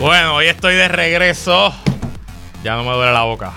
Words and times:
Bueno, 0.00 0.36
hoy 0.36 0.46
estoy 0.46 0.76
de 0.76 0.88
regreso. 0.88 1.74
Ya 2.64 2.74
no 2.74 2.84
me 2.84 2.92
duele 2.92 3.12
la 3.12 3.24
boca. 3.24 3.52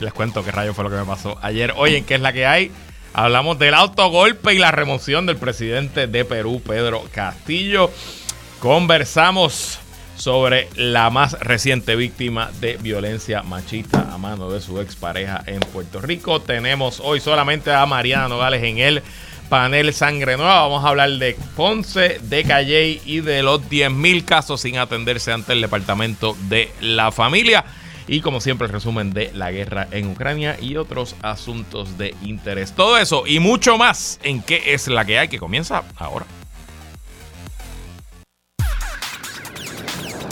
Les 0.00 0.10
cuento 0.10 0.42
qué 0.42 0.50
rayo 0.50 0.72
fue 0.72 0.82
lo 0.82 0.88
que 0.88 0.96
me 0.96 1.04
pasó 1.04 1.38
ayer. 1.42 1.74
Oye, 1.76 1.98
¿en 1.98 2.04
qué 2.06 2.14
es 2.14 2.22
la 2.22 2.32
que 2.32 2.46
hay? 2.46 2.72
Hablamos 3.12 3.58
del 3.58 3.74
autogolpe 3.74 4.54
y 4.54 4.58
la 4.58 4.70
remoción 4.70 5.26
del 5.26 5.36
presidente 5.36 6.06
de 6.06 6.24
Perú, 6.24 6.62
Pedro 6.66 7.04
Castillo. 7.12 7.90
Conversamos 8.60 9.78
sobre 10.16 10.70
la 10.74 11.10
más 11.10 11.38
reciente 11.40 11.96
víctima 11.96 12.50
de 12.62 12.78
violencia 12.78 13.42
machista 13.42 14.08
a 14.10 14.16
mano 14.16 14.50
de 14.50 14.62
su 14.62 14.80
expareja 14.80 15.42
en 15.44 15.60
Puerto 15.60 16.00
Rico. 16.00 16.40
Tenemos 16.40 16.98
hoy 16.98 17.20
solamente 17.20 17.74
a 17.74 17.84
Mariana 17.84 18.28
Nogales 18.28 18.62
en 18.62 18.78
el 18.78 19.02
panel 19.52 19.92
Sangre 19.92 20.38
Nueva. 20.38 20.62
Vamos 20.62 20.82
a 20.82 20.88
hablar 20.88 21.10
de 21.10 21.36
Ponce, 21.54 22.18
de 22.22 22.42
Calley 22.42 23.02
y 23.04 23.20
de 23.20 23.42
los 23.42 23.60
10.000 23.60 24.24
casos 24.24 24.62
sin 24.62 24.78
atenderse 24.78 25.30
ante 25.30 25.52
el 25.52 25.60
Departamento 25.60 26.34
de 26.48 26.72
la 26.80 27.12
Familia. 27.12 27.62
Y 28.08 28.22
como 28.22 28.40
siempre, 28.40 28.66
el 28.66 28.72
resumen 28.72 29.12
de 29.12 29.30
la 29.34 29.52
guerra 29.52 29.88
en 29.90 30.06
Ucrania 30.06 30.56
y 30.58 30.76
otros 30.76 31.16
asuntos 31.20 31.98
de 31.98 32.14
interés. 32.22 32.72
Todo 32.72 32.96
eso 32.96 33.24
y 33.26 33.40
mucho 33.40 33.76
más 33.76 34.18
en 34.22 34.40
qué 34.40 34.72
es 34.72 34.88
la 34.88 35.04
que 35.04 35.18
hay 35.18 35.28
que 35.28 35.38
comienza 35.38 35.82
ahora. 35.98 36.24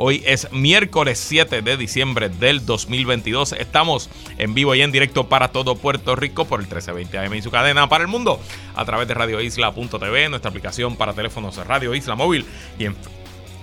Hoy 0.00 0.22
es 0.24 0.52
miércoles 0.52 1.18
7 1.18 1.60
de 1.60 1.76
diciembre 1.76 2.28
del 2.28 2.64
2022. 2.64 3.52
Estamos 3.54 4.08
en 4.38 4.54
vivo 4.54 4.72
y 4.76 4.82
en 4.82 4.92
directo 4.92 5.28
para 5.28 5.48
todo 5.48 5.74
Puerto 5.74 6.14
Rico 6.14 6.44
por 6.44 6.60
el 6.60 6.66
1320 6.66 7.18
AM 7.18 7.34
y 7.34 7.42
su 7.42 7.50
cadena 7.50 7.88
para 7.88 8.02
el 8.02 8.08
mundo 8.08 8.40
a 8.76 8.84
través 8.84 9.08
de 9.08 9.14
radioisla.tv, 9.14 10.28
nuestra 10.28 10.50
aplicación 10.50 10.94
para 10.94 11.14
teléfonos 11.14 11.56
Radio 11.66 11.96
Isla 11.96 12.14
Móvil 12.14 12.46
y 12.78 12.84
en 12.84 12.96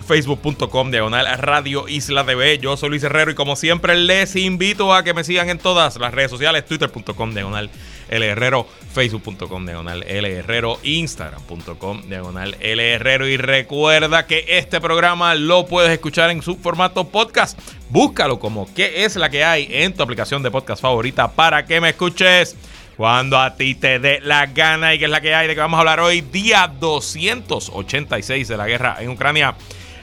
facebook.com 0.06 0.92
diagonal 0.92 1.26
Radio 1.38 1.88
Isla 1.88 2.26
TV. 2.26 2.60
Yo 2.60 2.76
soy 2.76 2.90
Luis 2.90 3.04
Herrero 3.04 3.32
y 3.32 3.36
como 3.36 3.56
siempre 3.56 3.96
les 3.96 4.36
invito 4.36 4.94
a 4.94 5.04
que 5.04 5.14
me 5.14 5.24
sigan 5.24 5.50
en 5.50 5.58
todas 5.58 5.96
las 5.96 6.14
redes 6.14 6.32
sociales, 6.32 6.66
twitter.com 6.66 7.34
diagonal 7.34 7.70
L 8.10 8.26
Herrero, 8.26 8.68
facebook.com 8.94 9.66
diagonal 9.66 10.04
L 10.04 10.32
Herrero, 10.32 10.80
instagram.com 10.84 12.04
diagonal 12.10 12.56
L 12.60 12.94
Herrero 12.94 13.28
y 13.28 13.38
recuerda 13.38 14.26
que 14.26 14.46
este 14.48 14.80
programa 14.82 15.36
lo 15.36 15.66
puedes 15.66 15.92
escuchar 15.92 16.30
en 16.30 16.42
su 16.42 16.56
formato 16.58 17.08
podcast. 17.10 17.60
Búscalo 17.90 18.40
como 18.40 18.74
qué 18.74 19.06
es 19.06 19.16
la 19.16 19.30
que 19.30 19.44
hay 19.44 19.68
en 19.70 19.94
tu 19.94 20.04
aplicación 20.04 20.44
de 20.44 20.52
podcast 20.52 20.82
favorita 20.82 21.32
para 21.32 21.66
que 21.66 21.82
me 21.82 21.90
escuches 21.90 22.56
cuando 22.98 23.38
a 23.40 23.56
ti 23.56 23.76
te 23.76 24.00
dé 24.00 24.20
la 24.22 24.46
gana 24.48 24.94
y 24.94 25.00
que 25.00 25.06
es 25.06 25.12
la 25.12 25.22
que 25.22 25.36
hay 25.36 25.48
de 25.48 25.56
que 25.56 25.62
vamos 25.62 25.78
a 25.78 25.80
hablar 25.82 26.00
hoy, 26.00 26.22
día 26.22 26.72
286 26.80 28.48
de 28.48 28.58
la 28.58 28.68
guerra 28.68 28.98
en 29.00 29.10
Ucrania. 29.10 29.56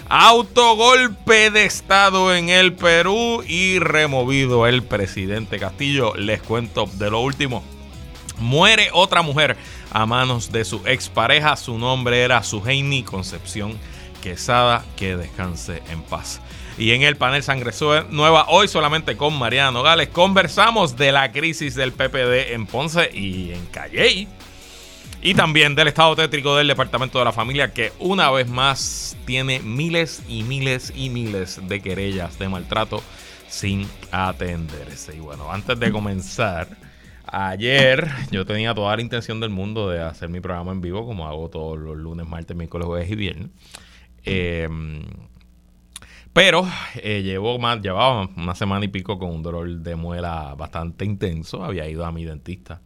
Autogolpe 0.09 1.51
de 1.51 1.65
Estado 1.65 2.35
en 2.35 2.51
el 2.51 2.75
Perú 2.75 3.43
y 3.47 3.79
removido 3.79 4.67
el 4.67 4.83
presidente 4.83 5.59
Castillo. 5.59 6.15
Les 6.17 6.43
cuento 6.43 6.87
de 6.99 7.11
lo 7.11 7.21
último. 7.21 7.65
Muere 8.39 8.91
otra 8.93 9.23
mujer 9.23 9.57
a 9.91 10.07
manos 10.07 10.53
de 10.53 10.65
su 10.65 10.83
expareja. 10.87 11.57
Su 11.57 11.79
nombre 11.79 12.23
era 12.23 12.43
Suheini 12.43 13.03
Concepción 13.03 13.79
Quesada. 14.23 14.85
Que 14.97 15.17
descanse 15.17 15.83
en 15.91 16.03
paz. 16.03 16.41
Y 16.79 16.93
en 16.93 17.03
el 17.03 17.17
panel 17.17 17.43
Sangre 17.43 17.73
Nueva, 18.11 18.47
hoy 18.49 18.67
solamente 18.67 19.17
con 19.17 19.39
Mariana 19.39 19.73
Nogales, 19.73 20.09
conversamos 20.09 20.97
de 20.97 21.13
la 21.13 21.31
crisis 21.31 21.75
del 21.75 21.93
PPD 21.93 22.53
en 22.53 22.67
Ponce 22.67 23.11
y 23.13 23.53
en 23.53 23.67
Calley. 23.67 24.27
Y 25.21 25.35
también 25.35 25.77
del 25.77 25.89
estado 25.89 26.17
tétrico 26.17 26.57
del 26.57 26.67
Departamento 26.67 27.19
de 27.19 27.25
la 27.25 27.33
Familia, 27.33 27.73
que 27.73 27.93
una 28.01 28.31
vez 28.31 28.49
más 28.49 29.17
tiene 29.25 29.61
miles 29.61 30.23
y 30.29 30.43
miles 30.43 30.93
y 30.97 31.11
miles 31.11 31.61
de 31.63 31.81
querellas 31.81 32.39
de 32.41 32.49
maltrato 32.49 33.03
sin 33.49 33.89
atenderse. 34.11 35.15
Y 35.15 35.21
bueno, 35.21 35.53
antes 35.53 35.79
de 35.79 35.93
comenzar, 35.93 36.67
ayer 37.33 38.09
yo 38.31 38.47
tenía 38.47 38.75
toda 38.75 38.95
la 38.95 39.03
intención 39.03 39.41
del 39.41 39.51
mundo 39.51 39.89
de 39.89 40.01
hacer 40.01 40.29
mi 40.29 40.41
programa 40.41 40.73
en 40.73 40.81
vivo, 40.81 41.05
como 41.05 41.27
hago 41.27 41.51
todos 41.51 41.79
los 41.79 41.97
lunes, 41.97 42.29
martes, 42.29 42.57
miércoles, 42.57 42.87
jueves 42.87 43.11
y 43.11 43.17
viernes. 43.17 43.51
Em, 44.25 45.03
pero 46.33 46.67
eh, 47.03 47.23
llevo 47.23 47.59
más, 47.59 47.81
llevaba 47.81 48.29
una 48.37 48.55
semana 48.55 48.85
y 48.85 48.89
pico 48.89 49.19
con 49.19 49.31
un 49.31 49.43
dolor 49.43 49.69
de 49.69 49.97
muela 49.97 50.55
bastante 50.57 51.05
intenso. 51.05 51.65
Había 51.65 51.89
ido 51.89 52.05
a 52.05 52.13
mi 52.13 52.25
dentista 52.25 52.81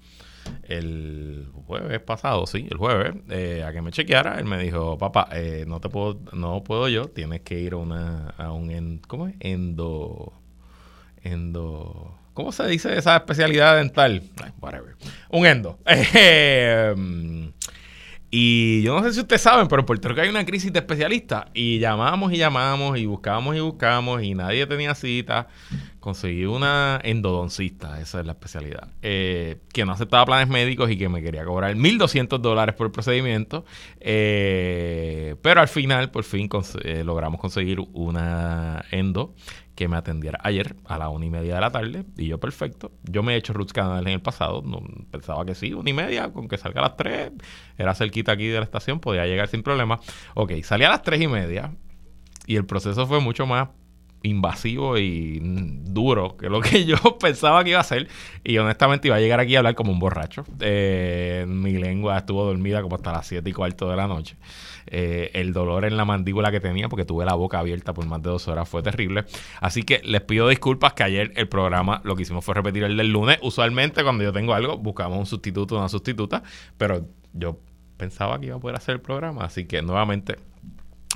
el 0.64 1.48
jueves 1.66 2.00
pasado, 2.00 2.46
sí, 2.46 2.66
el 2.70 2.76
jueves, 2.76 3.14
eh, 3.30 3.64
a 3.66 3.72
que 3.72 3.82
me 3.82 3.92
chequeara. 3.92 4.38
Él 4.38 4.46
me 4.46 4.58
dijo, 4.58 4.98
papá, 4.98 5.28
eh, 5.32 5.64
no 5.66 5.80
te 5.80 5.88
puedo, 5.88 6.20
no 6.32 6.62
puedo 6.64 6.88
yo, 6.88 7.06
tienes 7.06 7.42
que 7.42 7.60
ir 7.60 7.74
a, 7.74 7.76
una, 7.76 8.30
a 8.36 8.52
un, 8.52 9.00
¿cómo 9.06 9.28
es? 9.28 9.34
Endo, 9.40 10.32
endo, 11.22 12.18
¿cómo 12.36 12.52
se 12.52 12.66
dice 12.68 12.96
esa 12.96 13.16
especialidad 13.16 13.76
dental? 13.76 14.22
whatever. 14.60 14.94
Un 15.30 15.46
endo. 15.46 15.78
Y 18.30 18.82
yo 18.82 18.94
no 18.94 19.02
sé 19.02 19.14
si 19.14 19.20
ustedes 19.20 19.40
saben, 19.40 19.68
pero 19.68 19.80
en 19.80 19.86
Puerto 19.86 20.08
Rico 20.08 20.20
hay 20.20 20.28
una 20.28 20.44
crisis 20.44 20.70
de 20.70 20.80
especialistas. 20.80 21.46
Y 21.54 21.78
llamamos 21.78 22.32
y 22.32 22.36
llamamos 22.36 22.98
y 22.98 23.06
buscamos 23.06 23.56
y 23.56 23.60
buscamos 23.60 24.22
y 24.22 24.34
nadie 24.34 24.66
tenía 24.66 24.94
cita. 24.94 25.48
Conseguí 26.00 26.44
una 26.44 27.00
endodoncista, 27.02 28.00
esa 28.00 28.20
es 28.20 28.26
la 28.26 28.32
especialidad, 28.32 28.88
eh, 29.02 29.58
que 29.72 29.84
no 29.84 29.92
aceptaba 29.92 30.26
planes 30.26 30.48
médicos 30.48 30.90
y 30.90 30.98
que 30.98 31.08
me 31.08 31.22
quería 31.22 31.44
cobrar 31.44 31.74
1.200 31.74 32.38
dólares 32.38 32.74
por 32.74 32.88
el 32.88 32.92
procedimiento. 32.92 33.64
Eh, 34.00 35.36
pero 35.40 35.62
al 35.62 35.68
final, 35.68 36.10
por 36.10 36.24
fin, 36.24 36.50
eh, 36.82 37.04
logramos 37.04 37.40
conseguir 37.40 37.80
una 37.92 38.84
endo 38.90 39.34
que 39.76 39.86
me 39.88 39.96
atendiera 39.96 40.40
ayer 40.42 40.74
a 40.86 40.98
la 40.98 41.10
una 41.10 41.26
y 41.26 41.30
media 41.30 41.54
de 41.54 41.60
la 41.60 41.70
tarde 41.70 42.04
y 42.16 42.26
yo 42.26 42.40
perfecto. 42.40 42.90
Yo 43.04 43.22
me 43.22 43.34
he 43.34 43.36
hecho 43.36 43.52
roots 43.52 43.72
canal 43.72 44.04
en 44.06 44.14
el 44.14 44.22
pasado, 44.22 44.62
no, 44.64 44.82
pensaba 45.10 45.44
que 45.44 45.54
sí, 45.54 45.72
una 45.74 45.90
y 45.90 45.92
media, 45.92 46.32
con 46.32 46.48
que 46.48 46.58
salga 46.58 46.80
a 46.80 46.84
las 46.84 46.96
tres, 46.96 47.30
era 47.78 47.94
cerquita 47.94 48.32
aquí 48.32 48.48
de 48.48 48.58
la 48.58 48.64
estación, 48.64 48.98
podía 48.98 49.26
llegar 49.26 49.48
sin 49.48 49.62
problema. 49.62 50.00
Ok, 50.34 50.52
salí 50.64 50.84
a 50.84 50.88
las 50.88 51.02
tres 51.02 51.20
y 51.20 51.28
media 51.28 51.72
y 52.46 52.56
el 52.56 52.64
proceso 52.64 53.06
fue 53.06 53.20
mucho 53.20 53.46
más 53.46 53.68
invasivo 54.22 54.98
y 54.98 55.40
duro 55.42 56.36
que 56.36 56.48
lo 56.48 56.60
que 56.60 56.84
yo 56.86 56.96
pensaba 57.18 57.62
que 57.64 57.70
iba 57.70 57.80
a 57.80 57.84
ser. 57.84 58.08
Y 58.44 58.58
honestamente 58.58 59.08
iba 59.08 59.16
a 59.16 59.20
llegar 59.20 59.40
aquí 59.40 59.56
a 59.56 59.58
hablar 59.58 59.74
como 59.74 59.92
un 59.92 59.98
borracho. 59.98 60.44
Eh, 60.60 61.44
mi 61.48 61.72
lengua 61.72 62.18
estuvo 62.18 62.44
dormida 62.44 62.82
como 62.82 62.96
hasta 62.96 63.12
las 63.12 63.26
7 63.26 63.48
y 63.48 63.52
cuarto 63.52 63.88
de 63.88 63.96
la 63.96 64.06
noche. 64.06 64.36
Eh, 64.86 65.30
el 65.34 65.52
dolor 65.52 65.84
en 65.84 65.96
la 65.96 66.04
mandíbula 66.04 66.50
que 66.50 66.60
tenía, 66.60 66.88
porque 66.88 67.04
tuve 67.04 67.24
la 67.24 67.34
boca 67.34 67.58
abierta 67.58 67.92
por 67.92 68.06
más 68.06 68.22
de 68.22 68.30
dos 68.30 68.48
horas, 68.48 68.68
fue 68.68 68.82
terrible. 68.82 69.24
Así 69.60 69.82
que 69.82 70.00
les 70.04 70.22
pido 70.22 70.48
disculpas 70.48 70.92
que 70.92 71.02
ayer 71.02 71.32
el 71.36 71.48
programa 71.48 72.00
lo 72.04 72.16
que 72.16 72.22
hicimos 72.22 72.44
fue 72.44 72.54
repetir 72.54 72.84
el 72.84 72.96
del 72.96 73.10
lunes. 73.10 73.38
Usualmente 73.42 74.02
cuando 74.02 74.24
yo 74.24 74.32
tengo 74.32 74.54
algo, 74.54 74.78
buscamos 74.78 75.18
un 75.18 75.26
sustituto, 75.26 75.76
una 75.76 75.88
sustituta, 75.88 76.42
pero 76.76 77.06
yo 77.32 77.58
pensaba 77.96 78.38
que 78.38 78.46
iba 78.46 78.56
a 78.56 78.60
poder 78.60 78.76
hacer 78.76 78.94
el 78.96 79.00
programa. 79.00 79.44
Así 79.44 79.64
que 79.64 79.82
nuevamente 79.82 80.36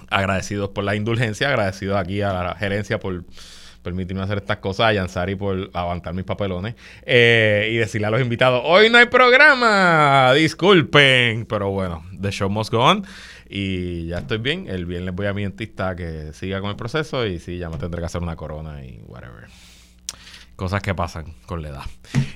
agradecidos 0.09 0.71
por 0.71 0.85
la 0.85 0.97
indulgencia, 0.97 1.49
agradecidos 1.49 1.97
aquí 1.97 2.23
a 2.23 2.33
la 2.33 2.55
gerencia 2.55 2.99
por 2.99 3.25
permitirme 3.83 4.23
hacer 4.23 4.39
estas 4.39 4.59
cosas, 4.59 4.89
a 4.89 4.93
Yansari 4.93 5.37
por 5.37 5.71
aguantar 5.73 6.13
mis 6.15 6.25
papelones 6.25 6.75
eh, 7.03 7.71
y 7.73 7.77
decirle 7.77 8.09
a 8.09 8.11
los 8.11 8.21
invitados, 8.21 8.63
hoy 8.65 8.91
no 8.91 8.99
hay 8.99 9.07
programa, 9.07 10.33
disculpen, 10.35 11.47
pero 11.47 11.71
bueno, 11.71 12.05
the 12.21 12.31
show 12.31 12.51
must 12.51 12.71
go 12.71 12.81
on 12.81 13.05
y 13.53 14.07
ya 14.07 14.19
estoy 14.19 14.39
bien, 14.39 14.69
el 14.69 14.87
viernes 14.87 15.13
voy 15.13 15.27
a 15.27 15.35
mi 15.35 15.43
dentista 15.43 15.97
que 15.97 16.33
siga 16.33 16.61
con 16.61 16.71
el 16.71 16.77
proceso 16.77 17.27
y 17.27 17.41
sí, 17.41 17.59
ya 17.59 17.69
me 17.69 17.79
tendré 17.79 18.01
que 18.01 18.07
hacer 18.07 18.23
una 18.23 18.37
corona 18.37 18.85
y 18.85 19.03
whatever. 19.09 19.49
Cosas 20.55 20.81
que 20.81 20.95
pasan 20.95 21.35
con 21.47 21.61
la 21.61 21.71
edad. 21.71 21.83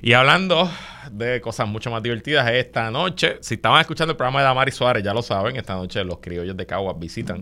Y 0.02 0.14
hablando 0.14 0.68
de 1.12 1.40
cosas 1.40 1.68
mucho 1.68 1.88
más 1.92 2.02
divertidas, 2.02 2.50
esta 2.50 2.90
noche, 2.90 3.38
si 3.42 3.54
estaban 3.54 3.80
escuchando 3.80 4.10
el 4.10 4.16
programa 4.16 4.40
de 4.40 4.46
Damari 4.46 4.72
Suárez, 4.72 5.04
ya 5.04 5.14
lo 5.14 5.22
saben, 5.22 5.54
esta 5.54 5.74
noche 5.74 6.02
los 6.02 6.18
criollos 6.18 6.56
de 6.56 6.66
Caguas 6.66 6.98
visitan 6.98 7.38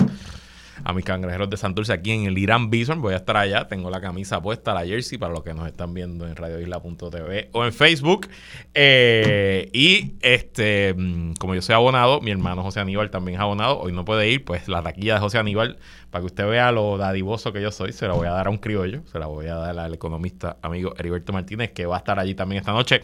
a 0.85 0.93
mis 0.93 1.05
cangrejeros 1.05 1.49
de 1.51 1.57
Santurce 1.57 1.93
aquí 1.93 2.13
en 2.13 2.25
el 2.27 2.39
Irán 2.39 2.71
Bison. 2.71 3.01
Voy 3.01 3.15
a 3.15 3.17
estar 3.17 3.37
allá. 3.37 3.67
Tengo 3.69 3.91
la 3.91 4.01
camisa 4.01 4.41
puesta, 4.41 4.75
la 4.75 4.85
jersey, 4.85 5.19
para 5.19 5.33
los 5.33 5.43
que 5.43 5.55
nos 5.55 5.67
están 5.67 5.95
viendo 5.95 6.27
en 6.27 6.37
radioisla.tv 6.37 7.51
o 7.53 7.65
en 7.65 7.73
Facebook. 7.73 8.29
Eh, 8.75 9.71
y 9.73 10.15
este, 10.23 10.95
mm, 10.97 11.35
como 11.35 11.55
yo 11.55 11.63
soy 11.63 11.75
abonado, 11.75 12.21
mi 12.21 12.31
hermano 12.31 12.63
José 12.63 12.81
Aníbal 12.81 13.11
también 13.11 13.37
es 13.37 13.41
abonado. 13.41 13.81
Hoy 13.81 13.93
no 13.93 14.05
puede 14.05 14.29
ir, 14.31 14.45
pues 14.45 14.69
la 14.69 14.83
taquilla 14.83 15.15
de 15.15 15.21
José 15.21 15.39
Aníbal, 15.39 15.79
para 16.11 16.23
que 16.23 16.27
usted 16.27 16.47
vea 16.47 16.73
lo 16.73 16.99
dadivoso 16.99 17.53
que 17.53 17.63
yo 17.63 17.71
soy, 17.71 17.93
se 17.93 18.07
la 18.07 18.15
voy 18.15 18.27
a 18.27 18.33
dar 18.33 18.47
a 18.47 18.51
un 18.51 18.59
criollo. 18.59 19.03
Se 19.11 19.19
la 19.19 19.27
voy 19.27 19.47
a 19.47 19.55
dar 19.57 19.79
al 19.79 19.95
economista 19.95 20.57
amigo 20.63 20.95
Heriberto 20.99 21.33
Martínez, 21.33 21.73
que 21.73 21.87
va 21.87 21.97
a 21.97 21.99
estar 21.99 22.19
allí 22.19 22.35
también 22.35 22.61
esta 22.61 22.73
noche 22.73 23.03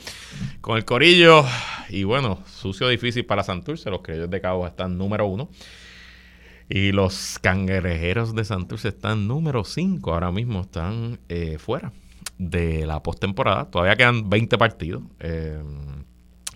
con 0.60 0.76
el 0.76 0.84
corillo. 0.84 1.44
Y 1.88 2.04
bueno, 2.04 2.42
sucio 2.46 2.88
difícil 2.88 3.24
para 3.24 3.42
Santurce. 3.42 3.90
Los 3.90 4.02
criollos 4.02 4.30
de 4.30 4.40
Cabo 4.40 4.66
están 4.66 4.98
número 4.98 5.26
uno. 5.26 5.48
Y 6.68 6.92
los 6.92 7.38
cangrejeros 7.40 8.34
de 8.34 8.44
Santurce 8.44 8.88
están 8.88 9.26
número 9.26 9.64
5. 9.64 10.12
Ahora 10.12 10.30
mismo 10.30 10.60
están 10.60 11.18
eh, 11.28 11.58
fuera 11.58 11.92
de 12.36 12.86
la 12.86 13.02
postemporada. 13.02 13.70
Todavía 13.70 13.96
quedan 13.96 14.28
20 14.28 14.58
partidos. 14.58 15.02
Eh, 15.20 15.62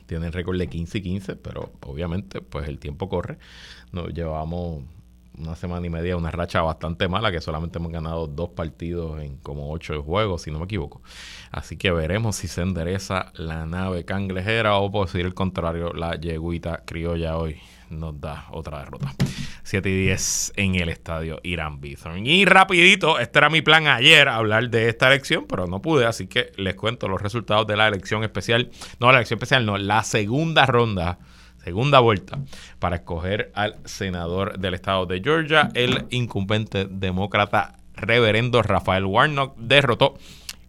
tienen 0.06 0.32
récord 0.32 0.59
de 0.59 0.69
15 0.69 0.99
y 0.99 1.03
15, 1.03 1.37
pero 1.37 1.73
obviamente 1.81 2.43
pues 2.43 2.69
el 2.69 2.79
tiempo 2.79 3.09
corre. 3.09 3.38
Nos 3.93 4.12
llevamos 4.12 4.82
una 5.38 5.56
semana 5.56 5.87
y 5.87 5.91
media, 5.91 6.17
una 6.17 6.31
racha 6.31 6.61
bastante 6.61 7.09
mala, 7.09 7.32
que 7.32 7.41
solamente 7.41 7.79
hemos 7.79 7.91
ganado 7.91 8.26
dos 8.26 8.50
partidos 8.50 9.23
en 9.23 9.38
como 9.38 9.73
ocho 9.73 10.03
juegos, 10.03 10.43
si 10.43 10.50
no 10.50 10.59
me 10.59 10.67
equivoco. 10.67 11.00
Así 11.50 11.76
que 11.76 11.91
veremos 11.91 12.37
si 12.37 12.49
se 12.49 12.61
endereza 12.61 13.32
la 13.35 13.64
nave 13.64 14.05
cangrejera 14.05 14.76
o 14.76 14.91
por 14.91 15.06
decir 15.06 15.25
el 15.25 15.32
contrario, 15.35 15.93
la 15.94 16.17
yeguita 16.17 16.82
criolla 16.85 17.38
hoy 17.38 17.56
nos 17.88 18.20
da 18.20 18.47
otra 18.50 18.81
derrota. 18.81 19.14
7 19.62 19.88
y 19.88 20.03
10 20.05 20.53
en 20.56 20.75
el 20.76 20.88
estadio 20.88 21.41
Irán. 21.43 21.81
Y 22.25 22.44
rapidito, 22.44 23.19
este 23.19 23.38
era 23.38 23.50
mi 23.50 23.62
plan 23.62 23.87
ayer, 23.87 24.29
hablar 24.29 24.70
de 24.70 24.88
esta 24.88 25.09
elección, 25.09 25.47
pero 25.49 25.67
no 25.67 25.81
pude, 25.81 26.06
así 26.06 26.26
que 26.26 26.53
les 26.56 26.75
cuento 26.75 27.09
los 27.09 27.23
resultados 27.23 27.67
de 27.67 27.76
la 27.76 27.88
elección 27.88 28.25
especial. 28.25 28.70
No, 29.00 29.11
la 29.11 29.19
elección 29.19 29.38
especial 29.38 29.64
no, 29.64 29.79
la 29.79 30.03
segunda 30.03 30.67
ronda 30.67 31.19
segunda 31.62 32.00
vuelta 32.00 32.41
para 32.81 32.97
escoger 32.97 33.53
al 33.55 33.76
senador 33.85 34.59
del 34.59 34.75
estado 34.75 35.06
de 35.06 35.20
Georgia. 35.20 35.69
El 35.75 36.06
incumbente 36.11 36.87
demócrata 36.91 37.76
reverendo 37.94 38.62
Rafael 38.62 39.05
Warnock 39.05 39.56
derrotó 39.56 40.14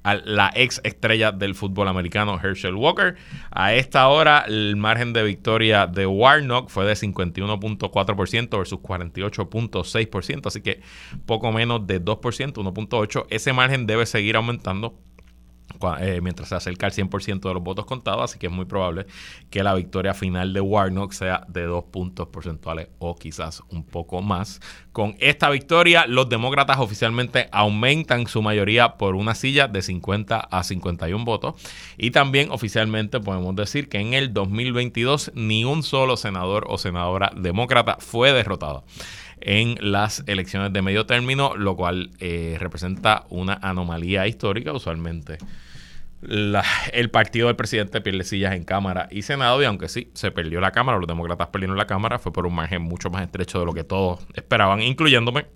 a 0.04 0.16
la 0.16 0.52
ex 0.56 0.82
estrella 0.84 1.32
del 1.32 1.56
fútbol 1.56 1.88
americano 1.88 2.40
Herschel 2.42 2.76
Walker. 2.76 3.16
A 3.52 3.74
esta 3.74 4.08
hora 4.08 4.46
el 4.48 4.76
margen 4.76 5.14
de 5.14 5.24
victoria 5.24 5.88
de 5.88 6.06
Warnock 6.06 6.70
fue 6.70 6.86
de 6.86 6.94
51.4% 6.94 8.58
versus 8.58 8.80
48.6%, 8.80 10.48
así 10.48 10.62
que 10.62 10.82
poco 11.26 11.52
menos 11.52 11.88
de 11.88 12.04
2%, 12.04 12.54
1.8%. 12.54 13.26
Ese 13.30 13.54
margen 13.54 13.88
debe 13.88 14.06
seguir 14.06 14.36
aumentando 14.36 15.00
eh, 16.00 16.22
mientras 16.22 16.50
se 16.50 16.56
acerca 16.56 16.86
al 16.86 16.92
100% 16.92 17.42
de 17.42 17.54
los 17.54 17.64
votos 17.64 17.86
contados, 17.86 18.24
así 18.24 18.40
que 18.40 18.48
es 18.48 18.54
muy 18.54 18.66
probable 18.66 19.06
que 19.50 19.64
la 19.64 19.74
victoria 19.74 20.14
final 20.14 20.54
de 20.54 20.62
Warnock 20.62 21.12
sea 21.12 21.46
de 21.48 21.64
dos 21.64 21.86
puntos 21.86 22.28
porcentuales 22.28 22.88
o 23.00 23.16
quizás 23.16 23.62
un 23.70 23.84
poco 23.84 24.22
más. 24.22 24.62
Con 24.92 25.16
esta 25.20 25.50
victoria, 25.50 26.06
los 26.08 26.30
demócratas 26.30 26.80
oficialmente 26.80 27.50
aumentan 27.52 28.28
su 28.28 28.42
mayoría 28.42 28.98
por 28.98 29.16
una 29.16 29.36
silla 29.36 29.68
de 29.68 29.82
50 29.82 30.40
a 30.40 30.64
51 30.64 31.26
votos 31.26 31.56
y 31.98 32.12
también 32.12 32.52
oficialmente 32.52 33.20
podemos 33.20 33.56
decir 33.56 33.90
que 33.90 34.00
en 34.00 34.14
el 34.14 34.34
2022 34.34 35.32
ni 35.36 35.66
un 35.66 35.84
solo 35.84 36.18
senador 36.18 36.66
o 36.68 36.78
senadora 36.78 37.32
demócrata 37.36 37.98
fue 38.00 38.32
derrotado 38.32 38.84
en 39.46 39.76
las 39.82 40.24
elecciones 40.28 40.72
de 40.72 40.82
medio 40.82 41.06
término, 41.06 41.56
lo 41.56 41.76
cual 41.76 42.12
eh, 42.20 42.56
representa 42.60 43.26
una 43.30 43.56
anomalía 43.62 44.26
histórica. 44.26 44.72
Usualmente 44.72 45.38
el 46.92 47.10
partido 47.12 47.48
del 47.48 47.56
presidente 47.56 48.02
pierde 48.02 48.24
sillas 48.24 48.54
en 48.54 48.64
Cámara 48.64 49.08
y 49.12 49.24
Senado, 49.24 49.62
y 49.62 49.66
aunque 49.66 49.90
sí, 49.90 50.12
se 50.14 50.32
perdió 50.32 50.62
la 50.62 50.72
Cámara, 50.72 50.98
los 50.98 51.08
demócratas 51.08 51.48
perdieron 51.48 51.78
la 51.78 51.88
Cámara, 51.88 52.20
fue 52.20 52.32
por 52.32 52.46
un 52.46 52.56
margen 52.56 52.82
mucho 52.82 53.10
más 53.10 53.24
estrecho 53.24 53.60
de 53.60 53.66
lo 53.66 53.74
que 53.74 53.84
todos 53.84 54.26
esperaban, 54.34 54.82
incluyéndome, 54.82 55.48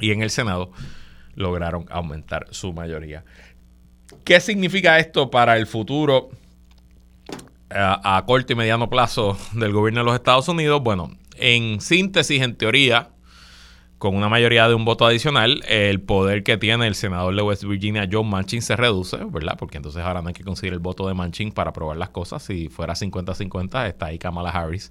y 0.00 0.12
en 0.12 0.22
el 0.22 0.30
Senado 0.30 0.72
lograron 1.34 1.86
aumentar 1.90 2.46
su 2.50 2.72
mayoría. 2.72 3.24
¿Qué 4.24 4.40
significa 4.40 4.98
esto 4.98 5.30
para 5.30 5.56
el 5.56 5.66
futuro 5.66 6.30
a, 7.70 8.16
a 8.16 8.24
corto 8.26 8.52
y 8.52 8.56
mediano 8.56 8.90
plazo 8.90 9.38
del 9.52 9.72
gobierno 9.72 10.00
de 10.00 10.04
los 10.06 10.14
Estados 10.14 10.48
Unidos? 10.48 10.82
Bueno, 10.82 11.10
en 11.36 11.80
síntesis, 11.80 12.42
en 12.42 12.56
teoría, 12.56 13.10
con 14.00 14.16
una 14.16 14.30
mayoría 14.30 14.66
de 14.66 14.74
un 14.74 14.86
voto 14.86 15.04
adicional, 15.04 15.62
el 15.68 16.00
poder 16.00 16.42
que 16.42 16.56
tiene 16.56 16.86
el 16.86 16.94
senador 16.94 17.36
de 17.36 17.42
West 17.42 17.64
Virginia, 17.64 18.08
John 18.10 18.30
Manchin, 18.30 18.62
se 18.62 18.74
reduce, 18.74 19.18
¿verdad? 19.26 19.58
Porque 19.58 19.76
entonces 19.76 20.02
ahora 20.02 20.22
no 20.22 20.28
hay 20.28 20.34
que 20.34 20.42
conseguir 20.42 20.72
el 20.72 20.78
voto 20.78 21.06
de 21.06 21.12
Manchin 21.12 21.52
para 21.52 21.68
aprobar 21.68 21.98
las 21.98 22.08
cosas. 22.08 22.42
Si 22.42 22.70
fuera 22.70 22.94
50-50, 22.94 23.86
está 23.86 24.06
ahí 24.06 24.18
Kamala 24.18 24.48
Harris 24.48 24.90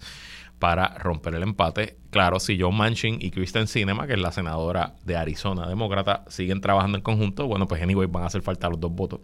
para 0.60 0.90
romper 1.00 1.34
el 1.34 1.42
empate. 1.42 1.98
Claro, 2.12 2.40
si 2.40 2.62
John 2.62 2.78
Manchin 2.78 3.18
y 3.20 3.32
Kristen 3.32 3.66
Sinema, 3.66 4.06
que 4.06 4.14
es 4.14 4.20
la 4.20 4.32
senadora 4.32 4.94
de 5.04 5.18
Arizona 5.18 5.68
demócrata, 5.68 6.24
siguen 6.28 6.62
trabajando 6.62 7.00
en 7.00 7.04
conjunto, 7.04 7.48
bueno, 7.48 7.68
pues 7.68 7.82
anyway, 7.82 8.08
van 8.08 8.22
a 8.22 8.28
hacer 8.28 8.44
falta 8.44 8.70
los 8.70 8.80
dos 8.80 8.92
votos. 8.92 9.22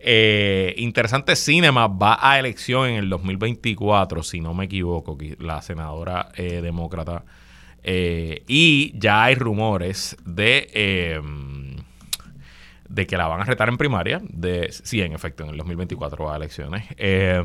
Eh, 0.00 0.74
interesante, 0.78 1.36
Sinema 1.36 1.86
va 1.86 2.18
a 2.18 2.38
elección 2.38 2.86
en 2.88 2.94
el 2.94 3.10
2024, 3.10 4.22
si 4.22 4.40
no 4.40 4.54
me 4.54 4.64
equivoco, 4.64 5.18
la 5.38 5.60
senadora 5.60 6.30
eh, 6.34 6.62
demócrata. 6.62 7.24
Eh, 7.82 8.42
y 8.46 8.98
ya 8.98 9.24
hay 9.24 9.34
rumores 9.34 10.16
de 10.24 11.20
de 12.88 13.06
que 13.06 13.16
la 13.16 13.26
van 13.26 13.40
a 13.40 13.44
retar 13.44 13.68
en 13.68 13.76
primaria. 13.76 14.20
De, 14.28 14.70
sí, 14.72 15.00
en 15.00 15.12
efecto, 15.12 15.44
en 15.44 15.50
el 15.50 15.56
2024 15.56 16.24
va 16.24 16.34
a 16.34 16.36
elecciones. 16.36 16.84
Eh, 16.96 17.42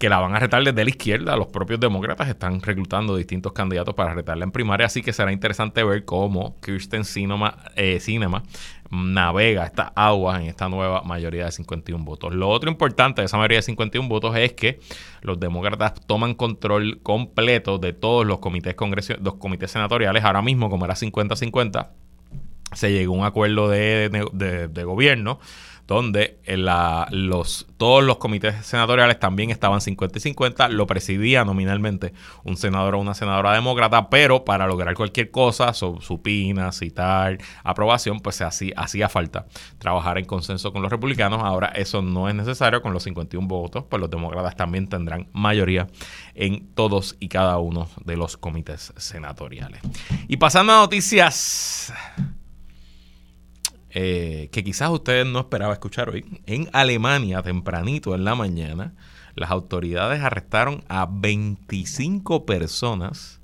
que 0.00 0.08
la 0.08 0.18
van 0.18 0.34
a 0.34 0.38
retar 0.38 0.64
desde 0.64 0.82
la 0.82 0.88
izquierda. 0.88 1.36
Los 1.36 1.48
propios 1.48 1.78
demócratas 1.78 2.26
están 2.26 2.62
reclutando 2.62 3.16
distintos 3.16 3.52
candidatos 3.52 3.94
para 3.94 4.14
retarla 4.14 4.44
en 4.44 4.50
primaria, 4.50 4.86
así 4.86 5.02
que 5.02 5.12
será 5.12 5.30
interesante 5.30 5.84
ver 5.84 6.06
cómo 6.06 6.58
Kirsten 6.62 7.04
Cinema, 7.04 7.58
eh, 7.76 8.00
navega 8.90 9.66
estas 9.66 9.92
aguas 9.94 10.40
en 10.40 10.46
esta 10.46 10.70
nueva 10.70 11.02
mayoría 11.02 11.44
de 11.44 11.52
51 11.52 12.02
votos. 12.02 12.34
Lo 12.34 12.48
otro 12.48 12.70
importante 12.70 13.20
de 13.20 13.26
esa 13.26 13.36
mayoría 13.36 13.58
de 13.58 13.62
51 13.62 14.08
votos 14.08 14.34
es 14.36 14.54
que 14.54 14.80
los 15.20 15.38
demócratas 15.38 15.94
toman 16.06 16.32
control 16.32 17.00
completo 17.02 17.76
de 17.76 17.92
todos 17.92 18.26
los 18.26 18.38
comités, 18.38 18.74
los 19.20 19.34
comités 19.34 19.70
senatoriales. 19.70 20.24
Ahora 20.24 20.40
mismo, 20.40 20.70
como 20.70 20.86
era 20.86 20.94
50-50, 20.94 21.90
se 22.72 22.90
llegó 22.90 23.14
a 23.16 23.18
un 23.18 23.24
acuerdo 23.26 23.68
de 23.68 24.82
gobierno 24.86 25.40
donde 25.90 26.38
los, 27.10 27.66
todos 27.76 28.04
los 28.04 28.18
comités 28.18 28.64
senatoriales 28.64 29.18
también 29.18 29.50
estaban 29.50 29.80
50 29.80 30.18
y 30.18 30.20
50, 30.20 30.68
lo 30.68 30.86
presidía 30.86 31.44
nominalmente 31.44 32.12
un 32.44 32.56
senador 32.56 32.94
o 32.94 33.00
una 33.00 33.12
senadora 33.12 33.54
demócrata, 33.54 34.08
pero 34.08 34.44
para 34.44 34.68
lograr 34.68 34.94
cualquier 34.94 35.32
cosa, 35.32 35.74
supina, 35.74 36.70
citar, 36.70 37.38
aprobación, 37.64 38.20
pues 38.20 38.40
así 38.40 38.72
hacía 38.76 39.08
falta 39.08 39.46
trabajar 39.78 40.18
en 40.18 40.26
consenso 40.26 40.72
con 40.72 40.80
los 40.80 40.92
republicanos. 40.92 41.42
Ahora 41.42 41.72
eso 41.74 42.02
no 42.02 42.28
es 42.28 42.36
necesario 42.36 42.82
con 42.82 42.92
los 42.92 43.02
51 43.02 43.48
votos, 43.48 43.82
pues 43.90 44.00
los 44.00 44.08
demócratas 44.08 44.54
también 44.54 44.86
tendrán 44.88 45.26
mayoría 45.32 45.88
en 46.36 46.72
todos 46.74 47.16
y 47.18 47.26
cada 47.26 47.58
uno 47.58 47.88
de 48.04 48.16
los 48.16 48.36
comités 48.36 48.92
senatoriales. 48.96 49.80
Y 50.28 50.36
pasando 50.36 50.72
a 50.72 50.76
noticias 50.76 51.92
eh, 53.90 54.48
que 54.52 54.62
quizás 54.62 54.90
ustedes 54.90 55.26
no 55.26 55.40
esperaban 55.40 55.72
escuchar 55.72 56.10
hoy. 56.10 56.24
En 56.46 56.68
Alemania, 56.72 57.42
tempranito 57.42 58.14
en 58.14 58.24
la 58.24 58.34
mañana, 58.34 58.94
las 59.34 59.50
autoridades 59.50 60.22
arrestaron 60.22 60.84
a 60.88 61.08
25 61.10 62.46
personas 62.46 63.40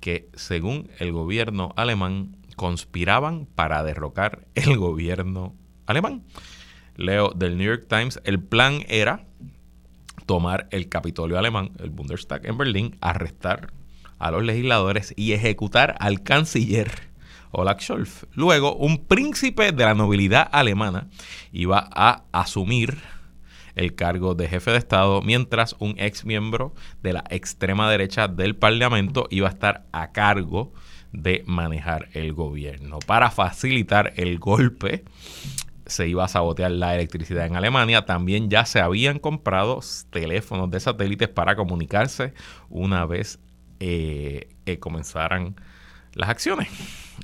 que, 0.00 0.28
según 0.34 0.90
el 0.98 1.12
gobierno 1.12 1.72
alemán, 1.76 2.36
conspiraban 2.56 3.46
para 3.46 3.82
derrocar 3.82 4.46
el 4.54 4.76
gobierno 4.76 5.54
alemán. 5.86 6.24
Leo 6.96 7.30
del 7.30 7.56
New 7.56 7.66
York 7.66 7.86
Times, 7.88 8.20
el 8.24 8.40
plan 8.40 8.84
era 8.88 9.24
tomar 10.26 10.68
el 10.70 10.88
Capitolio 10.88 11.38
alemán, 11.38 11.72
el 11.78 11.90
Bundestag 11.90 12.46
en 12.46 12.56
Berlín, 12.56 12.96
arrestar 13.00 13.72
a 14.18 14.30
los 14.30 14.42
legisladores 14.42 15.12
y 15.16 15.32
ejecutar 15.32 15.96
al 16.00 16.22
canciller 16.22 17.13
Olaf 17.54 17.80
Scholz. 17.80 18.26
Luego, 18.34 18.76
un 18.76 19.04
príncipe 19.06 19.72
de 19.72 19.84
la 19.84 19.94
nobilidad 19.94 20.48
alemana 20.52 21.08
iba 21.52 21.88
a 21.92 22.24
asumir 22.32 22.98
el 23.74 23.94
cargo 23.94 24.34
de 24.34 24.48
jefe 24.48 24.70
de 24.70 24.78
Estado, 24.78 25.20
mientras 25.22 25.74
un 25.78 25.94
ex 25.98 26.24
miembro 26.24 26.74
de 27.02 27.12
la 27.12 27.24
extrema 27.30 27.90
derecha 27.90 28.28
del 28.28 28.56
Parlamento 28.56 29.26
iba 29.30 29.48
a 29.48 29.50
estar 29.50 29.84
a 29.92 30.12
cargo 30.12 30.72
de 31.12 31.42
manejar 31.46 32.08
el 32.12 32.32
gobierno. 32.32 32.98
Para 33.06 33.30
facilitar 33.30 34.12
el 34.16 34.38
golpe, 34.38 35.04
se 35.86 36.08
iba 36.08 36.24
a 36.24 36.28
sabotear 36.28 36.70
la 36.70 36.94
electricidad 36.94 37.46
en 37.46 37.56
Alemania. 37.56 38.04
También 38.04 38.48
ya 38.48 38.64
se 38.64 38.80
habían 38.80 39.18
comprado 39.18 39.80
teléfonos 40.10 40.70
de 40.70 40.80
satélites 40.80 41.28
para 41.28 41.56
comunicarse 41.56 42.32
una 42.68 43.04
vez 43.06 43.38
eh, 43.80 44.48
comenzaran 44.80 45.56
las 46.14 46.30
acciones. 46.30 46.68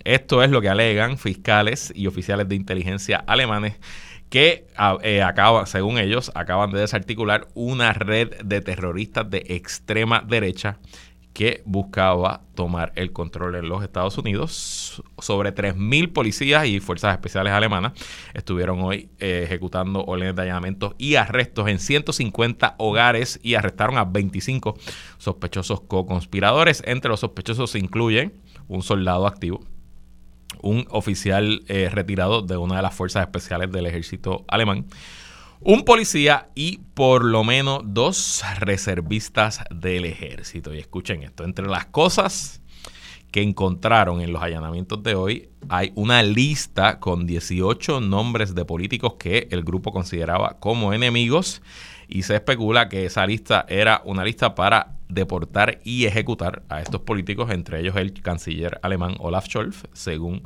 Esto 0.05 0.43
es 0.43 0.51
lo 0.51 0.61
que 0.61 0.69
alegan 0.69 1.19
fiscales 1.19 1.93
y 1.95 2.07
oficiales 2.07 2.49
de 2.49 2.55
inteligencia 2.55 3.23
alemanes 3.27 3.79
que 4.31 4.69
eh, 5.03 5.25
según 5.67 5.99
ellos, 5.99 6.31
acaban 6.35 6.71
de 6.71 6.81
desarticular 6.81 7.49
una 7.55 7.93
red 7.93 8.41
de 8.45 8.61
terroristas 8.61 9.29
de 9.29 9.45
extrema 9.49 10.25
derecha 10.27 10.79
que 11.33 11.63
buscaba 11.65 12.43
tomar 12.55 12.93
el 12.97 13.13
control 13.13 13.57
en 13.57 13.69
los 13.69 13.83
Estados 13.83 14.19
Unidos. 14.19 15.03
Sobre 15.19 15.55
3.000 15.55 16.13
policías 16.13 16.67
y 16.67 16.81
fuerzas 16.81 17.13
especiales 17.13 17.53
alemanas 17.53 17.93
estuvieron 18.35 18.81
hoy 18.83 19.11
eh, 19.19 19.43
ejecutando 19.45 20.05
órdenes 20.05 20.37
de 20.37 20.43
allanamiento 20.43 20.95
y 20.99 21.15
arrestos 21.17 21.69
en 21.69 21.79
150 21.79 22.77
hogares 22.79 23.39
y 23.43 23.55
arrestaron 23.55 23.99
a 23.99 24.05
25 24.05 24.77
sospechosos 25.19 25.83
co-conspiradores. 25.83 26.83
Entre 26.87 27.09
los 27.09 27.21
sospechosos 27.21 27.71
se 27.71 27.79
incluyen 27.79 28.35
un 28.69 28.83
soldado 28.83 29.27
activo, 29.27 29.61
un 30.63 30.87
oficial 30.91 31.63
eh, 31.69 31.89
retirado 31.91 32.43
de 32.43 32.57
una 32.57 32.77
de 32.77 32.83
las 32.83 32.95
fuerzas 32.95 33.23
especiales 33.23 33.71
del 33.73 33.87
ejército 33.87 34.45
alemán, 34.49 34.87
un 35.61 35.85
policía 35.85 36.49
y 36.55 36.79
por 36.95 37.25
lo 37.25 37.45
menos 37.45 37.83
dos 37.85 38.43
reservistas 38.59 39.63
del 39.71 40.07
ejército. 40.07 40.75
Y 40.75 40.79
escuchen 40.79 41.23
esto, 41.23 41.45
entre 41.45 41.67
las 41.67 41.87
cosas 41.87 42.61
que 43.31 43.43
encontraron 43.43 44.21
en 44.21 44.33
los 44.33 44.43
allanamientos 44.43 45.03
de 45.03 45.15
hoy, 45.15 45.49
hay 45.69 45.93
una 45.95 46.23
lista 46.23 46.99
con 46.99 47.27
18 47.27 48.01
nombres 48.01 48.55
de 48.55 48.65
políticos 48.65 49.15
que 49.19 49.49
el 49.51 49.63
grupo 49.63 49.93
consideraba 49.93 50.57
como 50.59 50.93
enemigos 50.93 51.63
y 52.09 52.23
se 52.23 52.35
especula 52.35 52.89
que 52.89 53.05
esa 53.05 53.27
lista 53.27 53.65
era 53.69 54.03
una 54.05 54.25
lista 54.25 54.55
para 54.55 54.97
deportar 55.11 55.81
y 55.85 56.07
ejecutar 56.07 56.63
a 56.69 56.81
estos 56.81 57.03
políticos, 57.03 57.51
entre 57.51 57.81
ellos 57.81 57.97
el 57.97 58.13
canciller 58.13 58.79
alemán 58.83 59.17
Olaf 59.19 59.47
Scholz, 59.47 59.83
según 59.93 60.43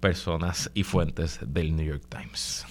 personas 0.00 0.70
y 0.74 0.82
fuentes 0.82 1.40
del 1.46 1.74
New 1.76 1.86
York 1.86 2.04
Times. 2.08 2.66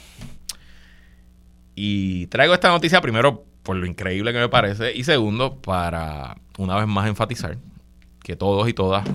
Y 1.75 2.27
traigo 2.27 2.53
esta 2.53 2.69
noticia 2.69 3.01
primero 3.01 3.45
por 3.63 3.75
lo 3.75 3.85
increíble 3.85 4.31
que 4.31 4.39
me 4.39 4.49
parece 4.49 4.95
y 4.95 5.03
segundo 5.03 5.59
para 5.61 6.37
una 6.57 6.75
vez 6.77 6.87
más 6.87 7.07
enfatizar 7.07 7.57
que 8.23 8.35
todos 8.35 8.69
y 8.69 8.73
todas, 8.73 9.05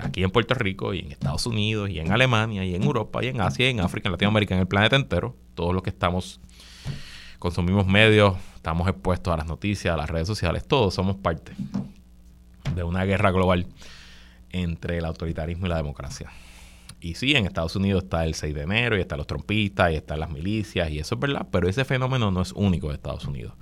aquí 0.00 0.22
en 0.22 0.30
Puerto 0.30 0.54
Rico 0.54 0.94
y 0.94 1.00
en 1.00 1.12
Estados 1.12 1.46
Unidos 1.46 1.90
y 1.90 1.98
en 1.98 2.12
Alemania 2.12 2.64
y 2.64 2.74
en 2.74 2.82
Europa 2.82 3.22
y 3.24 3.28
en 3.28 3.40
Asia 3.40 3.66
y 3.66 3.70
en 3.70 3.80
África, 3.80 4.08
en 4.08 4.12
Latinoamérica, 4.12 4.54
en 4.54 4.60
el 4.60 4.66
planeta 4.66 4.96
entero, 4.96 5.36
todos 5.54 5.74
los 5.74 5.82
que 5.82 5.90
estamos, 5.90 6.40
consumimos 7.42 7.88
medios, 7.88 8.36
estamos 8.54 8.86
expuestos 8.86 9.34
a 9.34 9.36
las 9.36 9.48
noticias, 9.48 9.92
a 9.92 9.96
las 9.96 10.08
redes 10.08 10.28
sociales, 10.28 10.64
todos 10.64 10.94
somos 10.94 11.16
parte 11.16 11.50
de 12.72 12.84
una 12.84 13.04
guerra 13.04 13.32
global 13.32 13.66
entre 14.50 14.98
el 14.98 15.04
autoritarismo 15.04 15.66
y 15.66 15.68
la 15.68 15.76
democracia. 15.76 16.30
Y 17.00 17.16
sí, 17.16 17.34
en 17.34 17.46
Estados 17.46 17.74
Unidos 17.74 18.04
está 18.04 18.24
el 18.24 18.34
6 18.34 18.54
de 18.54 18.62
enero 18.62 18.96
y 18.96 19.00
están 19.00 19.18
los 19.18 19.26
trompistas 19.26 19.90
y 19.90 19.96
están 19.96 20.20
las 20.20 20.30
milicias 20.30 20.88
y 20.92 21.00
eso 21.00 21.16
es 21.16 21.20
verdad, 21.20 21.48
pero 21.50 21.68
ese 21.68 21.84
fenómeno 21.84 22.30
no 22.30 22.42
es 22.42 22.52
único 22.52 22.90
de 22.90 22.94
Estados 22.94 23.24
Unidos. 23.24 23.54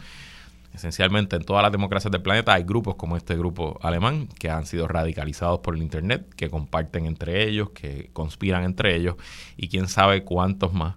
Esencialmente 0.74 1.36
en 1.36 1.44
todas 1.44 1.62
las 1.62 1.72
democracias 1.72 2.12
del 2.12 2.20
planeta 2.20 2.52
hay 2.52 2.64
grupos 2.64 2.96
como 2.96 3.16
este 3.16 3.34
grupo 3.34 3.80
alemán 3.82 4.28
que 4.38 4.50
han 4.50 4.66
sido 4.66 4.88
radicalizados 4.88 5.60
por 5.60 5.74
el 5.74 5.80
Internet, 5.80 6.34
que 6.36 6.50
comparten 6.50 7.06
entre 7.06 7.48
ellos, 7.48 7.70
que 7.70 8.10
conspiran 8.12 8.64
entre 8.64 8.94
ellos 8.94 9.16
y 9.56 9.68
quién 9.68 9.88
sabe 9.88 10.22
cuántos 10.22 10.74
más 10.74 10.96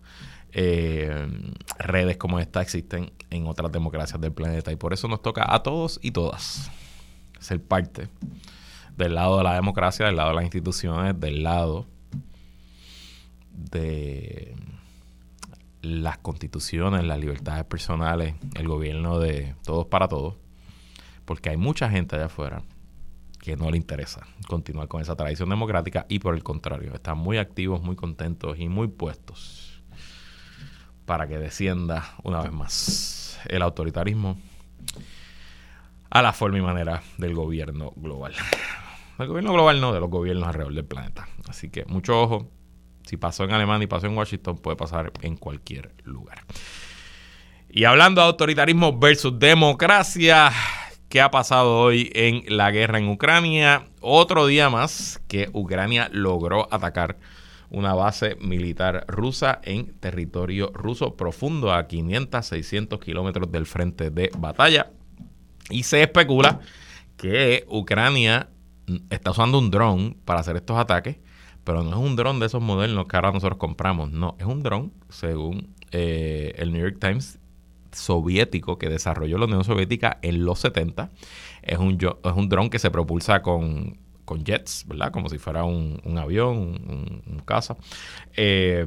eh, 0.54 1.28
redes 1.80 2.18
como 2.18 2.40
esta 2.40 2.62
existen 2.62 3.12
en 3.32 3.48
otras 3.48 3.72
democracias 3.72 4.22
del 4.22 4.32
planeta. 4.32 4.72
Y 4.72 4.76
por 4.76 4.94
eso 4.94 5.08
nos 5.08 5.22
toca 5.22 5.54
a 5.54 5.64
todos 5.64 6.00
y 6.02 6.12
todas 6.12 6.72
ser 7.40 7.62
parte 7.62 8.08
del 8.96 9.16
lado 9.16 9.38
de 9.38 9.44
la 9.44 9.56
democracia, 9.56 10.06
del 10.06 10.16
lado 10.16 10.30
de 10.30 10.36
las 10.36 10.44
instituciones, 10.44 11.20
del 11.20 11.44
lado 11.44 11.88
de 13.52 14.56
las 15.82 16.18
constituciones, 16.20 17.04
las 17.04 17.20
libertades 17.20 17.66
personales, 17.66 18.36
el 18.56 18.68
gobierno 18.68 19.20
de 19.20 19.56
todos 19.66 19.88
para 19.88 20.08
todos, 20.08 20.36
porque 21.26 21.50
hay 21.50 21.58
mucha 21.58 21.90
gente 21.90 22.16
allá 22.16 22.26
afuera 22.26 22.64
que 23.42 23.58
no 23.58 23.70
le 23.70 23.78
interesa 23.78 24.26
continuar 24.48 24.88
con 24.88 25.02
esa 25.02 25.16
tradición 25.16 25.50
democrática 25.50 26.06
y 26.08 26.20
por 26.20 26.36
el 26.36 26.44
contrario, 26.44 26.94
están 26.94 27.18
muy 27.18 27.38
activos, 27.38 27.82
muy 27.82 27.96
contentos 27.96 28.58
y 28.58 28.70
muy 28.70 28.88
puestos 28.88 29.73
para 31.06 31.28
que 31.28 31.38
descienda 31.38 32.16
una 32.24 32.42
vez 32.42 32.52
más 32.52 33.40
el 33.48 33.62
autoritarismo 33.62 34.38
a 36.10 36.22
la 36.22 36.34
forma 36.34 36.58
y 36.58 36.62
manera 36.62 37.02
del 37.18 37.34
gobierno 37.34 37.92
global. 37.96 38.34
Del 39.18 39.28
gobierno 39.28 39.54
global 39.54 39.82
no, 39.82 39.94
de 39.94 40.00
los 40.00 40.10
gobiernos 40.10 40.48
alrededor 40.48 40.74
del 40.74 40.86
planeta. 40.86 41.28
Así 41.48 41.70
que 41.70 41.86
mucho 41.86 42.22
ojo, 42.22 42.52
si 43.06 43.18
pasó 43.18 43.44
en 43.44 43.52
Alemania 43.52 43.86
y 43.86 43.88
pasó 43.88 44.08
en 44.08 44.18
Washington, 44.18 44.58
puede 44.58 44.78
pasar 44.78 45.12
en 45.22 45.38
cualquier 45.38 45.92
lugar. 46.04 46.44
Y 47.70 47.86
hablando 47.86 48.22
de 48.22 48.28
autoritarismo 48.28 48.98
versus 48.98 49.38
democracia, 49.40 50.52
¿qué 51.10 51.22
ha 51.22 51.32
pasado 51.32 51.80
hoy 51.80 52.12
en 52.14 52.44
la 52.56 52.70
guerra 52.72 53.00
en 53.00 53.10
Ucrania? 53.10 53.86
Otro 54.00 54.46
día 54.46 54.70
más 54.70 55.22
que 55.28 55.50
Ucrania 55.54 56.10
logró 56.12 56.68
atacar 56.72 57.18
una 57.74 57.94
base 57.94 58.36
militar 58.40 59.06
rusa 59.08 59.60
en 59.64 59.94
territorio 60.00 60.72
ruso 60.74 61.16
profundo 61.16 61.74
a 61.74 61.88
500, 61.88 62.46
600 62.46 63.00
kilómetros 63.00 63.52
del 63.52 63.66
frente 63.66 64.10
de 64.10 64.32
batalla. 64.38 64.92
Y 65.70 65.84
se 65.84 66.02
especula 66.02 66.60
que 67.18 67.66
Ucrania 67.68 68.50
está 69.10 69.32
usando 69.32 69.60
un 69.60 69.72
dron 69.72 70.16
para 70.26 70.40
hacer 70.40 70.56
estos 70.56 70.78
ataques 70.78 71.18
pero 71.64 71.84
no 71.84 71.92
es 71.92 71.96
un 71.96 72.16
dron 72.16 72.40
de 72.40 72.48
esos 72.48 72.62
modelos 72.62 73.08
que 73.08 73.16
ahora 73.16 73.32
nosotros 73.32 73.58
compramos, 73.58 74.12
no, 74.12 74.36
es 74.40 74.46
un 74.46 74.64
dron, 74.64 74.92
según 75.10 75.74
eh, 75.92 76.54
el 76.58 76.72
New 76.74 76.82
York 76.82 76.98
Times, 77.00 77.40
soviético 77.92 78.78
que 78.78 78.90
desarrolló 78.90 79.38
la 79.38 79.46
Unión 79.46 79.64
Soviética 79.64 80.18
en 80.22 80.46
los 80.46 80.60
70. 80.60 81.12
Es 81.62 81.78
un, 81.78 81.94
es 81.94 82.32
un 82.36 82.50
dron 82.50 82.70
que 82.70 82.80
se 82.80 82.92
propulsa 82.92 83.42
con, 83.42 83.98
jets, 84.44 84.86
¿verdad? 84.88 85.12
Como 85.12 85.30
si 85.30 85.38
fuera 85.38 85.64
un, 85.64 86.00
avión, 86.18 86.58
un, 86.58 87.42
caza. 87.46 87.78
Eh, 88.36 88.86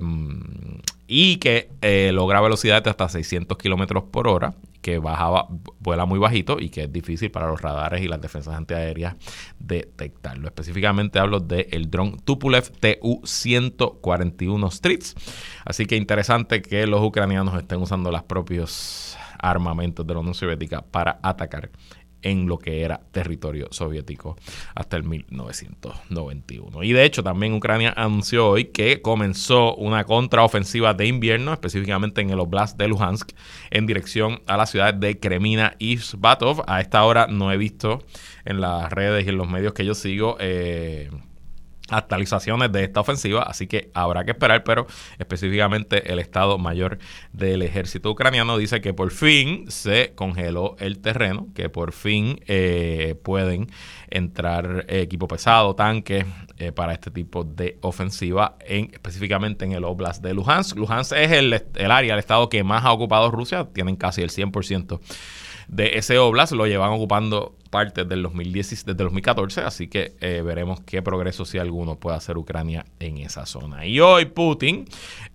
y 1.06 1.36
que 1.36 1.70
eh, 1.82 2.10
logra 2.12 2.40
velocidades 2.40 2.84
de 2.84 2.90
hasta 2.90 3.08
600 3.08 3.56
kilómetros 3.58 4.04
por 4.04 4.28
hora 4.28 4.54
que 4.86 4.98
bajaba, 4.98 5.48
vuela 5.80 6.06
muy 6.06 6.18
bajito 6.18 6.58
y 6.60 6.68
que 6.68 6.84
es 6.84 6.92
difícil 6.92 7.30
para 7.30 7.48
los 7.48 7.60
radares 7.60 8.02
y 8.02 8.08
las 8.08 8.20
defensas 8.20 8.54
antiaéreas 8.54 9.16
detectarlo. 9.58 10.46
Específicamente 10.46 11.18
hablo 11.18 11.40
del 11.40 11.66
el 11.72 11.90
dron 11.90 12.20
Tupolev 12.20 12.70
Tu-141 12.70 14.70
Streets. 14.70 15.16
Así 15.64 15.86
que 15.86 15.96
interesante 15.96 16.62
que 16.62 16.86
los 16.86 17.02
ucranianos 17.02 17.58
estén 17.58 17.82
usando 17.82 18.12
los 18.12 18.22
propios 18.22 19.18
armamentos 19.38 20.06
de 20.06 20.14
la 20.14 20.20
Unión 20.20 20.34
Soviética 20.34 20.82
para 20.82 21.18
atacar 21.22 21.70
en 22.26 22.46
lo 22.46 22.58
que 22.58 22.82
era 22.82 23.00
territorio 23.12 23.68
soviético 23.70 24.36
hasta 24.74 24.96
el 24.96 25.04
1991. 25.04 26.82
Y 26.82 26.92
de 26.92 27.04
hecho 27.04 27.22
también 27.22 27.54
Ucrania 27.54 27.94
anunció 27.96 28.48
hoy 28.48 28.66
que 28.66 29.00
comenzó 29.00 29.76
una 29.76 30.04
contraofensiva 30.04 30.92
de 30.92 31.06
invierno, 31.06 31.52
específicamente 31.52 32.20
en 32.20 32.30
el 32.30 32.40
Oblast 32.40 32.76
de 32.76 32.88
Luhansk, 32.88 33.30
en 33.70 33.86
dirección 33.86 34.42
a 34.46 34.56
la 34.56 34.66
ciudad 34.66 34.92
de 34.92 35.20
Kremina 35.20 35.76
y 35.78 35.98
Svatov. 35.98 36.64
A 36.66 36.80
esta 36.80 37.04
hora 37.04 37.28
no 37.28 37.52
he 37.52 37.56
visto 37.56 38.04
en 38.44 38.60
las 38.60 38.92
redes 38.92 39.24
y 39.24 39.28
en 39.28 39.36
los 39.36 39.48
medios 39.48 39.72
que 39.72 39.84
yo 39.84 39.94
sigo 39.94 40.36
eh, 40.40 41.10
actualizaciones 41.90 42.72
de 42.72 42.84
esta 42.84 43.00
ofensiva, 43.00 43.42
así 43.42 43.66
que 43.66 43.90
habrá 43.94 44.24
que 44.24 44.32
esperar, 44.32 44.64
pero 44.64 44.86
específicamente 45.18 46.12
el 46.12 46.18
Estado 46.18 46.58
Mayor 46.58 46.98
del 47.32 47.62
Ejército 47.62 48.10
Ucraniano 48.10 48.58
dice 48.58 48.80
que 48.80 48.94
por 48.94 49.10
fin 49.10 49.70
se 49.70 50.12
congeló 50.14 50.76
el 50.78 50.98
terreno, 50.98 51.48
que 51.54 51.68
por 51.68 51.92
fin 51.92 52.40
eh, 52.46 53.14
pueden 53.22 53.68
entrar 54.10 54.84
equipo 54.88 55.28
pesado, 55.28 55.74
tanques 55.74 56.24
eh, 56.58 56.72
para 56.72 56.92
este 56.92 57.10
tipo 57.10 57.44
de 57.44 57.78
ofensiva, 57.82 58.56
en, 58.60 58.90
específicamente 58.92 59.64
en 59.64 59.72
el 59.72 59.84
Oblast 59.84 60.22
de 60.22 60.34
Luhansk. 60.34 60.76
Luhansk 60.76 61.12
es 61.12 61.32
el, 61.32 61.52
el 61.74 61.90
área, 61.90 62.14
el 62.14 62.18
estado 62.18 62.48
que 62.48 62.64
más 62.64 62.84
ha 62.84 62.92
ocupado 62.92 63.30
Rusia, 63.30 63.68
tienen 63.72 63.96
casi 63.96 64.22
el 64.22 64.30
100% 64.30 65.00
de 65.68 65.98
ese 65.98 66.18
Oblast, 66.18 66.52
lo 66.52 66.66
llevan 66.66 66.92
ocupando 66.92 67.56
parte 67.76 68.06
del 68.06 68.22
2010, 68.22 68.86
desde 68.86 68.94
2014, 68.94 69.60
así 69.60 69.86
que 69.86 70.14
eh, 70.22 70.40
veremos 70.42 70.80
qué 70.80 71.02
progreso, 71.02 71.44
si 71.44 71.58
alguno, 71.58 71.96
puede 71.96 72.16
hacer 72.16 72.38
Ucrania 72.38 72.86
en 73.00 73.18
esa 73.18 73.44
zona. 73.44 73.84
Y 73.84 74.00
hoy 74.00 74.24
Putin 74.24 74.86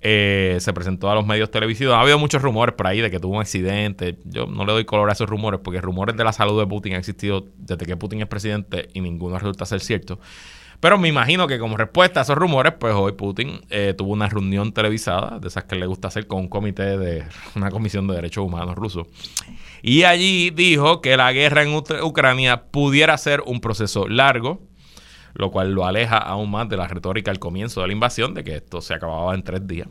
eh, 0.01 0.57
se 0.59 0.73
presentó 0.73 1.11
a 1.11 1.13
los 1.13 1.23
medios 1.23 1.51
televisivos. 1.51 1.93
Ha 1.93 2.01
habido 2.01 2.17
muchos 2.17 2.41
rumores 2.41 2.73
por 2.73 2.87
ahí 2.87 2.99
de 2.99 3.11
que 3.11 3.19
tuvo 3.19 3.35
un 3.35 3.41
accidente. 3.41 4.17
Yo 4.25 4.47
no 4.47 4.65
le 4.65 4.71
doy 4.71 4.85
color 4.85 5.07
a 5.11 5.13
esos 5.13 5.29
rumores 5.29 5.59
porque 5.63 5.79
rumores 5.81 6.17
de 6.17 6.23
la 6.23 6.33
salud 6.33 6.59
de 6.59 6.65
Putin 6.65 6.93
han 6.93 6.99
existido 7.01 7.45
desde 7.59 7.85
que 7.85 7.95
Putin 7.95 8.21
es 8.21 8.27
presidente 8.27 8.89
y 8.91 9.01
ninguno 9.01 9.37
resulta 9.37 9.67
ser 9.67 9.81
cierto. 9.81 10.19
Pero 10.81 10.97
me 10.97 11.07
imagino 11.07 11.45
que 11.45 11.59
como 11.59 11.77
respuesta 11.77 12.19
a 12.19 12.23
esos 12.23 12.35
rumores, 12.35 12.73
pues 12.79 12.95
hoy 12.95 13.11
Putin 13.11 13.61
eh, 13.69 13.93
tuvo 13.95 14.13
una 14.13 14.27
reunión 14.27 14.73
televisada, 14.73 15.39
de 15.39 15.47
esas 15.47 15.65
que 15.65 15.75
le 15.75 15.85
gusta 15.85 16.07
hacer 16.07 16.25
con 16.25 16.39
un 16.39 16.47
comité 16.49 16.97
de 16.97 17.23
una 17.55 17.69
comisión 17.69 18.07
de 18.07 18.15
derechos 18.15 18.43
humanos 18.43 18.75
ruso. 18.75 19.05
Y 19.83 20.03
allí 20.03 20.49
dijo 20.49 20.99
que 20.99 21.15
la 21.17 21.31
guerra 21.33 21.61
en 21.61 21.75
Ucrania 21.75 22.63
pudiera 22.71 23.15
ser 23.19 23.41
un 23.45 23.61
proceso 23.61 24.07
largo, 24.07 24.59
lo 25.35 25.51
cual 25.51 25.71
lo 25.71 25.85
aleja 25.85 26.17
aún 26.17 26.49
más 26.49 26.67
de 26.67 26.77
la 26.77 26.87
retórica 26.87 27.29
al 27.29 27.37
comienzo 27.37 27.81
de 27.81 27.87
la 27.87 27.93
invasión, 27.93 28.33
de 28.33 28.43
que 28.43 28.55
esto 28.55 28.81
se 28.81 28.95
acababa 28.95 29.35
en 29.35 29.43
tres 29.43 29.67
días. 29.67 29.87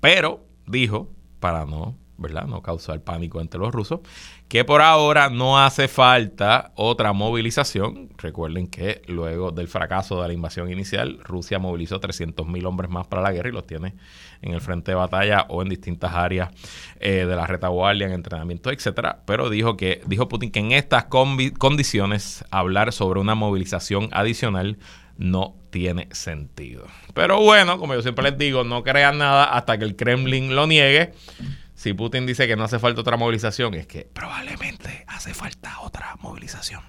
Pero 0.00 0.44
dijo, 0.66 1.10
para 1.40 1.64
no 1.64 1.96
¿verdad? 2.16 2.46
No 2.46 2.62
causar 2.62 3.00
pánico 3.02 3.40
entre 3.40 3.60
los 3.60 3.72
rusos, 3.72 4.00
que 4.48 4.64
por 4.64 4.82
ahora 4.82 5.30
no 5.30 5.58
hace 5.58 5.88
falta 5.88 6.72
otra 6.76 7.12
movilización. 7.12 8.10
Recuerden 8.18 8.68
que 8.68 9.02
luego 9.06 9.50
del 9.50 9.68
fracaso 9.68 10.20
de 10.20 10.28
la 10.28 10.34
invasión 10.34 10.70
inicial, 10.70 11.18
Rusia 11.24 11.58
movilizó 11.58 12.00
300.000 12.00 12.66
hombres 12.66 12.90
más 12.90 13.06
para 13.06 13.22
la 13.22 13.32
guerra 13.32 13.48
y 13.48 13.52
los 13.52 13.66
tiene 13.66 13.94
en 14.42 14.52
el 14.52 14.60
frente 14.60 14.92
de 14.92 14.96
batalla 14.96 15.46
o 15.48 15.62
en 15.62 15.70
distintas 15.70 16.12
áreas 16.12 16.50
eh, 17.00 17.24
de 17.26 17.36
la 17.36 17.46
retaguardia, 17.46 18.06
en 18.06 18.12
entrenamiento, 18.12 18.70
etcétera. 18.70 19.22
Pero 19.26 19.48
dijo 19.48 19.76
que 19.76 20.02
dijo 20.06 20.28
Putin 20.28 20.50
que 20.50 20.60
en 20.60 20.72
estas 20.72 21.04
condiciones 21.04 22.44
hablar 22.50 22.92
sobre 22.92 23.20
una 23.20 23.34
movilización 23.34 24.08
adicional 24.12 24.78
no 25.16 25.56
tiene 25.70 26.08
sentido. 26.12 26.86
Pero 27.14 27.40
bueno, 27.40 27.78
como 27.78 27.94
yo 27.94 28.02
siempre 28.02 28.30
les 28.30 28.38
digo, 28.38 28.64
no 28.64 28.82
crean 28.82 29.18
nada 29.18 29.44
hasta 29.44 29.78
que 29.78 29.84
el 29.84 29.96
Kremlin 29.96 30.54
lo 30.54 30.66
niegue 30.66 31.12
si 31.84 31.92
Putin 31.92 32.24
dice 32.24 32.46
que 32.46 32.56
no 32.56 32.64
hace 32.64 32.78
falta 32.78 33.02
otra 33.02 33.18
movilización, 33.18 33.74
es 33.74 33.86
que 33.86 34.08
probablemente 34.10 35.04
hace 35.06 35.34
falta 35.34 35.80
otra 35.80 36.16
movilización. 36.18 36.80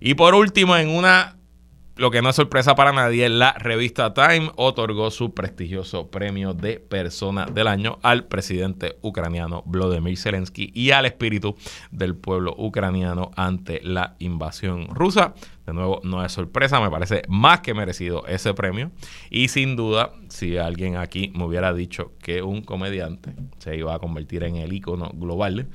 Y 0.00 0.14
por 0.14 0.34
último, 0.34 0.76
en 0.76 0.88
una, 0.88 1.35
lo 1.96 2.10
que 2.10 2.20
no 2.20 2.28
es 2.28 2.36
sorpresa 2.36 2.74
para 2.74 2.92
nadie, 2.92 3.28
la 3.30 3.52
revista 3.54 4.12
Time 4.12 4.50
otorgó 4.56 5.10
su 5.10 5.32
prestigioso 5.32 6.10
premio 6.10 6.52
de 6.52 6.78
persona 6.78 7.46
del 7.46 7.66
año 7.68 7.98
al 8.02 8.26
presidente 8.26 8.98
ucraniano 9.00 9.62
Vladimir 9.64 10.18
Zelensky 10.18 10.70
y 10.74 10.90
al 10.90 11.06
espíritu 11.06 11.56
del 11.90 12.14
pueblo 12.14 12.54
ucraniano 12.58 13.30
ante 13.34 13.80
la 13.82 14.14
invasión 14.18 14.88
rusa. 14.94 15.34
De 15.66 15.72
nuevo, 15.72 16.02
no 16.04 16.22
es 16.22 16.32
sorpresa, 16.32 16.80
me 16.80 16.90
parece 16.90 17.22
más 17.28 17.60
que 17.60 17.72
merecido 17.72 18.26
ese 18.26 18.52
premio. 18.52 18.92
Y 19.30 19.48
sin 19.48 19.74
duda, 19.74 20.12
si 20.28 20.58
alguien 20.58 20.96
aquí 20.96 21.32
me 21.34 21.44
hubiera 21.44 21.72
dicho 21.72 22.12
que 22.22 22.42
un 22.42 22.60
comediante 22.60 23.34
se 23.58 23.74
iba 23.74 23.94
a 23.94 23.98
convertir 23.98 24.44
en 24.44 24.56
el 24.56 24.72
icono 24.74 25.10
global 25.14 25.66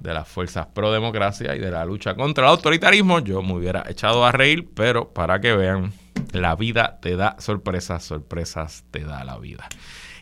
de 0.00 0.14
las 0.14 0.26
fuerzas 0.28 0.66
pro 0.66 0.92
democracia 0.92 1.54
y 1.54 1.58
de 1.58 1.70
la 1.70 1.84
lucha 1.84 2.14
contra 2.14 2.44
el 2.44 2.50
autoritarismo, 2.50 3.20
yo 3.20 3.42
me 3.42 3.54
hubiera 3.54 3.84
echado 3.88 4.24
a 4.24 4.32
reír, 4.32 4.68
pero 4.74 5.12
para 5.12 5.40
que 5.40 5.54
vean, 5.54 5.92
la 6.32 6.56
vida 6.56 6.98
te 7.00 7.16
da 7.16 7.36
sorpresas, 7.38 8.04
sorpresas 8.04 8.84
te 8.90 9.00
da 9.00 9.24
la 9.24 9.38
vida. 9.38 9.68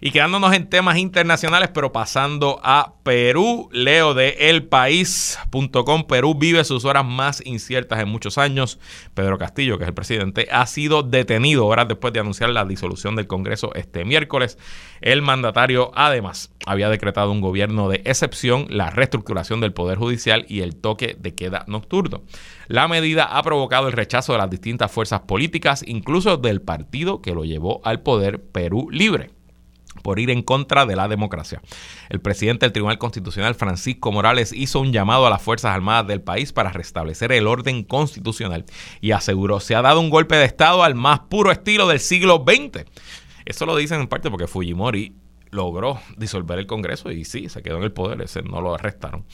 Y 0.00 0.12
quedándonos 0.12 0.54
en 0.54 0.68
temas 0.68 0.96
internacionales, 0.98 1.70
pero 1.74 1.92
pasando 1.92 2.60
a 2.62 2.94
Perú, 3.02 3.68
leo 3.72 4.14
de 4.14 4.36
elpaís.com, 4.50 6.04
Perú 6.06 6.34
vive 6.36 6.62
sus 6.64 6.84
horas 6.84 7.04
más 7.04 7.44
inciertas 7.44 7.98
en 8.00 8.08
muchos 8.08 8.38
años. 8.38 8.78
Pedro 9.14 9.38
Castillo, 9.38 9.76
que 9.76 9.84
es 9.84 9.88
el 9.88 9.94
presidente, 9.94 10.48
ha 10.52 10.66
sido 10.66 11.02
detenido 11.02 11.66
horas 11.66 11.88
después 11.88 12.12
de 12.12 12.20
anunciar 12.20 12.50
la 12.50 12.64
disolución 12.64 13.16
del 13.16 13.26
Congreso 13.26 13.74
este 13.74 14.04
miércoles. 14.04 14.56
El 15.00 15.22
mandatario 15.22 15.90
además 15.94 16.52
había 16.64 16.90
decretado 16.90 17.32
un 17.32 17.40
gobierno 17.40 17.88
de 17.88 18.02
excepción, 18.04 18.66
la 18.68 18.90
reestructuración 18.90 19.60
del 19.60 19.72
Poder 19.72 19.98
Judicial 19.98 20.46
y 20.48 20.60
el 20.60 20.76
toque 20.76 21.16
de 21.18 21.34
queda 21.34 21.64
nocturno. 21.66 22.22
La 22.68 22.86
medida 22.86 23.24
ha 23.24 23.42
provocado 23.42 23.88
el 23.88 23.94
rechazo 23.94 24.32
de 24.32 24.38
las 24.38 24.50
distintas 24.50 24.92
fuerzas 24.92 25.20
políticas, 25.22 25.82
incluso 25.86 26.36
del 26.36 26.60
partido 26.62 27.20
que 27.20 27.34
lo 27.34 27.44
llevó 27.44 27.80
al 27.84 28.02
poder 28.02 28.42
Perú 28.42 28.88
Libre 28.90 29.37
por 30.02 30.18
ir 30.18 30.30
en 30.30 30.42
contra 30.42 30.86
de 30.86 30.96
la 30.96 31.08
democracia. 31.08 31.60
El 32.08 32.20
presidente 32.20 32.66
del 32.66 32.72
Tribunal 32.72 32.98
Constitucional, 32.98 33.54
Francisco 33.54 34.12
Morales, 34.12 34.52
hizo 34.52 34.80
un 34.80 34.92
llamado 34.92 35.26
a 35.26 35.30
las 35.30 35.42
Fuerzas 35.42 35.74
Armadas 35.74 36.06
del 36.06 36.20
país 36.20 36.52
para 36.52 36.72
restablecer 36.72 37.32
el 37.32 37.46
orden 37.46 37.82
constitucional 37.82 38.64
y 39.00 39.12
aseguró 39.12 39.60
se 39.60 39.74
ha 39.74 39.82
dado 39.82 40.00
un 40.00 40.10
golpe 40.10 40.36
de 40.36 40.44
Estado 40.44 40.82
al 40.82 40.94
más 40.94 41.20
puro 41.20 41.50
estilo 41.50 41.86
del 41.88 42.00
siglo 42.00 42.44
XX. 42.46 42.84
Eso 43.44 43.66
lo 43.66 43.76
dicen 43.76 44.00
en 44.00 44.08
parte 44.08 44.30
porque 44.30 44.46
Fujimori 44.46 45.14
logró 45.50 46.00
disolver 46.16 46.58
el 46.58 46.66
Congreso 46.66 47.10
y 47.10 47.24
sí, 47.24 47.48
se 47.48 47.62
quedó 47.62 47.78
en 47.78 47.84
el 47.84 47.92
poder, 47.92 48.20
ese 48.22 48.42
no 48.42 48.60
lo 48.60 48.74
arrestaron. 48.74 49.24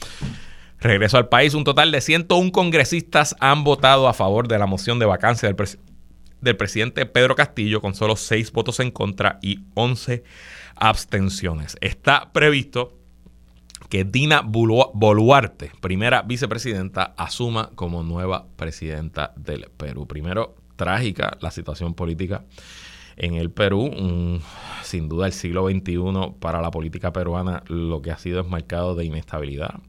Regreso 0.79 1.17
al 1.17 1.29
país, 1.29 1.53
un 1.53 1.63
total 1.63 1.91
de 1.91 2.01
101 2.01 2.51
congresistas 2.51 3.35
han 3.39 3.63
votado 3.63 4.07
a 4.07 4.13
favor 4.13 4.47
de 4.47 4.59
la 4.59 4.65
moción 4.65 4.99
de 4.99 5.05
vacancia 5.05 5.51
del, 5.51 5.55
del 6.45 6.55
presidente 6.55 7.05
Pedro 7.05 7.35
Castillo 7.35 7.81
con 7.81 7.95
solo 7.95 8.15
6 8.15 8.53
votos 8.53 8.79
en 8.79 8.91
contra 8.91 9.39
y 9.41 9.65
11 9.73 10.23
abstenciones. 10.75 11.75
Está 11.81 12.31
previsto 12.31 12.97
que 13.89 14.03
Dina 14.03 14.41
Boluarte, 14.41 15.71
primera 15.81 16.21
vicepresidenta, 16.21 17.13
asuma 17.17 17.71
como 17.75 18.03
nueva 18.03 18.47
presidenta 18.55 19.33
del 19.35 19.69
Perú. 19.75 20.07
Primero, 20.07 20.55
trágica 20.75 21.37
la 21.41 21.51
situación 21.51 21.93
política 21.95 22.45
en 23.17 23.33
el 23.35 23.49
Perú. 23.49 24.39
sin 24.83 25.09
duda, 25.09 25.25
el 25.25 25.33
siglo 25.33 25.67
XXI 25.67 26.35
para 26.39 26.61
la 26.61 26.69
política 26.71 27.11
peruana 27.11 27.63
lo 27.67 28.01
que 28.01 28.11
ha 28.11 28.17
sido 28.17 28.39
es 28.39 28.47
marcado 28.47 28.93
de 28.93 29.05
inestabilidad, 29.05 29.79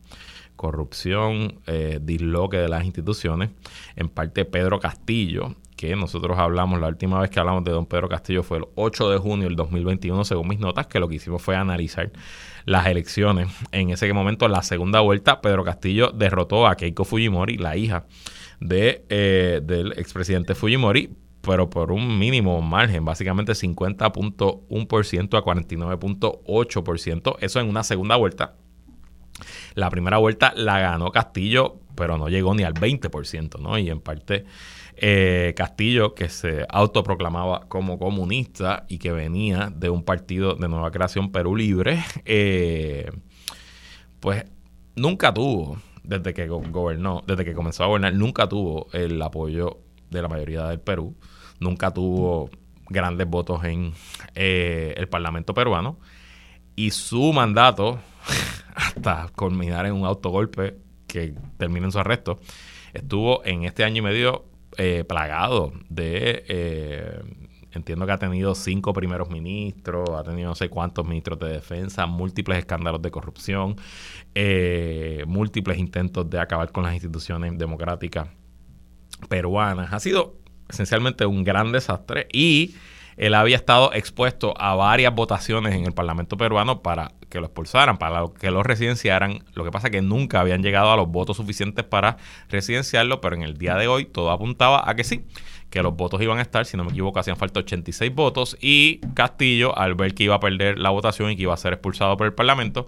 corrupción, 0.56 1.60
eh, 1.66 1.98
disloque 2.00 2.56
de 2.56 2.68
las 2.68 2.84
instituciones. 2.86 3.50
En 3.94 4.08
parte, 4.08 4.46
Pedro 4.46 4.80
Castillo 4.80 5.54
que 5.76 5.94
nosotros 5.94 6.38
hablamos, 6.38 6.80
la 6.80 6.88
última 6.88 7.20
vez 7.20 7.30
que 7.30 7.38
hablamos 7.38 7.62
de 7.64 7.70
don 7.70 7.86
Pedro 7.86 8.08
Castillo 8.08 8.42
fue 8.42 8.58
el 8.58 8.64
8 8.74 9.10
de 9.10 9.18
junio 9.18 9.46
del 9.46 9.56
2021, 9.56 10.24
según 10.24 10.48
mis 10.48 10.58
notas, 10.58 10.86
que 10.86 10.98
lo 10.98 11.08
que 11.08 11.16
hicimos 11.16 11.42
fue 11.42 11.54
analizar 11.54 12.10
las 12.64 12.86
elecciones. 12.86 13.48
En 13.72 13.90
ese 13.90 14.12
momento, 14.12 14.48
la 14.48 14.62
segunda 14.62 15.00
vuelta, 15.00 15.40
Pedro 15.40 15.64
Castillo 15.64 16.10
derrotó 16.10 16.66
a 16.66 16.76
Keiko 16.76 17.04
Fujimori, 17.04 17.58
la 17.58 17.76
hija 17.76 18.06
de, 18.60 19.04
eh, 19.08 19.60
del 19.62 19.92
expresidente 19.92 20.54
Fujimori, 20.54 21.14
pero 21.42 21.70
por 21.70 21.92
un 21.92 22.18
mínimo 22.18 22.60
margen, 22.62 23.04
básicamente 23.04 23.52
50.1% 23.52 25.38
a 25.38 25.42
49.8%, 25.42 27.36
eso 27.40 27.60
en 27.60 27.68
una 27.68 27.84
segunda 27.84 28.16
vuelta. 28.16 28.56
La 29.76 29.90
primera 29.90 30.16
vuelta 30.16 30.54
la 30.56 30.80
ganó 30.80 31.12
Castillo, 31.12 31.80
pero 31.94 32.16
no 32.16 32.30
llegó 32.30 32.54
ni 32.54 32.62
al 32.62 32.72
20%, 32.72 33.60
¿no? 33.60 33.76
Y 33.76 33.90
en 33.90 34.00
parte 34.00 34.46
eh, 34.96 35.52
Castillo, 35.54 36.14
que 36.14 36.30
se 36.30 36.64
autoproclamaba 36.70 37.68
como 37.68 37.98
comunista 37.98 38.86
y 38.88 38.96
que 38.96 39.12
venía 39.12 39.70
de 39.76 39.90
un 39.90 40.02
partido 40.02 40.54
de 40.54 40.66
nueva 40.68 40.90
creación 40.90 41.30
Perú 41.30 41.56
Libre, 41.56 42.02
eh, 42.24 43.10
pues 44.18 44.46
nunca 44.94 45.34
tuvo, 45.34 45.76
desde 46.02 46.32
que 46.32 46.48
gobernó, 46.48 47.22
desde 47.26 47.44
que 47.44 47.52
comenzó 47.52 47.84
a 47.84 47.88
gobernar, 47.88 48.14
nunca 48.14 48.48
tuvo 48.48 48.88
el 48.94 49.20
apoyo 49.20 49.80
de 50.08 50.22
la 50.22 50.28
mayoría 50.28 50.64
del 50.68 50.80
Perú, 50.80 51.14
nunca 51.60 51.92
tuvo 51.92 52.48
grandes 52.88 53.28
votos 53.28 53.62
en 53.64 53.92
eh, 54.34 54.94
el 54.96 55.06
Parlamento 55.06 55.52
peruano 55.52 55.98
y 56.76 56.90
su 56.90 57.32
mandato, 57.32 57.98
hasta 58.74 59.28
culminar 59.34 59.86
en 59.86 59.94
un 59.94 60.04
autogolpe 60.04 60.76
que 61.06 61.34
termina 61.56 61.86
en 61.86 61.92
su 61.92 61.98
arresto, 61.98 62.38
estuvo 62.92 63.44
en 63.44 63.64
este 63.64 63.82
año 63.84 63.98
y 63.98 64.02
medio 64.02 64.44
eh, 64.76 65.04
plagado 65.04 65.72
de... 65.88 66.44
Eh, 66.48 67.20
entiendo 67.72 68.06
que 68.06 68.12
ha 68.12 68.18
tenido 68.18 68.54
cinco 68.54 68.92
primeros 68.92 69.28
ministros, 69.28 70.08
ha 70.10 70.22
tenido 70.22 70.48
no 70.48 70.54
sé 70.54 70.70
cuántos 70.70 71.06
ministros 71.06 71.38
de 71.38 71.48
defensa, 71.48 72.06
múltiples 72.06 72.58
escándalos 72.58 73.02
de 73.02 73.10
corrupción, 73.10 73.76
eh, 74.34 75.24
múltiples 75.26 75.78
intentos 75.78 76.28
de 76.28 76.40
acabar 76.40 76.72
con 76.72 76.84
las 76.84 76.94
instituciones 76.94 77.58
democráticas 77.58 78.28
peruanas. 79.28 79.92
Ha 79.92 80.00
sido 80.00 80.36
esencialmente 80.68 81.26
un 81.26 81.44
gran 81.44 81.70
desastre 81.70 82.28
y 82.32 82.74
él 83.16 83.34
había 83.34 83.56
estado 83.56 83.92
expuesto 83.94 84.54
a 84.58 84.74
varias 84.74 85.14
votaciones 85.14 85.74
en 85.74 85.84
el 85.84 85.92
Parlamento 85.92 86.36
peruano 86.36 86.82
para 86.82 87.12
que 87.30 87.40
lo 87.40 87.46
expulsaran, 87.46 87.96
para 87.96 88.24
que 88.38 88.50
lo 88.50 88.62
residenciaran. 88.62 89.42
Lo 89.54 89.64
que 89.64 89.70
pasa 89.70 89.88
es 89.88 89.92
que 89.92 90.02
nunca 90.02 90.40
habían 90.40 90.62
llegado 90.62 90.92
a 90.92 90.96
los 90.96 91.08
votos 91.08 91.38
suficientes 91.38 91.84
para 91.84 92.18
residenciarlo, 92.50 93.20
pero 93.20 93.34
en 93.34 93.42
el 93.42 93.56
día 93.56 93.74
de 93.76 93.88
hoy 93.88 94.04
todo 94.04 94.30
apuntaba 94.30 94.88
a 94.88 94.94
que 94.94 95.04
sí, 95.04 95.24
que 95.70 95.82
los 95.82 95.96
votos 95.96 96.20
iban 96.20 96.38
a 96.38 96.42
estar, 96.42 96.66
si 96.66 96.76
no 96.76 96.84
me 96.84 96.90
equivoco, 96.90 97.18
hacían 97.18 97.36
falta 97.36 97.60
86 97.60 98.14
votos 98.14 98.56
y 98.60 99.00
Castillo, 99.14 99.76
al 99.76 99.94
ver 99.94 100.14
que 100.14 100.24
iba 100.24 100.34
a 100.34 100.40
perder 100.40 100.78
la 100.78 100.90
votación 100.90 101.30
y 101.30 101.36
que 101.36 101.42
iba 101.42 101.54
a 101.54 101.56
ser 101.56 101.72
expulsado 101.72 102.18
por 102.18 102.26
el 102.26 102.34
Parlamento, 102.34 102.86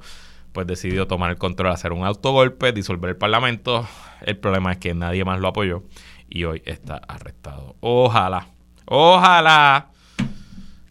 pues 0.53 0.67
decidió 0.67 1.07
tomar 1.07 1.31
el 1.31 1.39
control, 1.39 1.73
hacer 1.73 1.93
un 1.93 2.05
autogolpe, 2.05 2.73
disolver 2.73 3.11
el 3.11 3.17
Parlamento. 3.17 3.89
El 4.21 4.37
problema 4.37 4.73
es 4.73 4.79
que 4.79 4.93
nadie 4.93 5.25
más 5.25 5.41
lo 5.41 5.49
apoyó 5.49 5.85
y 6.29 6.45
hoy 6.45 6.63
está 6.67 6.97
arrestado. 7.09 7.77
Ojalá, 7.81 8.49
ojalá 8.85 9.91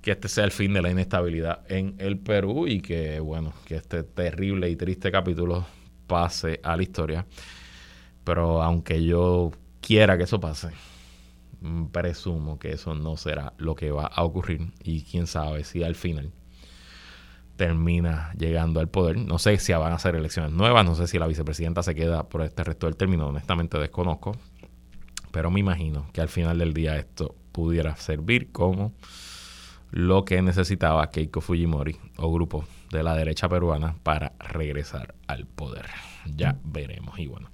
que 0.07 0.13
este 0.13 0.29
sea 0.29 0.45
el 0.45 0.51
fin 0.51 0.71
de 0.71 0.81
la 0.81 0.89
inestabilidad 0.89 1.69
en 1.69 1.95
el 1.97 2.17
Perú 2.17 2.65
y 2.65 2.79
que, 2.79 3.19
bueno, 3.19 3.51
que 3.65 3.75
este 3.75 4.03
terrible 4.03 4.69
y 4.69 4.77
triste 4.77 5.11
capítulo 5.11 5.65
pase 6.07 6.61
a 6.63 6.77
la 6.77 6.83
historia. 6.83 7.25
Pero 8.23 8.63
aunque 8.63 9.03
yo 9.03 9.51
quiera 9.81 10.17
que 10.17 10.23
eso 10.23 10.39
pase, 10.39 10.69
mm, 11.59 11.87
presumo 11.87 12.57
que 12.57 12.71
eso 12.71 12.95
no 12.95 13.17
será 13.17 13.51
lo 13.57 13.75
que 13.75 13.91
va 13.91 14.05
a 14.05 14.23
ocurrir 14.23 14.71
y 14.81 15.01
quién 15.01 15.27
sabe 15.27 15.65
si 15.65 15.83
al 15.83 15.95
final 15.95 16.31
termina 17.57 18.31
llegando 18.37 18.79
al 18.79 18.87
poder. 18.87 19.17
No 19.17 19.39
sé 19.39 19.57
si 19.57 19.73
van 19.73 19.91
a 19.91 19.99
ser 19.99 20.15
elecciones 20.15 20.53
nuevas, 20.53 20.85
no 20.85 20.95
sé 20.95 21.07
si 21.07 21.19
la 21.19 21.27
vicepresidenta 21.27 21.83
se 21.83 21.95
queda 21.95 22.29
por 22.29 22.43
este 22.43 22.63
resto 22.63 22.85
del 22.87 22.95
término, 22.95 23.27
honestamente 23.27 23.77
desconozco. 23.77 24.37
Pero 25.33 25.51
me 25.51 25.59
imagino 25.59 26.07
que 26.13 26.21
al 26.21 26.29
final 26.29 26.59
del 26.59 26.73
día 26.73 26.95
esto 26.95 27.35
pudiera 27.51 27.97
servir 27.97 28.53
como 28.53 28.93
lo 29.91 30.25
que 30.25 30.41
necesitaba 30.41 31.09
Keiko 31.09 31.41
Fujimori 31.41 31.95
o 32.17 32.31
grupo 32.31 32.65
de 32.91 33.03
la 33.03 33.15
derecha 33.15 33.49
peruana 33.49 33.95
para 34.03 34.33
regresar 34.39 35.15
al 35.27 35.45
poder. 35.45 35.85
Ya 36.25 36.57
veremos. 36.63 37.17
Y 37.19 37.27
bueno, 37.27 37.49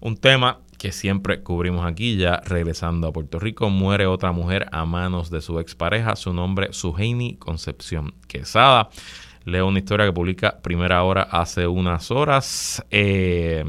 un 0.00 0.16
tema 0.16 0.60
que 0.78 0.92
siempre 0.92 1.42
cubrimos 1.42 1.84
aquí, 1.84 2.16
ya 2.16 2.40
regresando 2.44 3.08
a 3.08 3.12
Puerto 3.12 3.40
Rico, 3.40 3.68
muere 3.68 4.06
otra 4.06 4.32
mujer 4.32 4.68
a 4.70 4.84
manos 4.84 5.30
de 5.30 5.40
su 5.40 5.58
expareja, 5.58 6.14
su 6.14 6.32
nombre 6.32 6.72
Suheini 6.72 7.36
Concepción 7.36 8.14
Quesada. 8.28 8.88
Leo 9.44 9.66
una 9.66 9.80
historia 9.80 10.06
que 10.06 10.12
publica 10.12 10.60
Primera 10.62 11.02
Hora 11.02 11.22
hace 11.22 11.66
unas 11.66 12.10
horas. 12.10 12.84
Eh, 12.90 13.64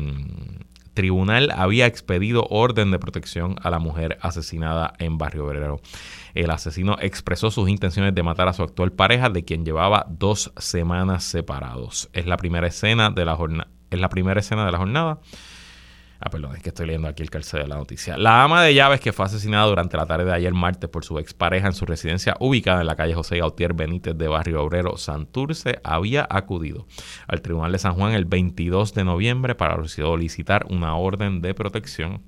tribunal 0.94 1.52
había 1.56 1.86
expedido 1.86 2.46
orden 2.50 2.92
de 2.92 3.00
protección 3.00 3.56
a 3.64 3.70
la 3.70 3.80
mujer 3.80 4.18
asesinada 4.22 4.94
en 5.00 5.18
Barrio 5.18 5.46
Obrero. 5.46 5.80
El 6.34 6.52
asesino 6.52 6.98
expresó 7.00 7.52
sus 7.52 7.70
intenciones 7.70 8.14
de 8.16 8.24
matar 8.24 8.48
a 8.48 8.54
su 8.54 8.64
actual 8.64 8.92
pareja, 8.92 9.30
de 9.30 9.44
quien 9.44 9.66
llevaba 9.66 10.06
dos 10.10 10.52
semanas 10.58 11.24
separados. 11.24 12.10
Es 12.14 12.26
la 12.26 12.38
primera 12.38 12.68
escena 12.68 13.10
de 13.10 13.26
la 13.26 13.36
jornada. 13.36 13.70
Es 13.90 14.00
la 14.00 14.10
primera 14.10 14.40
escena 14.40 14.66
de 14.66 14.72
la 14.72 14.78
jornada 14.78 15.20
Ah, 16.22 16.30
perdón, 16.30 16.54
es 16.58 16.62
que 16.62 16.70
estoy 16.70 16.86
leyendo 16.88 17.08
aquí 17.08 17.24
el 17.24 17.30
calce 17.30 17.58
de 17.58 17.66
la 17.66 17.78
noticia. 17.78 18.18
La 18.18 18.44
ama 18.44 18.62
de 18.62 18.74
llaves 18.74 19.00
que 19.00 19.14
fue 19.14 19.26
asesinada 19.26 19.66
durante 19.68 19.96
la 19.96 20.06
tarde 20.06 20.26
de 20.26 20.34
ayer 20.34 20.54
martes 20.54 20.90
por 20.90 21.06
su 21.06 21.18
expareja 21.18 21.68
en 21.68 21.74
su 21.74 21.86
residencia 21.86 22.36
ubicada 22.42 22.82
en 22.82 22.88
la 22.88 22.98
calle 22.98 23.14
José 23.14 23.38
Gautier 23.38 23.74
Benítez 23.74 24.18
de 24.18 24.28
Barrio 24.28 24.62
Obrero, 24.62 24.98
Santurce, 24.98 25.80
había 25.82 26.28
acudido 26.30 26.88
al 27.28 27.42
Tribunal 27.42 27.72
de 27.72 27.80
San 27.80 27.94
Juan 27.94 28.12
el 28.12 28.26
22 28.26 28.94
de 28.94 29.06
noviembre 29.06 29.56
para 29.56 29.82
solicitar 29.88 30.66
una 30.70 30.94
orden 30.98 31.42
de 31.42 31.54
protección. 31.54 32.22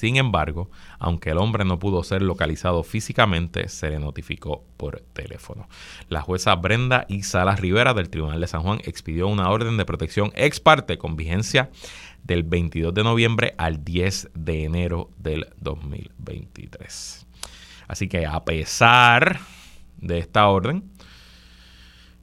Sin 0.00 0.16
embargo, 0.16 0.70
aunque 0.98 1.28
el 1.28 1.36
hombre 1.36 1.66
no 1.66 1.78
pudo 1.78 2.02
ser 2.02 2.22
localizado 2.22 2.82
físicamente, 2.84 3.68
se 3.68 3.90
le 3.90 3.98
notificó 3.98 4.64
por 4.78 5.02
teléfono. 5.12 5.68
La 6.08 6.22
jueza 6.22 6.54
Brenda 6.54 7.04
y 7.06 7.22
Salas 7.22 7.60
Rivera 7.60 7.92
del 7.92 8.08
Tribunal 8.08 8.40
de 8.40 8.46
San 8.46 8.62
Juan 8.62 8.80
expidió 8.84 9.28
una 9.28 9.50
orden 9.50 9.76
de 9.76 9.84
protección 9.84 10.32
ex 10.36 10.58
parte 10.58 10.96
con 10.96 11.16
vigencia 11.16 11.68
del 12.22 12.44
22 12.44 12.94
de 12.94 13.04
noviembre 13.04 13.54
al 13.58 13.84
10 13.84 14.30
de 14.32 14.64
enero 14.64 15.10
del 15.18 15.48
2023. 15.58 17.26
Así 17.86 18.08
que 18.08 18.24
a 18.24 18.42
pesar 18.46 19.38
de 19.98 20.18
esta 20.18 20.48
orden, 20.48 20.90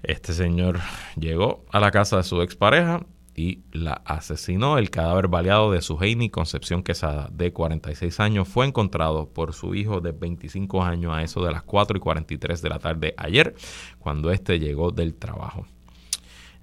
este 0.02 0.34
señor 0.34 0.80
llegó 1.16 1.64
a 1.72 1.80
la 1.80 1.92
casa 1.92 2.18
de 2.18 2.24
su 2.24 2.42
expareja 2.42 3.06
y 3.38 3.62
la 3.72 4.02
asesinó. 4.04 4.80
El 4.80 4.90
cadáver 4.90 5.30
baleado 5.30 5.72
de 5.72 5.82
su 5.82 5.98
Heini 6.02 6.30
Concepción 6.30 6.84
Quesada, 6.84 7.30
de 7.32 7.54
46 7.54 8.20
años, 8.20 8.48
fue 8.48 8.66
encontrado 8.66 9.30
por 9.30 9.54
su 9.54 9.76
hijo 9.76 10.02
de 10.02 10.12
25 10.12 10.84
años 10.84 11.14
a 11.14 11.22
eso 11.22 11.46
de 11.46 11.52
las 11.52 11.62
4 11.62 11.98
y 11.98 12.00
43 12.02 12.62
de 12.62 12.70
la 12.70 12.80
tarde 12.80 13.14
ayer, 13.16 13.56
cuando 14.00 14.32
este 14.32 14.60
llegó 14.60 14.92
del 14.92 15.14
trabajo. 15.14 15.66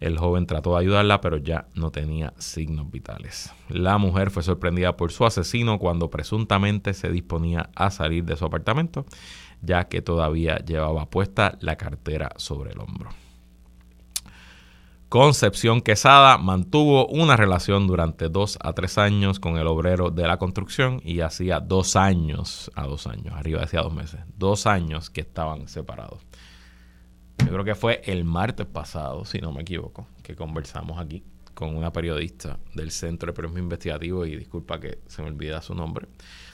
El 0.00 0.18
joven 0.18 0.46
trató 0.46 0.74
de 0.74 0.80
ayudarla, 0.80 1.20
pero 1.20 1.36
ya 1.36 1.68
no 1.74 1.92
tenía 1.92 2.34
signos 2.38 2.90
vitales. 2.90 3.52
La 3.68 3.96
mujer 3.96 4.32
fue 4.32 4.42
sorprendida 4.42 4.96
por 4.96 5.12
su 5.12 5.24
asesino 5.24 5.78
cuando 5.78 6.10
presuntamente 6.10 6.92
se 6.92 7.08
disponía 7.10 7.70
a 7.76 7.90
salir 7.92 8.24
de 8.24 8.36
su 8.36 8.44
apartamento, 8.44 9.06
ya 9.62 9.84
que 9.84 10.02
todavía 10.02 10.58
llevaba 10.58 11.08
puesta 11.08 11.56
la 11.60 11.76
cartera 11.76 12.32
sobre 12.36 12.72
el 12.72 12.80
hombro. 12.80 13.10
Concepción 15.14 15.80
Quesada 15.80 16.38
mantuvo 16.38 17.06
una 17.06 17.36
relación 17.36 17.86
durante 17.86 18.28
dos 18.28 18.58
a 18.60 18.72
tres 18.72 18.98
años 18.98 19.38
con 19.38 19.58
el 19.58 19.68
obrero 19.68 20.10
de 20.10 20.26
la 20.26 20.38
construcción 20.38 21.00
y 21.04 21.20
hacía 21.20 21.60
dos 21.60 21.94
años, 21.94 22.68
a 22.74 22.88
dos 22.88 23.06
años, 23.06 23.32
arriba 23.32 23.60
decía 23.60 23.82
dos 23.82 23.94
meses, 23.94 24.22
dos 24.36 24.66
años 24.66 25.10
que 25.10 25.20
estaban 25.20 25.68
separados. 25.68 26.26
Yo 27.38 27.46
creo 27.46 27.64
que 27.64 27.76
fue 27.76 28.02
el 28.06 28.24
martes 28.24 28.66
pasado, 28.66 29.24
si 29.24 29.38
no 29.38 29.52
me 29.52 29.62
equivoco, 29.62 30.08
que 30.24 30.34
conversamos 30.34 30.98
aquí 30.98 31.22
con 31.54 31.76
una 31.76 31.92
periodista 31.92 32.58
del 32.74 32.90
Centro 32.90 33.28
de 33.28 33.34
Periodismo 33.34 33.60
Investigativo, 33.60 34.26
y 34.26 34.34
disculpa 34.34 34.80
que 34.80 34.98
se 35.06 35.22
me 35.22 35.28
olvida 35.28 35.62
su 35.62 35.76
nombre, 35.76 36.08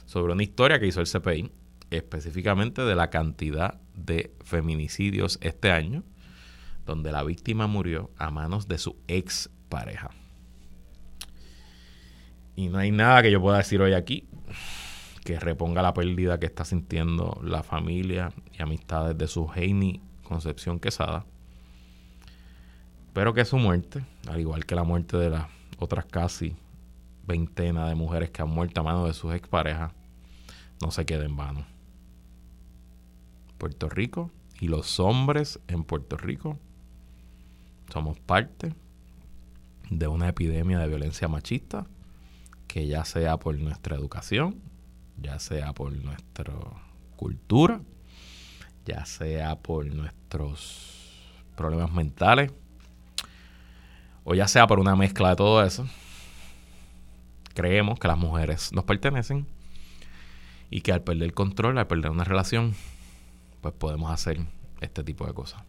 sobre 0.04 0.34
una 0.34 0.42
historia 0.42 0.78
que 0.78 0.86
hizo 0.86 1.00
el 1.00 1.06
CPI, 1.06 1.50
específicamente 1.90 2.82
de 2.82 2.94
la 2.94 3.08
cantidad 3.08 3.80
de 3.94 4.34
feminicidios 4.44 5.38
este 5.40 5.70
año, 5.70 6.04
donde 6.90 7.12
la 7.12 7.22
víctima 7.22 7.68
murió 7.68 8.10
a 8.18 8.30
manos 8.30 8.66
de 8.66 8.76
su 8.76 8.96
ex 9.06 9.48
pareja. 9.68 10.10
Y 12.56 12.68
no 12.68 12.78
hay 12.78 12.90
nada 12.90 13.22
que 13.22 13.30
yo 13.30 13.40
pueda 13.40 13.58
decir 13.58 13.80
hoy 13.80 13.92
aquí 13.92 14.28
que 15.24 15.38
reponga 15.38 15.82
la 15.82 15.94
pérdida 15.94 16.40
que 16.40 16.46
está 16.46 16.64
sintiendo 16.64 17.40
la 17.44 17.62
familia 17.62 18.32
y 18.52 18.60
amistades 18.60 19.16
de 19.16 19.28
su 19.28 19.48
Heini 19.54 20.02
Concepción 20.24 20.80
Quesada, 20.80 21.24
pero 23.12 23.34
que 23.34 23.44
su 23.44 23.56
muerte, 23.56 24.04
al 24.28 24.40
igual 24.40 24.66
que 24.66 24.74
la 24.74 24.82
muerte 24.82 25.16
de 25.16 25.30
las 25.30 25.46
otras 25.78 26.06
casi 26.06 26.56
veintena 27.24 27.88
de 27.88 27.94
mujeres 27.94 28.30
que 28.30 28.42
han 28.42 28.50
muerto 28.50 28.80
a 28.80 28.84
manos 28.84 29.06
de 29.06 29.14
sus 29.14 29.32
exparejas, 29.32 29.92
no 30.82 30.90
se 30.90 31.06
quede 31.06 31.26
en 31.26 31.36
vano. 31.36 31.66
Puerto 33.58 33.88
Rico 33.88 34.32
y 34.58 34.66
los 34.68 34.98
hombres 34.98 35.60
en 35.68 35.84
Puerto 35.84 36.16
Rico 36.16 36.58
somos 37.90 38.18
parte 38.18 38.74
de 39.90 40.06
una 40.06 40.28
epidemia 40.28 40.78
de 40.78 40.88
violencia 40.88 41.28
machista 41.28 41.86
que 42.68 42.86
ya 42.86 43.04
sea 43.04 43.36
por 43.36 43.58
nuestra 43.58 43.96
educación, 43.96 44.60
ya 45.20 45.38
sea 45.38 45.72
por 45.72 45.92
nuestra 45.92 46.54
cultura, 47.16 47.80
ya 48.86 49.04
sea 49.04 49.56
por 49.56 49.86
nuestros 49.86 51.40
problemas 51.56 51.92
mentales 51.92 52.52
o 54.24 54.34
ya 54.34 54.46
sea 54.46 54.66
por 54.66 54.78
una 54.78 54.94
mezcla 54.96 55.30
de 55.30 55.36
todo 55.36 55.64
eso, 55.64 55.86
creemos 57.54 57.98
que 57.98 58.08
las 58.08 58.18
mujeres 58.18 58.72
nos 58.72 58.84
pertenecen 58.84 59.46
y 60.70 60.82
que 60.82 60.92
al 60.92 61.02
perder 61.02 61.34
control, 61.34 61.78
al 61.78 61.86
perder 61.86 62.10
una 62.10 62.24
relación, 62.24 62.74
pues 63.60 63.74
podemos 63.74 64.12
hacer 64.12 64.40
este 64.80 65.02
tipo 65.02 65.26
de 65.26 65.34
cosas. 65.34 65.62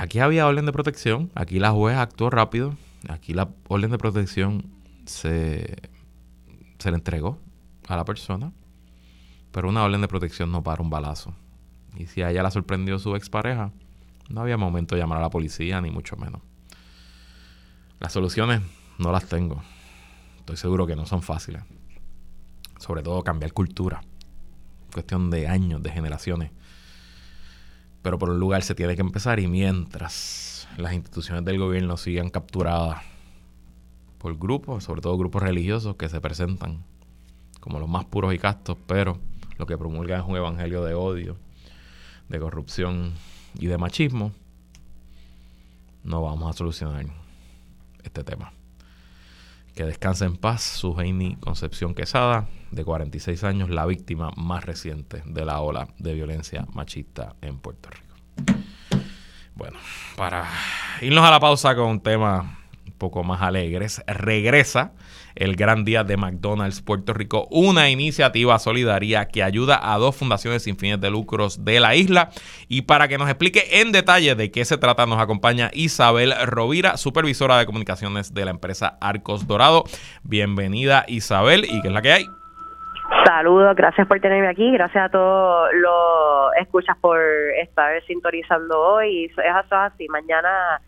Aquí 0.00 0.18
había 0.18 0.46
orden 0.46 0.66
de 0.66 0.72
protección, 0.72 1.30
aquí 1.34 1.58
la 1.58 1.70
juez 1.70 1.96
actuó 1.96 2.30
rápido, 2.30 2.74
aquí 3.08 3.34
la 3.34 3.50
orden 3.68 3.90
de 3.90 3.98
protección 3.98 4.64
se, 5.04 5.76
se 6.78 6.90
le 6.90 6.96
entregó 6.96 7.38
a 7.86 7.96
la 7.96 8.04
persona 8.04 8.52
pero 9.52 9.68
una 9.68 9.82
orden 9.84 10.00
de 10.00 10.08
protección 10.08 10.52
no 10.52 10.62
para 10.62 10.82
un 10.82 10.90
balazo. 10.90 11.34
Y 11.96 12.06
si 12.06 12.22
a 12.22 12.30
ella 12.30 12.42
la 12.42 12.50
sorprendió 12.50 12.98
su 12.98 13.16
expareja, 13.16 13.72
no 14.28 14.40
había 14.40 14.56
momento 14.56 14.94
de 14.94 15.00
llamar 15.00 15.18
a 15.18 15.22
la 15.22 15.30
policía, 15.30 15.80
ni 15.80 15.90
mucho 15.90 16.16
menos. 16.16 16.40
Las 17.98 18.12
soluciones 18.12 18.62
no 18.98 19.10
las 19.10 19.26
tengo. 19.26 19.62
Estoy 20.38 20.56
seguro 20.56 20.86
que 20.86 20.96
no 20.96 21.04
son 21.04 21.22
fáciles. 21.22 21.62
Sobre 22.78 23.02
todo 23.02 23.22
cambiar 23.24 23.52
cultura. 23.52 24.02
Cuestión 24.92 25.30
de 25.30 25.48
años, 25.48 25.82
de 25.82 25.90
generaciones. 25.90 26.52
Pero 28.02 28.18
por 28.18 28.30
un 28.30 28.40
lugar 28.40 28.62
se 28.62 28.74
tiene 28.74 28.94
que 28.94 29.02
empezar 29.02 29.40
y 29.40 29.46
mientras 29.46 30.68
las 30.76 30.92
instituciones 30.94 31.44
del 31.44 31.58
gobierno 31.58 31.96
sigan 31.96 32.30
capturadas 32.30 33.02
por 34.18 34.38
grupos, 34.38 34.84
sobre 34.84 35.00
todo 35.00 35.16
grupos 35.18 35.42
religiosos 35.42 35.96
que 35.96 36.08
se 36.08 36.20
presentan 36.20 36.84
como 37.60 37.78
los 37.78 37.88
más 37.88 38.04
puros 38.06 38.34
y 38.34 38.38
castos, 38.38 38.78
pero 38.86 39.18
lo 39.58 39.66
que 39.66 39.76
promulga 39.76 40.18
es 40.18 40.24
un 40.26 40.36
evangelio 40.36 40.84
de 40.84 40.94
odio, 40.94 41.36
de 42.28 42.38
corrupción 42.38 43.12
y 43.58 43.66
de 43.66 43.76
machismo, 43.76 44.32
no 46.04 46.22
vamos 46.22 46.50
a 46.50 46.56
solucionar 46.56 47.06
este 48.02 48.24
tema. 48.24 48.52
Que 49.74 49.84
descanse 49.84 50.24
en 50.24 50.36
paz 50.36 50.62
su 50.62 50.98
Heini 51.00 51.36
Concepción 51.36 51.94
Quesada, 51.94 52.48
de 52.70 52.84
46 52.84 53.44
años, 53.44 53.70
la 53.70 53.86
víctima 53.86 54.30
más 54.36 54.64
reciente 54.64 55.22
de 55.24 55.44
la 55.44 55.60
ola 55.60 55.88
de 55.98 56.14
violencia 56.14 56.66
machista 56.72 57.34
en 57.40 57.58
Puerto 57.58 57.90
Rico. 57.90 58.14
Bueno, 59.54 59.78
para 60.16 60.46
irnos 61.00 61.24
a 61.24 61.30
la 61.30 61.40
pausa 61.40 61.74
con 61.74 61.86
un 61.86 62.00
tema 62.00 62.58
un 62.86 62.92
poco 62.92 63.22
más 63.24 63.42
alegres, 63.42 64.02
regresa 64.06 64.92
el 65.34 65.56
Gran 65.56 65.84
Día 65.84 66.04
de 66.04 66.16
McDonald's 66.16 66.82
Puerto 66.82 67.12
Rico, 67.12 67.46
una 67.50 67.90
iniciativa 67.90 68.58
solidaria 68.58 69.26
que 69.28 69.42
ayuda 69.42 69.80
a 69.82 69.98
dos 69.98 70.16
fundaciones 70.16 70.64
sin 70.64 70.76
fines 70.76 71.00
de 71.00 71.10
lucros 71.10 71.64
de 71.64 71.80
la 71.80 71.94
isla. 71.94 72.30
Y 72.68 72.82
para 72.82 73.08
que 73.08 73.18
nos 73.18 73.28
explique 73.28 73.80
en 73.80 73.92
detalle 73.92 74.34
de 74.34 74.50
qué 74.50 74.64
se 74.64 74.78
trata, 74.78 75.06
nos 75.06 75.18
acompaña 75.18 75.70
Isabel 75.72 76.34
Rovira, 76.46 76.96
supervisora 76.96 77.58
de 77.58 77.66
comunicaciones 77.66 78.34
de 78.34 78.44
la 78.44 78.50
empresa 78.50 78.98
Arcos 79.00 79.46
Dorado. 79.46 79.84
Bienvenida 80.22 81.04
Isabel, 81.08 81.64
¿y 81.64 81.80
qué 81.82 81.88
es 81.88 81.94
la 81.94 82.02
que 82.02 82.12
hay? 82.12 82.26
Saludos, 83.24 83.74
gracias 83.76 84.06
por 84.06 84.20
tenerme 84.20 84.48
aquí, 84.48 84.70
gracias 84.72 85.06
a 85.06 85.08
todos 85.08 85.68
los 85.74 86.54
escuchas 86.60 86.96
por 87.00 87.20
estar 87.60 88.02
sintonizando 88.04 88.80
hoy. 88.80 89.24
Es 89.24 89.72
así, 89.72 90.08
mañana 90.08 90.80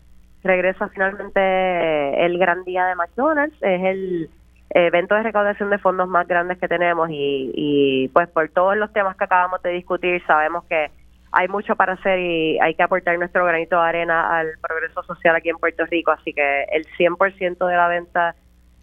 regresa 0.43 0.87
finalmente 0.89 2.25
el 2.25 2.37
gran 2.37 2.63
día 2.63 2.85
de 2.85 2.95
McDonald's, 2.95 3.55
es 3.61 3.81
el 3.83 4.29
eventos 4.69 5.17
de 5.17 5.23
recaudación 5.23 5.69
de 5.69 5.77
fondos 5.77 6.07
más 6.07 6.27
grandes 6.27 6.57
que 6.57 6.67
tenemos 6.67 7.09
y, 7.11 7.51
y 7.53 8.07
pues 8.07 8.27
por 8.29 8.49
todos 8.49 8.75
los 8.75 8.91
temas 8.91 9.15
que 9.15 9.25
acabamos 9.25 9.61
de 9.61 9.69
discutir 9.69 10.23
sabemos 10.25 10.63
que 10.65 10.89
hay 11.31 11.47
mucho 11.47 11.75
para 11.75 11.93
hacer 11.93 12.19
y 12.19 12.59
hay 12.59 12.75
que 12.75 12.83
aportar 12.83 13.17
nuestro 13.17 13.43
granito 13.45 13.75
de 13.75 13.87
arena 13.87 14.37
al 14.37 14.51
progreso 14.61 15.01
social 15.03 15.35
aquí 15.35 15.49
en 15.49 15.57
Puerto 15.57 15.85
Rico, 15.85 16.11
así 16.11 16.31
que 16.31 16.63
el 16.71 16.85
100% 16.97 17.67
de 17.67 17.75
la 17.75 17.87
venta 17.87 18.35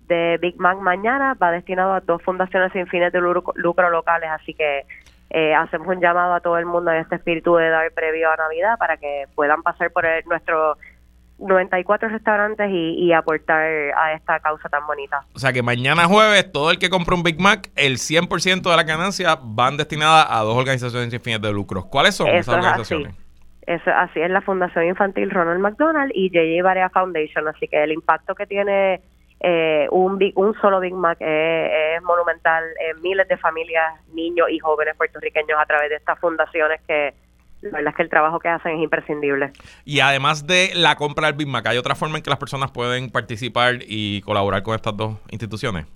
de 0.09 0.37
Big 0.40 0.59
Mac 0.59 0.79
mañana 0.79 1.35
va 1.40 1.53
destinado 1.53 1.92
a 1.92 2.01
dos 2.01 2.20
fundaciones 2.23 2.73
sin 2.73 2.88
fines 2.88 3.12
de 3.12 3.20
lucro, 3.20 3.90
locales, 3.90 4.31
así 4.31 4.53
que 4.53 4.85
eh, 5.31 5.55
hacemos 5.55 5.87
un 5.87 6.01
llamado 6.01 6.35
a 6.35 6.40
todo 6.40 6.59
el 6.59 6.66
mundo 6.66 6.90
en 6.90 6.99
este 6.99 7.14
espíritu 7.14 7.55
de 7.55 7.68
dar 7.68 7.92
previo 7.92 8.29
a 8.33 8.37
Navidad 8.37 8.77
para 8.79 8.96
que 8.96 9.27
puedan 9.37 9.62
pasar 9.62 9.92
por 9.92 10.05
nuestro 10.27 10.77
94 11.40 12.09
restaurantes 12.09 12.70
y, 12.70 13.12
aportar 13.12 13.62
a 13.96 14.12
esta 14.14 14.38
causa 14.40 14.68
tan 14.68 14.87
bonita. 14.87 15.24
O 15.35 15.38
sea 15.38 15.53
que 15.53 15.62
mañana 15.62 16.05
jueves, 16.05 16.50
todo 16.53 16.70
el 16.70 16.79
que 16.79 16.90
compre 16.90 17.14
un 17.14 17.22
Big 17.22 17.40
Mac, 17.40 17.70
el 17.74 17.96
100% 17.96 18.62
de 18.62 18.76
la 18.76 18.83
ganancia 18.85 19.38
van 19.42 19.76
destinadas 19.76 20.26
a 20.31 20.40
dos 20.40 20.57
organizaciones 20.57 21.11
sin 21.11 21.20
fines 21.20 21.40
de 21.40 21.53
lucro. 21.53 21.85
¿Cuáles 21.85 22.14
son 22.14 22.29
esas 22.29 22.55
organizaciones? 22.55 23.14
Eso, 23.66 23.90
así 23.90 24.20
es 24.20 24.31
la 24.31 24.40
Fundación 24.40 24.87
Infantil 24.87 25.31
Ronald 25.31 25.61
McDonald 25.61 26.12
y 26.14 26.29
J.J. 26.29 26.62
Barea 26.62 26.88
Foundation. 26.90 27.46
Así 27.48 27.68
que 27.68 27.83
el 27.83 27.92
impacto 27.92 28.35
que 28.35 28.46
tiene 28.46 29.00
eh, 29.40 29.87
un, 29.90 30.18
un 30.35 30.55
solo 30.61 30.81
Big 30.81 30.94
Mac 30.94 31.18
es, 31.20 32.03
monumental 32.03 32.64
en 32.81 33.00
miles 33.00 33.29
de 33.29 33.37
familias, 33.37 33.94
niños 34.12 34.48
y 34.50 34.59
jóvenes 34.59 34.96
puertorriqueños 34.96 35.59
a 35.59 35.66
través 35.66 35.90
de 35.90 35.96
estas 35.96 36.18
fundaciones 36.18 36.81
que 36.87 37.14
la 37.62 37.70
verdad 37.70 37.90
es 37.90 37.96
que 37.96 38.03
el 38.03 38.09
trabajo 38.09 38.38
que 38.38 38.49
hacen 38.49 38.77
es 38.77 38.83
imprescindible. 38.83 39.53
Y 39.85 40.01
además 40.01 40.46
de 40.46 40.70
la 40.75 40.96
compra 40.96 41.27
del 41.27 41.37
Big 41.37 41.49
Mac, 41.49 41.66
¿hay 41.66 41.79
otra 41.79 41.94
forma 41.94 42.16
en 42.16 42.23
que 42.23 42.31
las 42.31 42.38
personas 42.38 42.70
pueden 42.70 43.11
participar 43.11 43.77
y 43.87 44.23
colaborar 44.23 44.62
con 44.62 44.75
estas 44.75 44.96
dos 44.96 45.16
instituciones? 45.31 45.87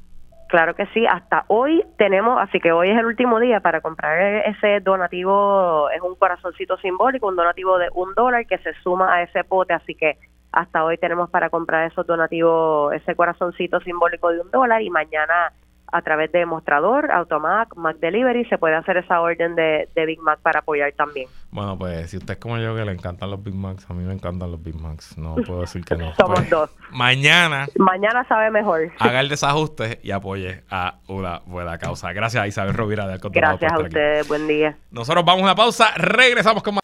Claro 0.48 0.74
que 0.76 0.86
sí, 0.94 1.04
hasta 1.06 1.44
hoy 1.48 1.82
tenemos, 1.96 2.38
así 2.40 2.60
que 2.60 2.70
hoy 2.70 2.90
es 2.90 2.98
el 2.98 3.06
último 3.06 3.40
día 3.40 3.60
para 3.60 3.80
comprar 3.80 4.46
ese 4.46 4.80
donativo, 4.80 5.88
es 5.90 6.00
un 6.02 6.14
corazoncito 6.14 6.76
simbólico, 6.78 7.26
un 7.26 7.36
donativo 7.36 7.78
de 7.78 7.88
un 7.94 8.14
dólar 8.14 8.46
que 8.46 8.58
se 8.58 8.72
suma 8.82 9.14
a 9.14 9.22
ese 9.22 9.42
pote, 9.42 9.72
así 9.72 9.94
que 9.94 10.18
hasta 10.52 10.84
hoy 10.84 10.96
tenemos 10.98 11.30
para 11.30 11.50
comprar 11.50 11.90
esos 11.90 12.06
donativos, 12.06 12.92
ese 12.92 13.16
corazoncito 13.16 13.80
simbólico 13.80 14.30
de 14.30 14.40
un 14.40 14.50
dólar 14.52 14.82
y 14.82 14.90
mañana 14.90 15.52
a 15.94 16.02
través 16.02 16.32
de 16.32 16.44
Mostrador, 16.44 17.12
Automac, 17.12 17.76
Mac 17.76 17.98
Delivery, 17.98 18.44
se 18.46 18.58
puede 18.58 18.74
hacer 18.74 18.96
esa 18.96 19.20
orden 19.20 19.54
de, 19.54 19.88
Big 19.94 20.20
Mac 20.20 20.40
para 20.40 20.58
apoyar 20.58 20.92
también. 20.92 21.28
Bueno, 21.52 21.78
pues 21.78 22.10
si 22.10 22.16
usted 22.16 22.34
es 22.34 22.40
como 22.40 22.58
yo 22.58 22.74
que 22.74 22.84
le 22.84 22.90
encantan 22.90 23.30
los 23.30 23.44
Big 23.44 23.54
Macs, 23.54 23.88
a 23.88 23.94
mí 23.94 24.02
me 24.02 24.12
encantan 24.12 24.50
los 24.50 24.60
Big 24.60 24.74
Macs, 24.74 25.16
no 25.16 25.36
puedo 25.46 25.60
decir 25.60 25.84
que 25.84 25.94
no. 25.94 26.12
Somos 26.16 26.40
pues, 26.40 26.50
dos. 26.50 26.70
Mañana. 26.90 27.68
Mañana 27.78 28.26
sabe 28.26 28.50
mejor. 28.50 28.90
Haga 28.98 29.20
el 29.20 29.28
desajuste 29.28 30.00
y 30.02 30.10
apoye 30.10 30.64
a 30.68 30.96
una 31.06 31.42
buena 31.46 31.78
causa. 31.78 32.12
Gracias 32.12 32.42
a 32.42 32.48
Isabel 32.48 32.74
Rovira 32.74 33.06
de 33.06 33.18
Gracias 33.30 33.72
a 33.72 33.78
ustedes, 33.78 34.26
buen 34.26 34.48
día. 34.48 34.76
Nosotros 34.90 35.24
vamos 35.24 35.42
a 35.42 35.44
una 35.44 35.54
pausa, 35.54 35.92
regresamos 35.96 36.64
con 36.64 36.74
más. 36.74 36.83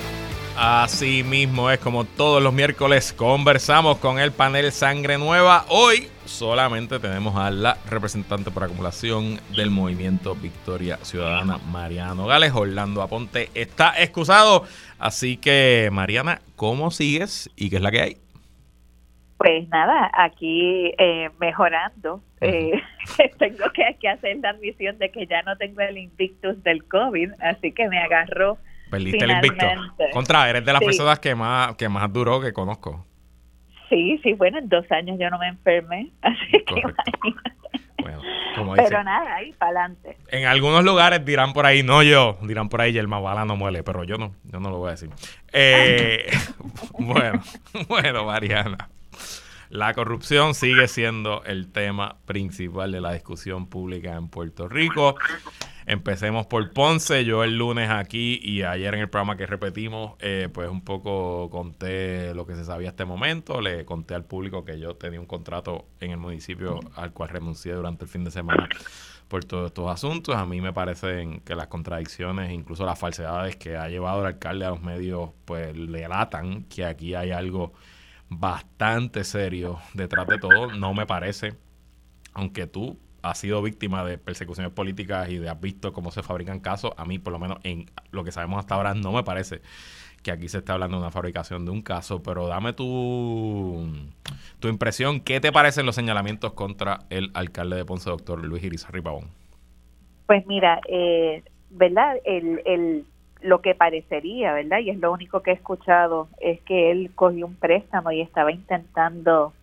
Así 0.57 1.23
mismo 1.23 1.71
es 1.71 1.79
como 1.79 2.03
todos 2.03 2.43
los 2.43 2.53
miércoles 2.53 3.13
conversamos 3.13 3.97
con 3.97 4.19
el 4.19 4.31
panel 4.31 4.71
Sangre 4.71 5.17
Nueva. 5.17 5.65
Hoy 5.69 6.07
solamente 6.25 6.99
tenemos 6.99 7.35
a 7.35 7.49
la 7.49 7.77
representante 7.89 8.51
por 8.51 8.65
acumulación 8.65 9.39
del 9.55 9.71
movimiento 9.71 10.35
Victoria 10.35 10.97
Ciudadana, 10.97 11.57
Mariano 11.71 12.27
Gales. 12.27 12.51
Orlando 12.53 13.01
Aponte 13.01 13.49
está 13.55 13.93
excusado. 13.97 14.65
Así 14.99 15.37
que, 15.37 15.89
Mariana, 15.91 16.41
¿cómo 16.55 16.91
sigues 16.91 17.49
y 17.55 17.69
qué 17.69 17.77
es 17.77 17.81
la 17.81 17.91
que 17.91 18.01
hay? 18.01 18.17
Pues 19.37 19.67
nada, 19.69 20.11
aquí 20.13 20.93
eh, 20.97 21.29
mejorando. 21.39 22.21
Eh, 22.41 22.73
tengo 23.39 23.71
que, 23.73 23.97
que 23.99 24.09
hacer 24.09 24.37
la 24.37 24.49
admisión 24.49 24.97
de 24.99 25.11
que 25.11 25.25
ya 25.25 25.41
no 25.43 25.55
tengo 25.57 25.81
el 25.81 25.97
invictus 25.97 26.61
del 26.61 26.83
COVID, 26.83 27.31
así 27.39 27.71
que 27.71 27.87
me 27.87 27.97
agarró 27.97 28.59
Perdiste 28.91 29.23
el 29.23 29.31
invicto. 29.31 29.65
Contra, 30.11 30.49
eres 30.49 30.65
de 30.65 30.73
las 30.73 30.83
personas 30.83 31.17
que 31.19 31.33
más, 31.33 31.75
que 31.77 31.87
más 31.87 32.11
duró 32.11 32.41
que 32.41 32.51
conozco. 32.51 33.05
Sí, 33.89 34.19
sí, 34.21 34.33
bueno, 34.33 34.57
en 34.57 34.67
dos 34.69 34.89
años 34.91 35.17
yo 35.19 35.29
no 35.29 35.39
me 35.39 35.47
enfermé, 35.47 36.11
así 36.21 36.63
que 36.65 36.81
Bueno, 38.01 38.21
como 38.55 38.73
pero 38.73 39.03
nada, 39.03 39.35
ahí 39.35 39.53
para 39.53 39.71
adelante. 39.71 40.17
En 40.27 40.45
algunos 40.45 40.83
lugares 40.83 41.25
dirán 41.25 41.53
por 41.53 41.65
ahí, 41.65 41.83
no 41.83 42.03
yo, 42.03 42.37
dirán 42.41 42.67
por 42.67 42.81
ahí, 42.81 42.97
el 42.97 43.07
Bala 43.07 43.45
no 43.45 43.55
muele, 43.55 43.83
pero 43.83 44.03
yo 44.03 44.17
no, 44.17 44.33
yo 44.43 44.59
no 44.59 44.69
lo 44.69 44.77
voy 44.77 44.89
a 44.89 44.91
decir. 44.91 45.09
Eh, 45.53 46.29
bueno, 46.99 47.41
bueno, 47.87 48.25
Mariana. 48.25 48.89
La 49.69 49.93
corrupción 49.93 50.53
sigue 50.53 50.89
siendo 50.89 51.45
el 51.45 51.71
tema 51.71 52.17
principal 52.25 52.91
de 52.91 52.99
la 52.99 53.13
discusión 53.13 53.67
pública 53.67 54.15
en 54.15 54.27
Puerto 54.27 54.67
Rico. 54.67 55.15
Empecemos 55.85 56.45
por 56.45 56.71
Ponce. 56.73 57.25
Yo 57.25 57.43
el 57.43 57.57
lunes 57.57 57.89
aquí 57.89 58.39
y 58.43 58.63
ayer 58.63 58.93
en 58.93 59.01
el 59.01 59.09
programa 59.09 59.35
que 59.35 59.45
repetimos, 59.45 60.13
eh, 60.19 60.49
pues 60.53 60.69
un 60.69 60.81
poco 60.81 61.49
conté 61.49 62.33
lo 62.33 62.45
que 62.45 62.55
se 62.55 62.63
sabía 62.63 62.89
hasta 62.89 63.03
este 63.03 63.09
momento. 63.11 63.61
Le 63.61 63.83
conté 63.85 64.13
al 64.13 64.25
público 64.25 64.63
que 64.63 64.79
yo 64.79 64.95
tenía 64.95 65.19
un 65.19 65.25
contrato 65.25 65.87
en 65.99 66.11
el 66.11 66.17
municipio 66.17 66.79
al 66.95 67.13
cual 67.13 67.29
renuncié 67.29 67.73
durante 67.73 68.05
el 68.05 68.09
fin 68.09 68.23
de 68.23 68.31
semana 68.31 68.69
por 69.27 69.43
todos 69.45 69.67
estos 69.67 69.89
asuntos. 69.89 70.35
A 70.35 70.45
mí 70.45 70.61
me 70.61 70.73
parecen 70.73 71.39
que 71.39 71.55
las 71.55 71.67
contradicciones, 71.67 72.51
incluso 72.51 72.85
las 72.85 72.99
falsedades 72.99 73.55
que 73.55 73.77
ha 73.77 73.87
llevado 73.87 74.21
el 74.21 74.27
alcalde 74.27 74.65
a 74.65 74.69
los 74.69 74.81
medios, 74.81 75.31
pues 75.45 75.75
le 75.75 76.07
latan 76.07 76.65
que 76.65 76.85
aquí 76.85 77.15
hay 77.15 77.31
algo 77.31 77.73
bastante 78.29 79.23
serio 79.23 79.79
detrás 79.93 80.27
de 80.27 80.37
todo. 80.37 80.67
No 80.73 80.93
me 80.93 81.05
parece, 81.05 81.55
aunque 82.33 82.67
tú 82.67 82.99
ha 83.21 83.35
sido 83.35 83.61
víctima 83.61 84.03
de 84.03 84.17
persecuciones 84.17 84.71
políticas 84.71 85.29
y 85.29 85.37
de 85.37 85.49
has 85.49 85.59
visto 85.59 85.93
cómo 85.93 86.11
se 86.11 86.23
fabrican 86.23 86.59
casos, 86.59 86.91
a 86.97 87.05
mí 87.05 87.19
por 87.19 87.33
lo 87.33 87.39
menos 87.39 87.59
en 87.63 87.85
lo 88.11 88.23
que 88.23 88.31
sabemos 88.31 88.59
hasta 88.59 88.75
ahora 88.75 88.93
no 88.93 89.11
me 89.11 89.23
parece 89.23 89.61
que 90.23 90.31
aquí 90.31 90.47
se 90.47 90.59
está 90.59 90.73
hablando 90.73 90.97
de 90.97 91.01
una 91.01 91.11
fabricación 91.11 91.65
de 91.65 91.71
un 91.71 91.81
caso, 91.81 92.21
pero 92.21 92.47
dame 92.47 92.73
tu, 92.73 93.89
tu 94.59 94.67
impresión, 94.67 95.19
¿qué 95.19 95.39
te 95.39 95.51
parecen 95.51 95.85
los 95.85 95.95
señalamientos 95.95 96.53
contra 96.53 96.99
el 97.09 97.31
alcalde 97.33 97.77
de 97.77 97.85
Ponce, 97.85 98.09
doctor 98.09 98.43
Luis 98.43 98.63
Irizarry 98.63 99.01
Pavón? 99.01 99.29
Pues 100.27 100.45
mira, 100.45 100.79
eh, 100.87 101.43
¿verdad? 101.71 102.17
El, 102.23 102.61
el, 102.65 103.05
lo 103.41 103.61
que 103.61 103.73
parecería, 103.73 104.53
¿verdad? 104.53 104.79
Y 104.79 104.91
es 104.91 104.99
lo 104.99 105.11
único 105.11 105.41
que 105.41 105.51
he 105.51 105.55
escuchado, 105.55 106.29
es 106.39 106.61
que 106.61 106.91
él 106.91 107.11
cogió 107.15 107.47
un 107.47 107.55
préstamo 107.55 108.11
y 108.11 108.21
estaba 108.21 108.51
intentando 108.51 109.53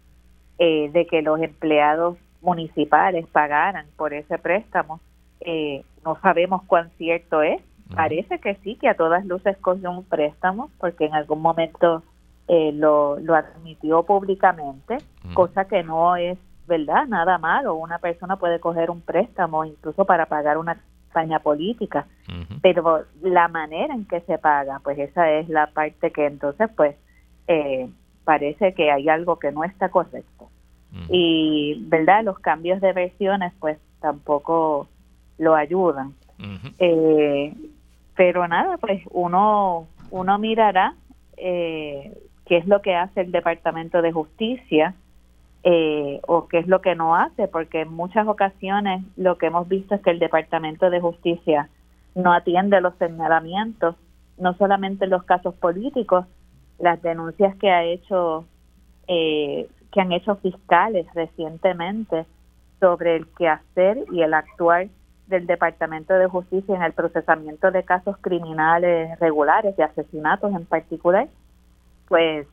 eh, 0.58 0.90
de 0.92 1.06
que 1.06 1.22
los 1.22 1.40
empleados 1.40 2.18
municipales 2.40 3.26
pagaran 3.30 3.86
por 3.96 4.12
ese 4.12 4.38
préstamo. 4.38 5.00
Eh, 5.40 5.84
no 6.04 6.18
sabemos 6.20 6.62
cuán 6.64 6.90
cierto 6.98 7.42
es. 7.42 7.60
Parece 7.94 8.38
que 8.38 8.54
sí, 8.56 8.76
que 8.76 8.88
a 8.88 8.96
todas 8.96 9.24
luces 9.24 9.56
cogió 9.58 9.90
un 9.90 10.04
préstamo, 10.04 10.70
porque 10.78 11.06
en 11.06 11.14
algún 11.14 11.40
momento 11.40 12.02
eh, 12.46 12.70
lo, 12.74 13.18
lo 13.18 13.34
admitió 13.34 14.02
públicamente, 14.02 14.98
cosa 15.32 15.64
que 15.66 15.82
no 15.82 16.14
es 16.14 16.36
verdad, 16.66 17.06
nada 17.06 17.38
malo. 17.38 17.76
Una 17.76 17.98
persona 17.98 18.36
puede 18.36 18.60
coger 18.60 18.90
un 18.90 19.00
préstamo 19.00 19.64
incluso 19.64 20.04
para 20.04 20.26
pagar 20.26 20.58
una 20.58 20.78
campaña 21.06 21.38
política, 21.38 22.06
pero 22.60 23.04
la 23.22 23.48
manera 23.48 23.94
en 23.94 24.04
que 24.04 24.20
se 24.20 24.36
paga, 24.36 24.80
pues 24.84 24.98
esa 24.98 25.30
es 25.30 25.48
la 25.48 25.68
parte 25.68 26.10
que 26.10 26.26
entonces, 26.26 26.68
pues, 26.76 26.94
eh, 27.46 27.88
parece 28.24 28.74
que 28.74 28.90
hay 28.90 29.08
algo 29.08 29.38
que 29.38 29.50
no 29.50 29.64
está 29.64 29.88
correcto 29.88 30.50
y 31.10 31.84
verdad 31.86 32.24
los 32.24 32.38
cambios 32.38 32.80
de 32.80 32.92
versiones 32.92 33.52
pues 33.60 33.78
tampoco 34.00 34.88
lo 35.38 35.54
ayudan. 35.54 36.14
Eh, 36.78 37.52
pero 38.14 38.46
nada 38.46 38.76
pues 38.78 39.02
uno 39.10 39.88
uno 40.10 40.38
mirará 40.38 40.94
eh, 41.36 42.16
qué 42.46 42.58
es 42.58 42.66
lo 42.66 42.80
que 42.80 42.94
hace 42.94 43.22
el 43.22 43.32
departamento 43.32 44.02
de 44.02 44.12
justicia 44.12 44.94
eh, 45.64 46.20
o 46.26 46.46
qué 46.46 46.58
es 46.58 46.68
lo 46.68 46.80
que 46.80 46.94
no 46.94 47.16
hace 47.16 47.48
porque 47.48 47.80
en 47.80 47.92
muchas 47.92 48.26
ocasiones 48.28 49.02
lo 49.16 49.36
que 49.36 49.46
hemos 49.46 49.66
visto 49.68 49.96
es 49.96 50.00
que 50.00 50.10
el 50.10 50.20
departamento 50.20 50.90
de 50.90 51.00
justicia 51.00 51.68
no 52.14 52.32
atiende 52.32 52.80
los 52.80 52.94
señalamientos 52.96 53.96
no 54.38 54.54
solamente 54.54 55.04
en 55.04 55.10
los 55.10 55.24
casos 55.24 55.54
políticos 55.54 56.24
las 56.78 57.02
denuncias 57.02 57.56
que 57.56 57.70
ha 57.70 57.84
hecho 57.84 58.44
eh, 59.08 59.68
que 59.92 60.00
han 60.00 60.12
hecho 60.12 60.36
fiscales 60.36 61.06
recientemente 61.14 62.26
sobre 62.80 63.16
el 63.16 63.26
quehacer 63.36 64.04
y 64.12 64.22
el 64.22 64.34
actuar 64.34 64.88
del 65.26 65.46
Departamento 65.46 66.14
de 66.14 66.26
Justicia 66.26 66.74
en 66.74 66.82
el 66.82 66.92
procesamiento 66.92 67.70
de 67.70 67.84
casos 67.84 68.16
criminales 68.20 69.18
regulares, 69.20 69.76
de 69.76 69.84
asesinatos 69.84 70.54
en 70.54 70.64
particular, 70.64 71.28
pues 72.08 72.46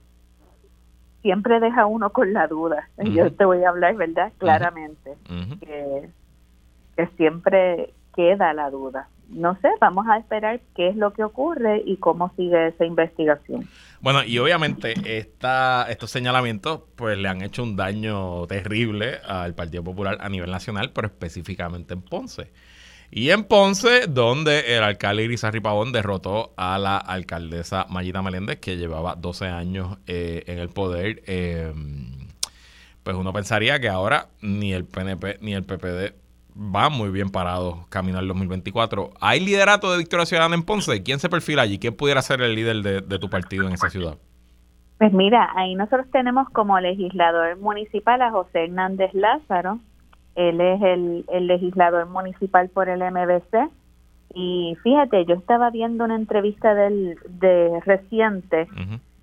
siempre 1.21 1.59
deja 1.59 1.85
uno 1.85 2.11
con 2.11 2.33
la 2.33 2.47
duda. 2.47 2.89
Yo 2.97 3.31
te 3.31 3.45
voy 3.45 3.63
a 3.63 3.69
hablar, 3.69 3.95
¿verdad? 3.95 4.31
Claramente, 4.37 5.15
que, 5.61 6.09
que 6.97 7.07
siempre 7.17 7.93
queda 8.13 8.53
la 8.53 8.69
duda. 8.69 9.07
No 9.29 9.57
sé, 9.61 9.69
vamos 9.81 10.05
a 10.07 10.17
esperar 10.17 10.61
qué 10.75 10.89
es 10.89 10.95
lo 10.95 11.11
que 11.13 11.23
ocurre 11.23 11.81
y 11.85 11.97
cómo 11.97 12.31
sigue 12.35 12.67
esa 12.67 12.85
investigación. 12.85 13.67
Bueno, 14.01 14.23
y 14.23 14.37
obviamente 14.37 14.93
estos 15.17 16.11
señalamientos 16.11 16.81
pues 16.95 17.17
le 17.17 17.27
han 17.27 17.41
hecho 17.41 17.63
un 17.63 17.75
daño 17.75 18.45
terrible 18.47 19.19
al 19.27 19.55
Partido 19.55 19.83
Popular 19.83 20.17
a 20.21 20.29
nivel 20.29 20.51
nacional, 20.51 20.91
pero 20.93 21.07
específicamente 21.07 21.93
en 21.93 22.01
Ponce. 22.01 22.51
Y 23.11 23.29
en 23.29 23.43
Ponce, 23.45 24.07
donde 24.07 24.75
el 24.75 24.83
alcalde 24.83 25.23
Irizarry 25.23 25.59
Pavón 25.59 25.91
derrotó 25.91 26.53
a 26.57 26.77
la 26.77 26.97
alcaldesa 26.97 27.85
Mayita 27.89 28.21
Meléndez, 28.21 28.59
que 28.59 28.77
llevaba 28.77 29.15
12 29.15 29.45
años 29.45 29.97
eh, 30.07 30.43
en 30.47 30.59
el 30.59 30.69
poder, 30.69 31.23
eh, 31.27 31.71
pues 33.03 33.15
uno 33.15 33.31
pensaría 33.31 33.79
que 33.79 33.87
ahora 33.87 34.29
ni 34.41 34.73
el 34.73 34.85
PNP 34.85 35.37
ni 35.41 35.53
el 35.53 35.63
PPD 35.63 36.24
van 36.55 36.93
muy 36.93 37.09
bien 37.09 37.29
parados 37.29 37.85
camino 37.89 38.17
al 38.17 38.27
2024. 38.27 39.11
¿Hay 39.21 39.39
liderato 39.39 39.91
de 39.91 39.99
Victoria 39.99 40.25
Ciudadana 40.25 40.55
en 40.55 40.63
Ponce? 40.63 41.03
¿Quién 41.03 41.19
se 41.19 41.29
perfila 41.29 41.61
allí? 41.61 41.77
¿Quién 41.77 41.95
pudiera 41.95 42.21
ser 42.21 42.41
el 42.41 42.55
líder 42.55 42.77
de, 42.77 43.01
de 43.01 43.19
tu 43.19 43.29
partido 43.29 43.67
en 43.67 43.73
esa 43.73 43.89
ciudad? 43.89 44.17
Pues 44.97 45.11
mira, 45.11 45.51
ahí 45.55 45.75
nosotros 45.75 46.07
tenemos 46.11 46.49
como 46.49 46.79
legislador 46.79 47.57
municipal 47.57 48.21
a 48.21 48.31
José 48.31 48.63
Hernández 48.63 49.13
Lázaro, 49.13 49.79
él 50.35 50.59
es 50.59 50.81
el, 50.81 51.47
legislador 51.47 52.07
municipal 52.07 52.69
por 52.69 52.89
el 52.89 52.99
MBC. 52.99 53.69
Y 54.33 54.77
fíjate, 54.83 55.25
yo 55.25 55.35
estaba 55.35 55.69
viendo 55.69 56.03
una 56.03 56.15
entrevista 56.15 56.75
del, 56.75 57.17
de 57.29 57.79
reciente 57.85 58.67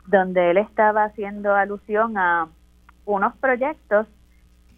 donde 0.07 0.51
él 0.51 0.57
estaba 0.57 1.05
haciendo 1.05 1.55
alusión 1.55 2.17
a 2.17 2.49
unos 3.05 3.37
proyectos 3.37 4.07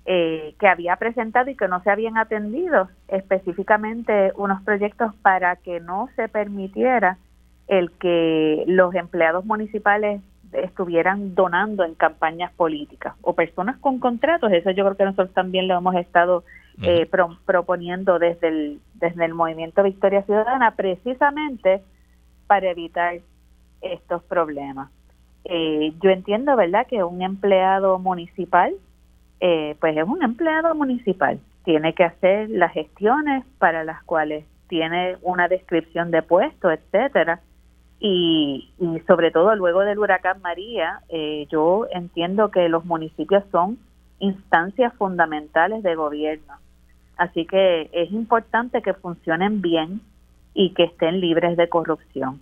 eh, 0.07 0.55
que 0.59 0.69
había 0.69 0.97
presentado 0.97 1.51
y 1.51 1.57
que 1.57 1.69
no 1.69 1.83
se 1.83 1.91
habían 1.91 2.19
atendido, 2.19 2.89
específicamente 3.09 4.33
unos 4.37 4.63
proyectos 4.63 5.15
para 5.23 5.57
que 5.57 5.81
no 5.81 6.09
se 6.17 6.29
permitiera 6.29 7.19
el 7.69 7.91
que 7.93 8.65
los 8.67 8.95
empleados 8.95 9.45
municipales 9.45 10.21
estuvieran 10.53 11.35
donando 11.35 11.85
en 11.85 11.95
campañas 11.95 12.53
políticas 12.53 13.15
o 13.23 13.35
personas 13.35 13.77
con 13.79 13.99
contratos. 13.99 14.53
Eso 14.53 14.71
yo 14.71 14.85
creo 14.85 14.97
que 14.97 15.05
nosotros 15.05 15.33
también 15.33 15.69
lo 15.69 15.77
hemos 15.77 15.95
estado 15.97 16.45
eh, 16.83 17.09
proponiendo 17.45 18.19
desde 18.19 18.49
el, 18.49 18.81
desde 18.95 19.25
el 19.25 19.35
movimiento 19.35 19.83
Victoria 19.83 20.23
Ciudadana 20.23 20.73
precisamente 20.73 21.83
para 22.47 22.71
evitar 22.71 23.21
estos 23.81 24.23
problemas. 24.25 24.91
Eh, 25.45 25.93
yo 26.01 26.11
entiendo, 26.11 26.57
¿verdad?, 26.57 26.87
que 26.87 27.05
un 27.05 27.23
empleado 27.23 27.99
municipal, 27.99 28.75
eh, 29.41 29.77
pues 29.81 29.97
es 29.97 30.05
un 30.05 30.23
empleado 30.23 30.75
municipal, 30.75 31.39
tiene 31.65 31.95
que 31.95 32.05
hacer 32.05 32.51
las 32.51 32.73
gestiones 32.73 33.45
para 33.59 33.85
las 33.85 34.03
cuales 34.05 34.45
tiene 34.69 35.17
una 35.23 35.49
descripción 35.49 36.11
de 36.11 36.23
puesto, 36.23 36.71
etcétera, 36.71 37.41
y, 38.01 38.71
sobre 39.07 39.31
todo 39.31 39.55
luego 39.55 39.81
del 39.81 39.99
huracán 39.99 40.43
María, 40.43 41.01
eh, 41.09 41.47
yo 41.51 41.87
entiendo 41.91 42.51
que 42.51 42.69
los 42.69 42.85
municipios 42.85 43.45
son 43.51 43.79
instancias 44.19 44.93
fundamentales 44.95 45.83
de 45.83 45.95
gobierno. 45.95 46.55
Así 47.17 47.47
que 47.47 47.89
es 47.93 48.11
importante 48.13 48.83
que 48.83 48.95
funcionen 48.95 49.63
bien 49.63 50.01
y 50.53 50.75
que 50.75 50.85
estén 50.85 51.21
libres 51.21 51.57
de 51.57 51.69
corrupción. 51.69 52.41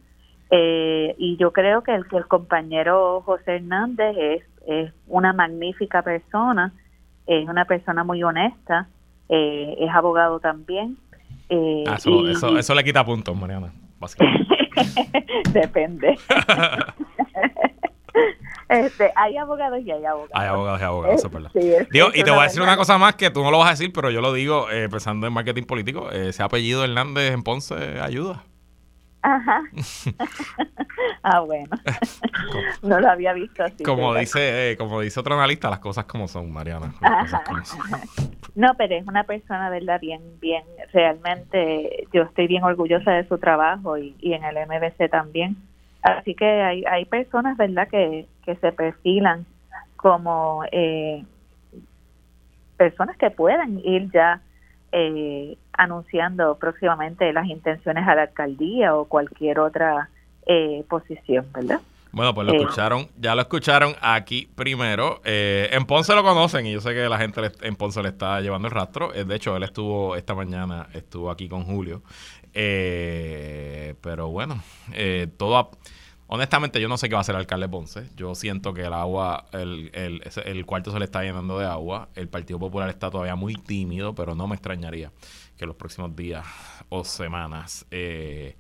Eh, 0.51 1.15
y 1.19 1.37
yo 1.37 1.53
creo 1.53 1.83
que 1.83 1.95
el, 1.95 2.07
que 2.09 2.17
el 2.17 2.27
compañero 2.27 3.23
José 3.25 3.57
Hernández 3.57 4.17
es, 4.19 4.43
es 4.67 4.93
una 5.07 5.33
magnífica 5.33 6.03
persona, 6.03 6.73
es 7.41 7.49
una 7.49 7.65
persona 7.65 8.05
muy 8.05 8.23
honesta, 8.23 8.89
eh, 9.29 9.77
es 9.79 9.91
abogado 9.91 10.41
también. 10.41 10.97
Ah, 11.87 11.95
eso, 11.97 12.29
eso, 12.29 12.59
eso, 12.59 12.75
le 12.75 12.85
quita 12.85 13.05
puntos, 13.05 13.37
Mariana. 13.37 13.73
Depende. 15.53 16.19
Este, 18.69 19.13
hay 19.17 19.37
abogados 19.37 19.81
y 19.85 19.91
hay 19.91 20.03
abogados. 20.03 20.31
Hay 20.33 20.47
abogados 20.49 20.81
y 20.81 20.85
abogados, 20.85 21.53
y 21.55 22.23
te 22.23 22.31
voy 22.31 22.41
a 22.41 22.45
decir 22.45 22.63
una 22.63 22.77
cosa 22.79 22.97
más 22.97 23.17
que 23.17 23.31
tú 23.31 23.43
no 23.43 23.51
lo 23.51 23.59
vas 23.59 23.69
a 23.69 23.71
decir, 23.73 23.93
pero 23.93 24.11
yo 24.11 24.23
lo 24.23 24.33
digo 24.33 24.71
eh, 24.71 24.89
pensando 24.89 25.27
en 25.27 25.33
marketing 25.35 25.65
político. 25.65 26.11
ese 26.11 26.43
apellido 26.43 26.83
Hernández 26.83 27.35
en 27.35 27.43
Ponce 27.43 28.01
ayuda. 28.01 28.45
Ajá. 29.23 29.63
ah, 31.23 31.41
bueno. 31.41 31.71
no 32.83 33.01
lo 33.01 33.09
había 33.09 33.33
visto 33.33 33.63
así. 33.63 33.85
Como 33.85 34.15
dice, 34.15 34.73
eh, 34.73 34.77
como 34.77 35.01
dice 35.01 35.21
otro 35.21 35.35
analista, 35.35 35.71
las 35.71 35.79
cosas 35.79 36.05
como 36.05 36.29
son, 36.29 36.53
Mariana. 36.53 36.93
No, 38.55 38.75
pero 38.77 38.95
es 38.95 39.07
una 39.09 39.25
persona, 39.25 39.71
¿verdad? 39.71 39.99
Bien, 39.99 40.21
bien, 40.39 40.63
realmente 40.93 42.07
yo 42.13 42.25
estoy 42.25 42.49
bien 42.49 42.63
orgullosa 42.63 43.13
de 43.13 43.27
su 43.27 43.39
trabajo 43.39 43.97
y, 43.97 44.15
en 44.21 44.45
el 44.45 44.67
MBC 44.67 45.11
también. 45.11 45.57
Así 46.03 46.35
que 46.35 46.45
hay, 46.45 46.85
hay 46.85 47.07
personas, 47.07 47.57
¿verdad?, 47.57 47.89
que, 47.89 48.27
que 48.45 48.57
se 48.57 48.73
perfilan 48.73 49.47
como 49.97 50.65
eh, 50.71 51.25
personas 52.77 53.17
que 53.17 53.31
puedan 53.31 53.79
ir 53.79 54.11
ya 54.13 54.43
eh, 54.93 55.57
anunciando 55.73 56.57
próximamente 56.59 57.33
las 57.33 57.47
intenciones 57.47 58.07
a 58.07 58.15
la 58.15 58.23
alcaldía 58.23 58.95
o 58.95 59.07
cualquier 59.07 59.59
otra 59.59 60.11
eh, 60.47 60.85
posición, 60.89 61.47
¿verdad? 61.53 61.81
Bueno, 62.13 62.35
pues 62.35 62.47
lo 62.47 62.53
eh, 62.53 62.57
escucharon, 62.59 63.09
ya 63.19 63.35
lo 63.35 63.41
escucharon 63.41 63.95
aquí 64.03 64.47
primero. 64.55 65.23
Eh, 65.25 65.71
en 65.73 65.87
Ponce 65.87 66.15
lo 66.15 66.23
conocen 66.23 66.67
y 66.67 66.73
yo 66.73 66.81
sé 66.81 66.93
que 66.93 67.09
la 67.09 67.17
gente 67.17 67.41
en 67.63 67.75
Ponce 67.75 68.03
le 68.03 68.11
está 68.11 68.41
llevando 68.43 68.69
el 68.69 68.75
rastro. 68.75 69.15
Eh, 69.15 69.25
de 69.25 69.35
hecho, 69.35 69.57
él 69.57 69.63
estuvo 69.63 70.15
esta 70.15 70.35
mañana, 70.35 70.89
estuvo 70.93 71.31
aquí 71.31 71.49
con 71.49 71.65
Julio. 71.65 72.03
pero 72.53 74.29
bueno, 74.29 74.63
todo... 75.39 75.71
honestamente, 76.33 76.81
yo 76.81 76.89
no 76.89 76.97
sé 76.97 77.09
qué 77.09 77.15
va 77.15 77.19
a 77.19 77.23
hacer 77.23 77.35
el 77.35 77.43
alcalde 77.43 77.69
Ponce. 77.69 78.09
Yo 78.17 78.35
siento 78.35 78.73
que 78.73 78.83
el 78.83 78.93
agua, 78.95 79.47
el, 79.53 79.91
el, 79.93 80.23
el 80.47 80.67
cuarto 80.67 80.91
se 80.91 80.99
le 80.99 81.05
está 81.05 81.23
llenando 81.23 81.59
de 81.59 81.67
agua. 81.67 82.09
El 82.15 82.29
Partido 82.29 82.59
Popular 82.59 82.89
está 82.89 83.11
todavía 83.11 83.37
muy 83.37 83.55
tímido, 83.55 84.15
pero 84.15 84.35
no 84.35 84.47
me 84.47 84.55
extrañaría 84.55 85.13
que 85.59 85.67
los 85.67 85.77
próximos 85.77 86.17
días 86.17 86.47
o 86.89 87.05
semanas... 87.05 87.87
Eh, 87.91 88.57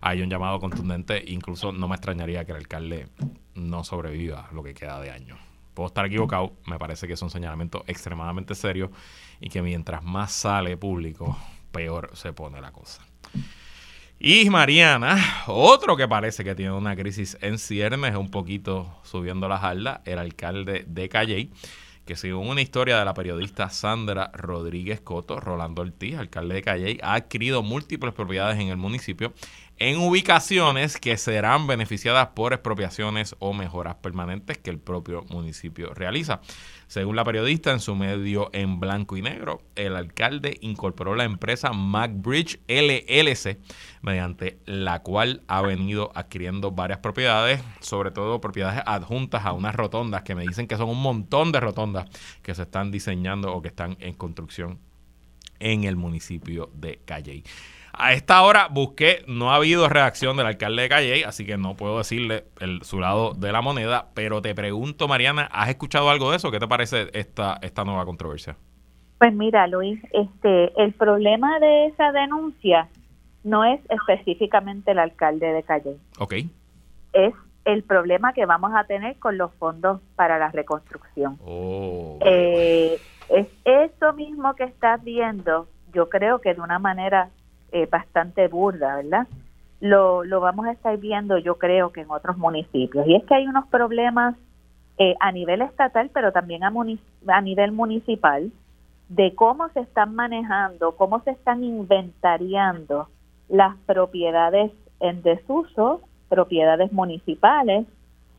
hay 0.00 0.22
un 0.22 0.30
llamado 0.30 0.60
contundente. 0.60 1.24
Incluso 1.26 1.72
no 1.72 1.88
me 1.88 1.96
extrañaría 1.96 2.44
que 2.44 2.52
el 2.52 2.58
alcalde 2.58 3.08
no 3.54 3.82
sobreviva 3.82 4.48
lo 4.52 4.62
que 4.62 4.74
queda 4.74 5.00
de 5.00 5.10
año. 5.10 5.36
Puedo 5.74 5.88
estar 5.88 6.06
equivocado, 6.06 6.52
me 6.66 6.78
parece 6.78 7.08
que 7.08 7.14
es 7.14 7.22
un 7.22 7.30
señalamiento 7.30 7.82
extremadamente 7.88 8.54
serio 8.54 8.92
y 9.40 9.48
que 9.48 9.62
mientras 9.62 10.04
más 10.04 10.30
sale 10.30 10.76
público, 10.76 11.36
peor 11.72 12.10
se 12.14 12.32
pone 12.32 12.60
la 12.60 12.70
cosa. 12.70 13.02
Y 14.18 14.48
Mariana, 14.48 15.44
otro 15.46 15.94
que 15.94 16.08
parece 16.08 16.42
que 16.42 16.54
tiene 16.54 16.72
una 16.72 16.96
crisis 16.96 17.36
en 17.42 17.58
ciernes, 17.58 18.16
un 18.16 18.30
poquito 18.30 18.98
subiendo 19.02 19.46
la 19.46 19.58
jarda, 19.58 20.00
el 20.06 20.18
alcalde 20.18 20.86
de 20.88 21.10
Calley, 21.10 21.50
que 22.06 22.16
según 22.16 22.48
una 22.48 22.62
historia 22.62 22.98
de 22.98 23.04
la 23.04 23.12
periodista 23.12 23.68
Sandra 23.68 24.30
Rodríguez 24.32 25.02
Coto, 25.02 25.38
Rolando 25.38 25.82
Ortiz, 25.82 26.16
alcalde 26.16 26.54
de 26.54 26.62
Calley, 26.62 26.98
ha 27.02 27.12
adquirido 27.12 27.62
múltiples 27.62 28.14
propiedades 28.14 28.58
en 28.58 28.68
el 28.68 28.78
municipio 28.78 29.34
en 29.78 29.98
ubicaciones 29.98 30.96
que 30.98 31.16
serán 31.18 31.66
beneficiadas 31.66 32.28
por 32.28 32.54
expropiaciones 32.54 33.36
o 33.38 33.52
mejoras 33.52 33.96
permanentes 33.96 34.56
que 34.56 34.70
el 34.70 34.78
propio 34.78 35.24
municipio 35.28 35.92
realiza. 35.92 36.40
Según 36.86 37.16
la 37.16 37.24
periodista 37.24 37.72
en 37.72 37.80
su 37.80 37.94
medio 37.94 38.48
en 38.52 38.80
blanco 38.80 39.16
y 39.16 39.22
negro, 39.22 39.60
el 39.74 39.96
alcalde 39.96 40.56
incorporó 40.62 41.14
la 41.14 41.24
empresa 41.24 41.72
MacBridge 41.72 42.60
LLC, 42.68 43.58
mediante 44.00 44.58
la 44.64 45.02
cual 45.02 45.42
ha 45.46 45.60
venido 45.60 46.10
adquiriendo 46.14 46.70
varias 46.70 47.00
propiedades, 47.00 47.60
sobre 47.80 48.12
todo 48.12 48.40
propiedades 48.40 48.82
adjuntas 48.86 49.44
a 49.44 49.52
unas 49.52 49.74
rotondas 49.74 50.22
que 50.22 50.34
me 50.34 50.46
dicen 50.46 50.68
que 50.68 50.76
son 50.76 50.88
un 50.88 51.02
montón 51.02 51.52
de 51.52 51.60
rotondas 51.60 52.08
que 52.42 52.54
se 52.54 52.62
están 52.62 52.90
diseñando 52.90 53.52
o 53.52 53.60
que 53.60 53.68
están 53.68 53.96
en 54.00 54.14
construcción 54.14 54.78
en 55.58 55.84
el 55.84 55.96
municipio 55.96 56.70
de 56.74 57.00
Calley. 57.04 57.44
A 57.98 58.12
esta 58.12 58.42
hora 58.42 58.68
busqué, 58.70 59.24
no 59.26 59.50
ha 59.50 59.56
habido 59.56 59.88
reacción 59.88 60.36
del 60.36 60.46
alcalde 60.46 60.82
de 60.82 60.88
Calle, 60.88 61.24
así 61.24 61.46
que 61.46 61.56
no 61.56 61.76
puedo 61.76 61.96
decirle 61.96 62.44
el, 62.60 62.82
su 62.82 63.00
lado 63.00 63.32
de 63.32 63.52
la 63.52 63.62
moneda, 63.62 64.08
pero 64.12 64.42
te 64.42 64.54
pregunto, 64.54 65.08
Mariana, 65.08 65.48
¿has 65.50 65.70
escuchado 65.70 66.10
algo 66.10 66.30
de 66.30 66.36
eso? 66.36 66.50
¿Qué 66.50 66.58
te 66.58 66.68
parece 66.68 67.08
esta, 67.14 67.58
esta 67.62 67.84
nueva 67.84 68.04
controversia? 68.04 68.56
Pues 69.18 69.32
mira, 69.32 69.66
Luis, 69.66 69.98
este, 70.12 70.78
el 70.82 70.92
problema 70.92 71.58
de 71.58 71.86
esa 71.86 72.12
denuncia 72.12 72.88
no 73.44 73.64
es 73.64 73.80
específicamente 73.88 74.90
el 74.90 74.98
alcalde 74.98 75.46
de 75.46 75.62
Calle. 75.62 75.96
Ok. 76.18 76.34
Es 77.14 77.32
el 77.64 77.82
problema 77.82 78.34
que 78.34 78.44
vamos 78.44 78.72
a 78.74 78.84
tener 78.84 79.16
con 79.18 79.38
los 79.38 79.54
fondos 79.54 80.02
para 80.16 80.38
la 80.38 80.50
reconstrucción. 80.50 81.38
Oh. 81.46 82.18
Eh, 82.20 82.98
es 83.30 83.46
eso 83.64 84.12
mismo 84.12 84.54
que 84.54 84.64
estás 84.64 85.02
viendo 85.02 85.66
yo 85.96 86.10
creo 86.10 86.40
que 86.40 86.54
de 86.54 86.60
una 86.60 86.78
manera 86.78 87.30
eh, 87.76 87.86
bastante 87.90 88.48
burda, 88.48 88.96
¿verdad? 88.96 89.26
Lo, 89.80 90.24
lo 90.24 90.40
vamos 90.40 90.66
a 90.66 90.72
estar 90.72 90.96
viendo, 90.96 91.36
yo 91.36 91.56
creo 91.58 91.92
que 91.92 92.00
en 92.00 92.10
otros 92.10 92.38
municipios. 92.38 93.06
Y 93.06 93.16
es 93.16 93.24
que 93.24 93.34
hay 93.34 93.46
unos 93.46 93.66
problemas 93.66 94.34
eh, 94.98 95.14
a 95.20 95.30
nivel 95.30 95.60
estatal, 95.60 96.10
pero 96.14 96.32
también 96.32 96.64
a, 96.64 96.72
a 97.28 97.40
nivel 97.42 97.72
municipal, 97.72 98.50
de 99.10 99.34
cómo 99.34 99.68
se 99.68 99.80
están 99.80 100.14
manejando, 100.14 100.96
cómo 100.96 101.20
se 101.20 101.32
están 101.32 101.62
inventariando 101.62 103.08
las 103.48 103.76
propiedades 103.84 104.72
en 105.00 105.22
desuso, 105.22 106.00
propiedades 106.30 106.92
municipales 106.92 107.86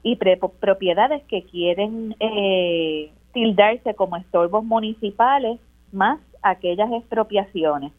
y 0.01 0.15
propiedades 0.15 1.23
que 1.25 1.43
quieren 1.43 2.15
eh, 2.19 3.11
tildarse 3.33 3.93
como 3.93 4.17
estorbos 4.17 4.63
municipales, 4.63 5.59
más 5.91 6.19
aquellas 6.41 6.91
expropiaciones. 6.91 7.93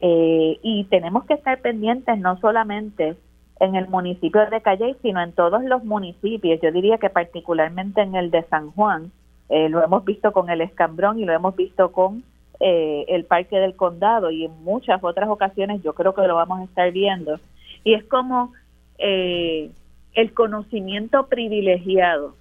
Eh, 0.00 0.58
y 0.62 0.84
tenemos 0.84 1.24
que 1.24 1.34
estar 1.34 1.60
pendientes 1.60 2.18
no 2.18 2.38
solamente 2.40 3.16
en 3.60 3.74
el 3.76 3.88
municipio 3.88 4.48
de 4.50 4.60
Calle, 4.60 4.96
sino 5.02 5.22
en 5.22 5.32
todos 5.32 5.64
los 5.64 5.84
municipios. 5.84 6.60
Yo 6.60 6.72
diría 6.72 6.98
que 6.98 7.10
particularmente 7.10 8.02
en 8.02 8.14
el 8.14 8.30
de 8.30 8.42
San 8.44 8.70
Juan, 8.72 9.12
eh, 9.48 9.68
lo 9.68 9.82
hemos 9.82 10.04
visto 10.04 10.32
con 10.32 10.50
el 10.50 10.60
Escambrón 10.60 11.18
y 11.18 11.24
lo 11.24 11.32
hemos 11.32 11.54
visto 11.54 11.92
con 11.92 12.24
eh, 12.60 13.04
el 13.08 13.24
Parque 13.24 13.56
del 13.56 13.76
Condado 13.76 14.30
y 14.30 14.44
en 14.44 14.64
muchas 14.64 15.02
otras 15.02 15.28
ocasiones 15.28 15.82
yo 15.82 15.92
creo 15.92 16.14
que 16.14 16.26
lo 16.26 16.36
vamos 16.36 16.60
a 16.60 16.64
estar 16.64 16.90
viendo. 16.92 17.38
Y 17.84 17.94
es 17.94 18.04
como 18.04 18.52
eh, 18.98 19.70
el 20.14 20.32
conocimiento 20.32 21.26
privilegiado 21.26 22.36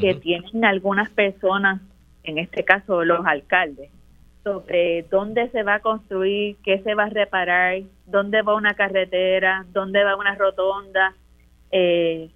que 0.00 0.14
tienen 0.14 0.64
algunas 0.64 1.10
personas, 1.10 1.80
en 2.22 2.38
este 2.38 2.64
caso 2.64 3.02
los 3.02 3.24
alcaldes, 3.26 3.90
sobre 4.42 5.04
dónde 5.10 5.50
se 5.50 5.62
va 5.62 5.74
a 5.74 5.80
construir, 5.80 6.56
qué 6.64 6.80
se 6.82 6.94
va 6.94 7.04
a 7.04 7.10
reparar, 7.10 7.82
dónde 8.06 8.42
va 8.42 8.54
una 8.54 8.74
carretera, 8.74 9.66
dónde 9.72 10.02
va 10.02 10.16
una 10.16 10.34
rotonda, 10.34 11.14
eh, 11.70 12.30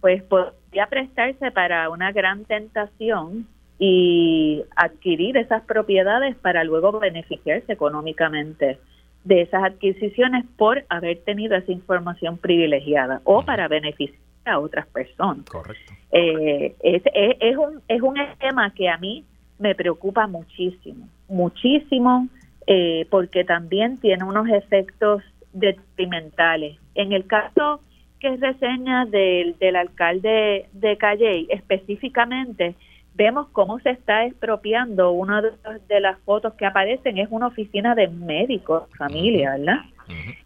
pues 0.00 0.22
podría 0.22 0.86
prestarse 0.86 1.50
para 1.50 1.88
una 1.90 2.12
gran 2.12 2.44
tentación 2.44 3.46
y 3.78 4.62
adquirir 4.76 5.36
esas 5.36 5.62
propiedades 5.62 6.36
para 6.36 6.64
luego 6.64 6.98
beneficiarse 6.98 7.72
económicamente 7.72 8.78
de 9.24 9.42
esas 9.42 9.62
adquisiciones 9.64 10.44
por 10.56 10.84
haber 10.88 11.18
tenido 11.20 11.56
esa 11.56 11.72
información 11.72 12.38
privilegiada 12.38 13.20
o 13.24 13.42
para 13.42 13.68
beneficiar 13.68 14.18
a 14.44 14.58
otras 14.58 14.86
personas. 14.86 15.44
Correcto. 15.44 15.92
Eh, 16.10 16.74
es, 16.80 17.02
es, 17.04 17.56
un, 17.56 17.82
es 17.86 18.00
un 18.00 18.18
esquema 18.18 18.72
que 18.72 18.88
a 18.88 18.96
mí 18.96 19.24
me 19.58 19.74
preocupa 19.74 20.26
muchísimo, 20.26 21.08
muchísimo, 21.28 22.28
eh, 22.66 23.06
porque 23.10 23.44
también 23.44 23.98
tiene 23.98 24.24
unos 24.24 24.48
efectos 24.48 25.22
detrimentales. 25.52 26.78
En 26.94 27.12
el 27.12 27.26
caso 27.26 27.80
que 28.20 28.36
reseña 28.36 29.06
del, 29.06 29.56
del 29.58 29.76
alcalde 29.76 30.66
de 30.72 30.96
Calle, 30.96 31.46
específicamente, 31.50 32.74
vemos 33.14 33.48
cómo 33.52 33.78
se 33.80 33.90
está 33.90 34.24
expropiando. 34.24 35.10
Una 35.12 35.42
de 35.42 36.00
las 36.00 36.18
fotos 36.20 36.54
que 36.54 36.66
aparecen 36.66 37.18
es 37.18 37.28
una 37.30 37.48
oficina 37.48 37.94
de 37.94 38.08
médicos, 38.08 38.84
familia, 38.96 39.56
¿verdad? 39.56 39.80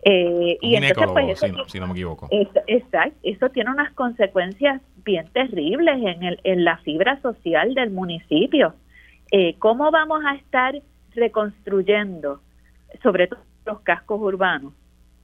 Eh, 0.03 0.59
y 0.61 0.75
entonces, 0.75 1.13
pues, 1.13 1.39
si, 1.69 1.79
no, 1.79 1.87
me 1.87 1.93
equivoco. 1.93 2.29
exacto, 2.67 3.17
eso 3.23 3.49
tiene 3.51 3.71
unas 3.71 3.93
consecuencias 3.93 4.83
bien 5.05 5.27
terribles 5.33 6.03
en, 6.03 6.23
el, 6.25 6.41
en 6.43 6.65
la 6.65 6.79
fibra 6.79 7.21
social 7.21 7.75
del 7.75 7.91
municipio. 7.91 8.75
Eh, 9.35 9.57
¿Cómo 9.59 9.91
vamos 9.91 10.23
a 10.27 10.35
estar 10.35 10.75
reconstruyendo, 11.15 12.43
sobre 13.03 13.29
todo 13.29 13.41
los 13.65 13.81
cascos 13.81 14.21
urbanos? 14.21 14.75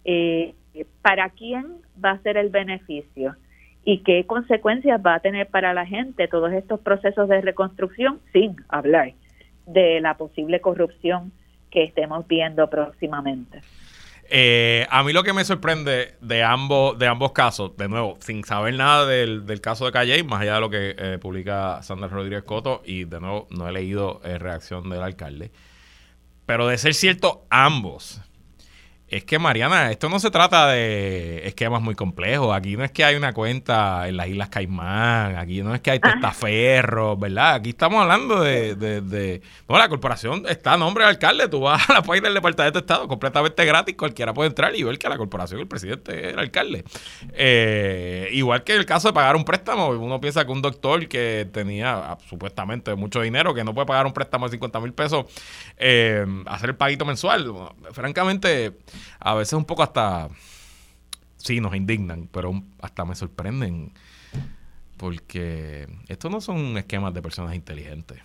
Eh, 0.03 0.55
¿Para 1.03 1.29
quién 1.29 1.67
va 2.03 2.13
a 2.13 2.23
ser 2.23 2.39
el 2.39 2.49
beneficio? 2.49 3.37
¿Y 3.85 3.99
qué 3.99 4.25
consecuencias 4.25 4.99
va 5.05 5.17
a 5.17 5.21
tener 5.21 5.49
para 5.49 5.75
la 5.75 5.85
gente 5.85 6.27
todos 6.27 6.51
estos 6.55 6.81
procesos 6.81 7.29
de 7.29 7.43
reconstrucción 7.43 8.19
sin 8.33 8.57
hablar 8.71 9.13
de 9.67 10.01
la 10.01 10.17
posible 10.17 10.63
corrupción 10.63 11.31
que 11.71 11.85
estemos 11.85 12.27
viendo 12.27 12.71
próximamente? 12.71 13.61
Eh, 14.31 14.87
a 14.91 15.03
mí 15.03 15.15
lo 15.15 15.23
que 15.23 15.33
me 15.33 15.43
sorprende 15.45 16.17
de 16.21 16.43
ambos, 16.43 16.99
de 16.99 17.07
ambos 17.07 17.33
casos, 17.33 17.75
de 17.79 17.89
nuevo, 17.89 18.19
sin 18.21 18.45
saber 18.45 18.75
nada 18.75 19.07
del, 19.07 19.61
caso 19.63 19.87
de 19.87 19.93
Calle, 19.93 20.23
más 20.23 20.43
allá 20.43 20.57
de 20.57 20.61
lo 20.61 20.69
que 20.69 20.95
eh, 20.99 21.19
publica 21.19 21.83
Sandra 21.83 22.09
Rodríguez 22.09 22.43
Coto, 22.43 22.83
y 22.85 23.05
de 23.05 23.21
nuevo 23.21 23.47
no 23.51 23.67
he 23.67 23.73
leído 23.73 24.21
eh, 24.25 24.37
reacción 24.37 24.91
del 24.91 25.03
alcalde, 25.03 25.51
pero 26.45 26.67
de 26.67 26.77
ser 26.77 26.93
cierto, 26.93 27.47
ambos 27.49 28.21
es 29.11 29.25
que, 29.25 29.39
Mariana, 29.39 29.91
esto 29.91 30.11
no 30.11 30.21
se 30.21 30.31
trata 30.31 30.69
de 30.69 31.47
esquemas 31.47 31.81
muy 31.81 31.95
complejos. 31.95 32.55
Aquí 32.55 32.77
no 32.77 32.85
es 32.85 32.93
que 32.93 33.05
hay 33.05 33.17
una 33.17 33.33
cuenta 33.33 34.07
en 34.07 34.19
las 34.19 34.29
Islas 34.29 34.51
Caimán, 34.51 35.37
aquí 35.37 35.63
no 35.63 35.75
es 35.75 35.81
que 35.81 35.93
hay 35.93 35.99
testaferros, 35.99 37.19
¿verdad? 37.19 37.55
Aquí 37.55 37.71
estamos 37.71 38.03
hablando 38.03 38.43
de, 38.43 38.75
de, 38.75 39.41
No, 39.67 39.79
la 39.79 39.89
corporación 39.89 40.45
está 40.47 40.75
a 40.75 40.77
nombre 40.77 41.05
del 41.05 41.15
alcalde. 41.15 41.49
Tú 41.49 41.61
vas 41.61 41.89
a 41.89 41.95
la 41.95 42.03
página 42.03 42.27
del 42.27 42.35
Departamento 42.35 42.81
de 42.81 42.83
Estado 42.83 43.09
completamente 43.09 43.65
gratis, 43.65 43.97
cualquiera 43.97 44.35
puede 44.35 44.51
entrar 44.51 44.77
y 44.77 44.83
ver 44.83 44.99
que 44.99 45.09
la 45.09 45.17
corporación, 45.17 45.61
el 45.61 45.67
presidente 45.67 46.29
es 46.29 46.33
el 46.35 46.39
alcalde. 46.39 46.85
Eh, 47.33 48.29
igual 48.33 48.63
que 48.63 48.75
el 48.75 48.85
caso 48.85 49.09
de 49.09 49.15
pagar 49.15 49.37
un 49.37 49.45
préstamo. 49.45 49.89
Uno 49.89 50.21
piensa 50.21 50.45
que 50.45 50.53
un 50.53 50.61
doctor 50.61 51.09
que 51.09 51.49
tenía 51.51 51.95
ah, 51.95 52.19
supuestamente 52.29 52.95
mucho 52.95 53.23
dinero, 53.23 53.55
que 53.55 53.65
no 53.65 53.73
puede 53.73 53.87
pagar 53.87 54.05
un 54.05 54.13
préstamo 54.13 54.47
de 54.47 54.53
50 54.53 54.81
mil 54.81 54.93
pesos, 54.93 55.25
eh, 55.79 56.27
hacer 56.45 56.71
el 56.71 56.77
paguito 56.77 57.07
mensual. 57.07 57.51
francamente 57.93 58.75
a 59.19 59.35
veces 59.35 59.55
un 59.55 59.65
poco 59.65 59.83
hasta, 59.83 60.29
sí, 61.37 61.61
nos 61.61 61.75
indignan, 61.75 62.29
pero 62.33 62.53
hasta 62.81 63.05
me 63.05 63.15
sorprenden 63.15 63.93
porque 64.99 65.87
estos 66.09 66.31
no 66.31 66.41
son 66.41 66.77
esquemas 66.77 67.15
de 67.15 67.23
personas 67.23 67.55
inteligentes. 67.55 68.19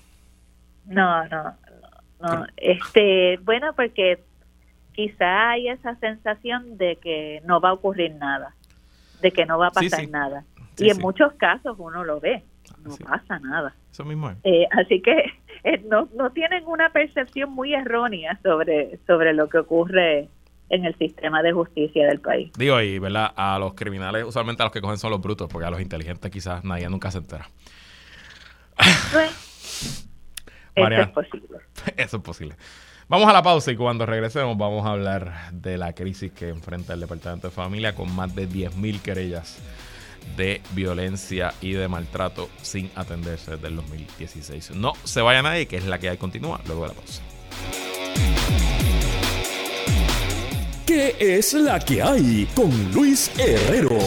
No, 0.86 1.26
no, 1.28 1.56
no. 2.20 2.46
Este, 2.58 3.38
bueno, 3.44 3.74
porque 3.74 4.20
quizá 4.94 5.52
hay 5.52 5.70
esa 5.70 5.96
sensación 5.96 6.78
de 6.78 6.98
que 6.98 7.42
no 7.46 7.62
va 7.62 7.70
a 7.70 7.74
ocurrir 7.74 8.16
nada, 8.16 8.54
de 9.22 9.32
que 9.32 9.46
no 9.46 9.58
va 9.58 9.68
a 9.68 9.72
pasar 9.72 10.10
nada. 10.10 10.44
y 10.78 10.90
en 10.90 11.00
muchos 11.00 11.34
casos 11.34 11.76
uno 11.78 12.04
lo 12.04 12.20
ve, 12.20 12.44
no 12.84 12.96
pasa 12.98 13.40
nada. 13.40 13.76
Eso 13.92 14.04
mismo 14.04 14.32
es. 14.32 14.38
Eh, 14.44 14.68
así 14.72 15.02
que 15.02 15.32
eh, 15.64 15.84
no, 15.90 16.10
no 16.16 16.32
tienen 16.32 16.66
una 16.66 16.90
percepción 16.90 17.52
muy 17.52 17.74
errónea 17.74 18.40
sobre, 18.42 19.00
sobre 19.06 19.34
lo 19.34 19.48
que 19.48 19.60
ocurre 19.60 20.28
en 20.70 20.86
el 20.86 20.98
sistema 20.98 21.42
de 21.42 21.54
justicia 21.54 22.08
del 22.08 22.20
país. 22.20 22.52
Digo, 22.58 22.82
y 22.82 23.00
¿verdad? 23.00 23.32
A 23.36 23.60
los 23.60 23.74
criminales, 23.74 24.26
usualmente 24.26 24.64
a 24.64 24.66
los 24.66 24.74
que 24.74 24.82
cogen 24.82 24.98
son 24.98 25.12
los 25.12 25.22
brutos, 25.22 25.50
porque 25.52 25.68
a 25.68 25.70
los 25.70 25.82
inteligentes 25.82 26.32
quizás 26.32 26.64
nadie 26.64 26.90
nunca 26.90 27.12
se 27.12 27.20
entera. 27.20 27.50
Pues, 29.12 30.08
eso 30.76 31.02
es 31.02 31.08
posible. 31.10 31.58
Eso 31.98 32.18
es 32.18 32.24
posible. 32.24 32.56
Vamos 33.10 33.28
a 33.28 33.34
la 33.34 33.44
pausa 33.44 33.72
y 33.72 33.76
cuando 33.76 34.06
regresemos 34.06 34.58
vamos 34.58 34.86
a 34.86 34.92
hablar 34.92 35.52
de 35.52 35.78
la 35.78 35.94
crisis 35.94 36.32
que 36.32 36.50
enfrenta 36.50 36.94
el 36.94 37.02
Departamento 37.02 37.48
de 37.48 37.54
Familia 37.54 37.94
con 37.94 38.14
más 38.16 38.34
de 38.34 38.48
10.000 38.48 39.02
querellas 39.02 39.62
de 40.38 40.62
violencia 40.72 41.54
y 41.62 41.74
de 41.74 41.88
maltrato 41.88 42.50
sin 42.62 42.90
atenderse 42.96 43.52
desde 43.52 43.68
el 43.68 43.76
2016. 43.76 44.72
No 44.72 44.94
se 45.04 45.22
vaya 45.22 45.42
nadie, 45.42 45.68
que 45.68 45.78
es 45.78 45.86
la 45.86 46.00
que 46.00 46.10
hay 46.10 46.18
continúa 46.18 46.62
luego 46.66 46.84
de 46.84 46.88
la 46.88 46.94
pausa. 46.94 47.22
¿Qué 50.94 51.16
es 51.20 51.56
la 51.56 51.80
que 51.80 52.04
hay 52.04 52.48
con 52.54 52.70
Luis 52.92 53.32
Herrero? 53.40 53.98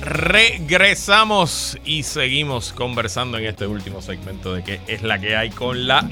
Regresamos 0.00 1.76
y 1.84 2.04
seguimos 2.04 2.72
conversando 2.72 3.36
en 3.36 3.44
este 3.44 3.66
último 3.66 4.00
segmento 4.00 4.54
de 4.54 4.64
qué 4.64 4.80
es 4.86 5.02
la 5.02 5.18
que 5.18 5.36
hay 5.36 5.50
con 5.50 5.86
la 5.86 6.08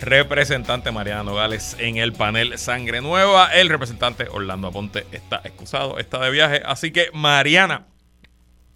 representante 0.00 0.92
Mariana 0.92 1.24
Nogales 1.24 1.76
en 1.80 1.96
el 1.96 2.12
panel 2.12 2.56
Sangre 2.56 3.00
Nueva. 3.00 3.52
El 3.52 3.68
representante 3.68 4.28
Orlando 4.30 4.68
Aponte 4.68 5.08
está 5.10 5.40
excusado, 5.42 5.98
está 5.98 6.20
de 6.20 6.30
viaje. 6.30 6.62
Así 6.64 6.92
que 6.92 7.08
Mariana, 7.12 7.88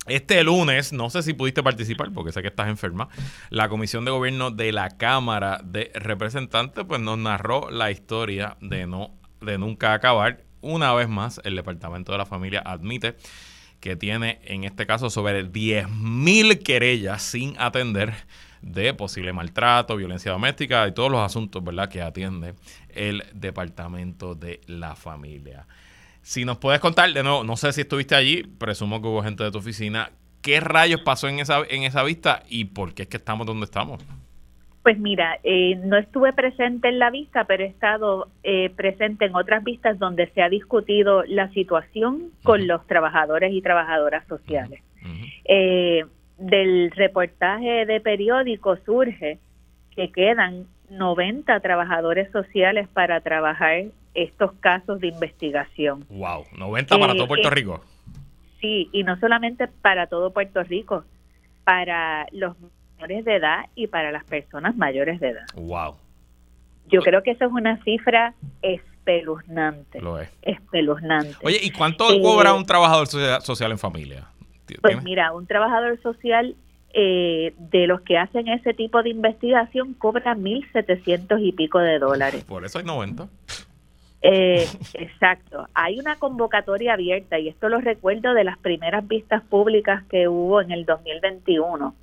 este 0.09 0.43
lunes, 0.43 0.93
no 0.93 1.11
sé 1.11 1.23
si 1.23 1.33
pudiste 1.33 1.63
participar 1.63 2.11
porque 2.13 2.33
sé 2.33 2.43
que 2.43 2.49
estás 2.49 2.67
enferma, 2.67 3.09
la 3.51 3.69
Comisión 3.69 4.05
de 4.05 4.11
Gobierno 4.11 4.51
de 4.51 4.73
la 4.73 4.91
Cámara 4.97 5.61
de 5.63 5.93
Representantes 5.95 6.85
pues 6.89 7.01
nos 7.01 7.19
narró 7.19 7.71
la 7.71 7.93
historia 7.93 8.57
de 8.61 8.89
no 8.89 9.15
de 9.41 9.59
nunca 9.59 9.93
acabar 9.93 10.46
una 10.67 10.93
vez 10.95 11.09
más, 11.09 11.41
el 11.45 11.57
Departamento 11.57 12.13
de 12.13 12.19
la 12.19 12.27
Familia 12.27 12.63
admite 12.65 13.17
que 13.81 13.97
tiene 13.97 14.41
en 14.45 14.65
este 14.65 14.87
caso 14.87 15.11
sobre 15.11 15.47
10.000 15.47 16.63
querellas 16.63 17.23
sin 17.23 17.55
atender 17.59 18.15
de 18.63 18.95
posible 18.95 19.33
maltrato, 19.33 19.97
violencia 19.97 20.33
doméstica 20.33 20.89
y 20.89 20.93
todos 20.93 21.11
los 21.11 21.21
asuntos 21.21 21.63
¿verdad? 21.63 21.89
que 21.89 22.03
atiende 22.03 22.55
el 22.89 23.25
Departamento 23.33 24.35
de 24.35 24.61
la 24.67 24.97
Familia. 24.97 25.67
Si 26.23 26.45
nos 26.45 26.59
puedes 26.59 26.81
contar, 26.81 27.13
de 27.13 27.23
nuevo, 27.23 27.45
no 27.45 27.57
sé 27.57 27.73
si 27.73 27.83
estuviste 27.83 28.17
allí, 28.17 28.43
presumo 28.43 29.01
que 29.01 29.07
hubo 29.07 29.23
gente 29.23 29.45
de 29.45 29.53
tu 29.53 29.59
oficina, 29.59 30.11
¿qué 30.43 30.59
rayos 30.59 31.03
pasó 31.03 31.29
en 31.29 31.39
esa, 31.39 31.61
en 31.69 31.85
esa 31.85 32.03
vista 32.03 32.43
y 32.49 32.65
por 32.65 32.95
qué 32.95 33.03
es 33.03 33.09
que 33.09 33.19
estamos 33.19 33.47
donde 33.47 33.67
estamos? 33.67 34.03
Pues 34.87 35.01
mira, 35.01 35.41
eh, 35.43 35.75
no 35.83 35.97
estuve 35.97 36.33
presente 36.33 36.87
en 36.87 37.01
la 37.01 37.11
vista, 37.11 37.43
pero 37.43 37.65
he 37.65 37.67
estado 37.67 38.29
eh, 38.45 38.71
presente 38.71 39.25
en 39.25 39.35
otras 39.35 39.65
vistas 39.65 39.99
donde 39.99 40.29
se 40.29 40.43
ha 40.43 40.49
discutido 40.49 41.25
la 41.25 41.51
situación 41.51 42.31
con 42.45 42.69
los 42.69 42.87
trabajadores 42.87 43.53
y 43.53 43.63
trabajadoras 43.63 44.25
sociales. 44.29 44.81
Eh, 45.45 46.05
del 46.39 46.93
reportaje 46.93 47.85
de 47.85 48.01
periódico 48.01 48.77
surge 48.87 49.41
que 49.91 50.13
quedan 50.13 50.69
90 50.89 51.59
trabajadores 51.59 52.31
sociales 52.31 52.87
para 52.87 53.21
trabajar 53.23 53.87
estos 54.15 54.53
casos 54.61 55.01
de 55.01 55.09
investigación. 55.09 56.05
Wow, 56.11 56.45
90 56.57 56.97
para 56.97 57.15
todo 57.15 57.27
Puerto 57.27 57.51
Rico. 57.51 57.85
Sí, 58.61 58.89
y 58.93 59.03
no 59.03 59.19
solamente 59.19 59.67
para 59.67 60.07
todo 60.07 60.33
Puerto 60.33 60.63
Rico, 60.63 61.03
para 61.65 62.29
los 62.31 62.55
menores 62.97 63.25
de 63.25 63.37
edad 63.37 63.67
y 63.75 63.87
para 63.87 64.11
las 64.11 64.25
personas 64.25 64.77
mayores 64.77 65.21
de 65.21 65.31
edad. 65.31 65.47
Wow. 65.55 65.97
Yo 66.89 67.01
creo 67.03 67.23
que 67.23 67.33
eso 67.33 67.45
es 67.45 67.53
una 67.53 67.83
cifra 67.83 68.35
espeluznante. 68.63 70.01
Lo 70.01 70.21
es. 70.21 70.31
Espeluznante. 70.43 71.35
Oye, 71.43 71.59
¿y 71.63 71.71
cuánto 71.71 72.07
cobra 72.23 72.55
un 72.55 72.65
trabajador 72.65 73.07
social 73.07 73.73
en 73.73 73.79
familia? 73.79 74.29
Pues 74.81 75.03
mira, 75.03 75.33
un 75.33 75.47
trabajador 75.47 76.01
social 76.03 76.57
eh, 76.93 77.55
de 77.59 77.87
los 77.87 78.01
que 78.03 78.19
hacen 78.19 78.49
ese 78.49 78.75
tipo 78.75 79.03
de 79.03 79.11
investigación 79.11 79.95
cobra 79.95 80.35
1.700 80.35 81.41
y 81.41 81.53
pico 81.53 81.79
de 81.79 81.99
dólares. 81.99 82.45
Por 82.45 82.65
eso 82.65 82.79
hay 82.79 82.85
90. 82.85 83.29
Eh, 84.23 84.67
exacto. 84.95 85.69
Hay 85.75 85.99
una 86.01 86.17
convocatoria 86.17 86.95
abierta 86.95 87.39
y 87.39 87.49
esto 87.49 87.69
lo 87.69 87.81
recuerdo 87.81 88.35
de 88.35 88.45
las 88.45 88.59
primeras 88.59 89.07
vistas 89.07 89.43
públicas 89.43 90.05
que 90.05 90.27
hubo 90.27 90.61
en 90.61 90.73
el 90.73 90.85
2021 90.85 91.95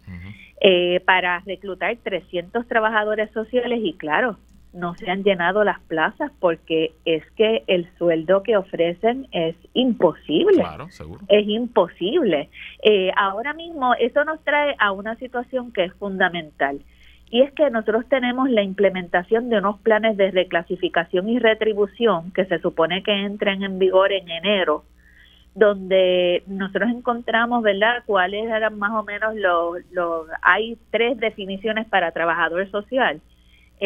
eh, 0.64 1.02
para 1.02 1.40
reclutar 1.46 1.96
300 2.02 2.66
trabajadores 2.68 3.30
sociales 3.32 3.82
y 3.84 3.94
claro, 3.94 4.38
no 4.72 4.96
se 4.96 5.12
han 5.12 5.24
llenado 5.24 5.64
las 5.64 5.80
plazas 5.82 6.32
porque 6.40 6.94
es 7.06 7.24
que 7.32 7.64
el 7.68 7.88
sueldo 7.98 8.44
que 8.44 8.58
ofrecen 8.58 9.28
es 9.32 9.56
imposible. 9.74 10.56
Claro, 10.56 10.90
seguro. 10.90 11.22
Es 11.28 11.48
imposible. 11.48 12.50
Eh, 12.82 13.12
ahora 13.16 13.54
mismo 13.54 13.94
eso 13.96 14.24
nos 14.24 14.44
trae 14.44 14.74
a 14.80 14.94
una 14.94 15.16
situación 15.18 15.74
que 15.74 15.84
es 15.84 15.94
fundamental 15.96 16.80
y 17.30 17.42
es 17.42 17.52
que 17.54 17.70
nosotros 17.70 18.06
tenemos 18.10 18.50
la 18.50 18.62
implementación 18.62 19.50
de 19.50 19.58
unos 19.58 19.80
planes 19.80 20.18
de 20.18 20.32
reclasificación 20.32 21.28
y 21.30 21.40
retribución 21.40 22.32
que 22.32 22.46
se 22.46 22.60
supone 22.60 23.04
que 23.04 23.12
entren 23.12 23.64
en 23.64 23.80
vigor 23.80 24.14
en 24.14 24.30
enero, 24.30 24.84
donde 25.56 26.44
nosotros 26.48 26.90
encontramos, 26.90 27.62
¿verdad?, 27.62 28.04
cuáles 28.06 28.46
eran 28.46 28.78
más 28.80 28.92
o 28.92 29.04
menos 29.04 29.36
los, 29.36 29.78
los 29.92 30.28
hay 30.42 30.78
tres 30.92 31.18
definiciones 31.18 31.88
para 31.88 32.12
trabajador 32.12 32.70
social 32.72 33.22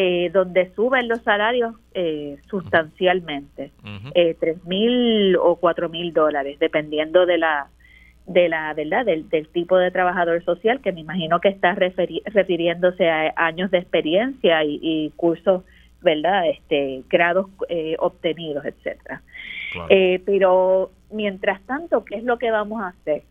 eh, 0.00 0.30
donde 0.32 0.72
suben 0.76 1.08
los 1.08 1.22
salarios 1.22 1.74
eh, 1.92 2.36
sustancialmente, 2.48 3.72
eh, 4.14 4.36
tres 4.38 4.64
mil 4.64 5.34
o 5.36 5.56
cuatro 5.56 5.88
mil 5.88 6.12
dólares, 6.12 6.58
dependiendo 6.60 7.26
de 7.26 7.38
la 7.38 7.66
de 8.24 8.48
la 8.48 8.72
verdad 8.74 9.04
del, 9.04 9.26
tipo 9.48 9.76
de 9.76 9.90
trabajador 9.90 10.44
social 10.44 10.80
que 10.82 10.92
me 10.92 11.00
imagino 11.00 11.40
que 11.40 11.48
está 11.48 11.74
refiriéndose 11.74 13.10
a 13.10 13.32
años 13.34 13.72
de 13.72 13.78
experiencia 13.78 14.62
y, 14.62 15.10
cursos 15.16 15.64
verdad 16.00 16.46
este 16.48 17.02
grados 17.08 17.46
obtenidos 17.98 18.66
etcétera. 18.66 19.22
Pero 20.24 20.92
mientras 21.10 21.60
tanto 21.62 22.04
qué 22.04 22.16
es 22.16 22.24
lo 22.24 22.38
que 22.38 22.50
vamos 22.50 22.82
a 22.82 22.88
hacer 22.88 23.22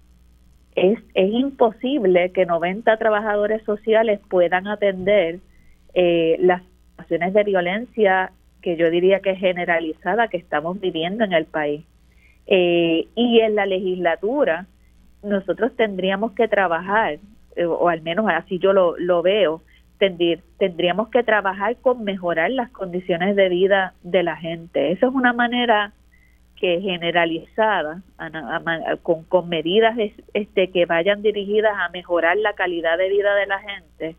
es, 0.78 1.00
es 1.16 1.34
imposible 1.34 2.32
que 2.32 2.46
90 2.46 2.98
trabajadores 2.98 3.64
sociales 3.64 4.20
puedan 4.30 4.68
atender 4.68 5.40
eh, 5.96 6.38
las 6.40 6.62
situaciones 6.92 7.34
de 7.34 7.44
violencia 7.44 8.32
que 8.62 8.78
yo 8.78 8.92
diría 8.92 9.20
que 9.22 9.32
es 9.32 9.40
generalizada 9.40 10.28
que 10.28 10.38
estamos 10.38 10.80
viviendo 10.80 11.24
en 11.24 11.34
el 11.34 11.46
país. 11.46 11.84
Eh, 12.46 13.08
y 13.16 13.40
en 13.40 13.56
la 13.56 13.66
legislatura 13.66 14.68
nosotros 15.24 15.76
tendríamos 15.76 16.34
que 16.34 16.48
trabajar, 16.48 17.18
eh, 17.56 17.66
o 17.66 17.90
al 17.90 18.02
menos 18.02 18.28
así 18.30 18.60
yo 18.60 18.72
lo, 18.72 18.96
lo 19.00 19.24
veo, 19.24 19.64
tendríamos 19.98 21.10
que 21.10 21.24
trabajar 21.24 21.76
con 21.78 22.04
mejorar 22.04 22.52
las 22.52 22.70
condiciones 22.70 23.36
de 23.36 23.50
vida 23.50 23.96
de 24.04 24.22
la 24.22 24.36
gente. 24.36 24.92
Eso 24.92 25.08
es 25.08 25.16
una 25.16 25.34
manera 25.34 25.92
que 26.60 26.82
generalizada, 26.82 28.02
con, 29.04 29.24
con 29.24 29.48
medidas 29.48 29.96
este, 30.34 30.72
que 30.72 30.86
vayan 30.86 31.22
dirigidas 31.22 31.74
a 31.78 31.90
mejorar 31.90 32.38
la 32.38 32.54
calidad 32.54 32.98
de 32.98 33.10
vida 33.10 33.36
de 33.36 33.46
la 33.46 33.60
gente, 33.60 34.16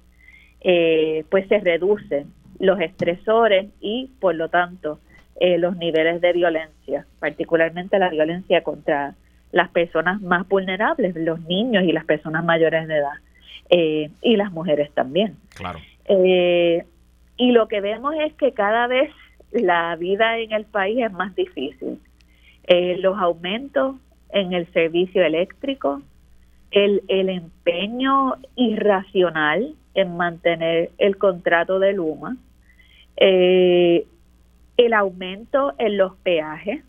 eh, 0.60 1.24
pues 1.30 1.46
se 1.48 1.58
reducen 1.58 2.32
los 2.58 2.80
estresores 2.80 3.66
y 3.80 4.10
por 4.20 4.34
lo 4.34 4.48
tanto 4.48 4.98
eh, 5.40 5.58
los 5.58 5.76
niveles 5.76 6.20
de 6.20 6.32
violencia, 6.32 7.06
particularmente 7.20 7.98
la 7.98 8.08
violencia 8.08 8.62
contra 8.62 9.14
las 9.52 9.68
personas 9.70 10.20
más 10.20 10.46
vulnerables, 10.48 11.14
los 11.16 11.40
niños 11.42 11.84
y 11.84 11.92
las 11.92 12.04
personas 12.04 12.44
mayores 12.44 12.86
de 12.88 12.96
edad, 12.96 13.18
eh, 13.70 14.10
y 14.22 14.36
las 14.36 14.52
mujeres 14.52 14.90
también. 14.92 15.36
Claro. 15.54 15.78
y 17.40 17.52
lo 17.52 17.68
que 17.68 17.80
vemos 17.80 18.14
es 18.18 18.32
que 18.34 18.52
cada 18.52 18.86
vez 18.86 19.10
la 19.52 19.94
vida 19.96 20.38
en 20.38 20.52
el 20.52 20.64
país 20.64 20.98
es 20.98 21.12
más 21.12 21.34
difícil. 21.34 22.00
Los 22.68 23.18
aumentos 23.18 23.96
en 24.30 24.52
el 24.52 24.70
servicio 24.72 25.24
eléctrico, 25.24 26.02
el, 26.70 27.02
el 27.08 27.28
empeño 27.28 28.36
irracional 28.56 29.74
en 29.94 30.16
mantener 30.16 30.90
el 30.98 31.16
contrato 31.16 31.78
de 31.78 31.92
Luma, 31.92 32.36
eh, 33.16 34.06
el 34.76 34.92
aumento 34.92 35.74
en 35.78 35.96
los 35.96 36.14
peajes, 36.16 36.84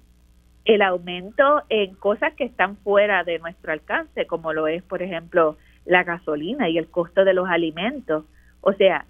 el 0.66 0.82
aumento 0.82 1.64
en 1.70 1.96
cosas 1.96 2.34
que 2.34 2.44
están 2.44 2.78
fuera 2.78 3.24
de 3.24 3.40
nuestro 3.40 3.72
alcance, 3.72 4.28
como 4.28 4.54
lo 4.54 4.68
es, 4.68 4.84
por 4.84 5.02
ejemplo, 5.02 5.58
la 5.86 6.04
gasolina 6.04 6.70
y 6.70 6.78
el 6.78 6.88
costo 6.88 7.26
de 7.26 7.34
los 7.34 7.50
alimentos. 7.50 8.26
O 8.62 8.74
sea, 8.74 9.06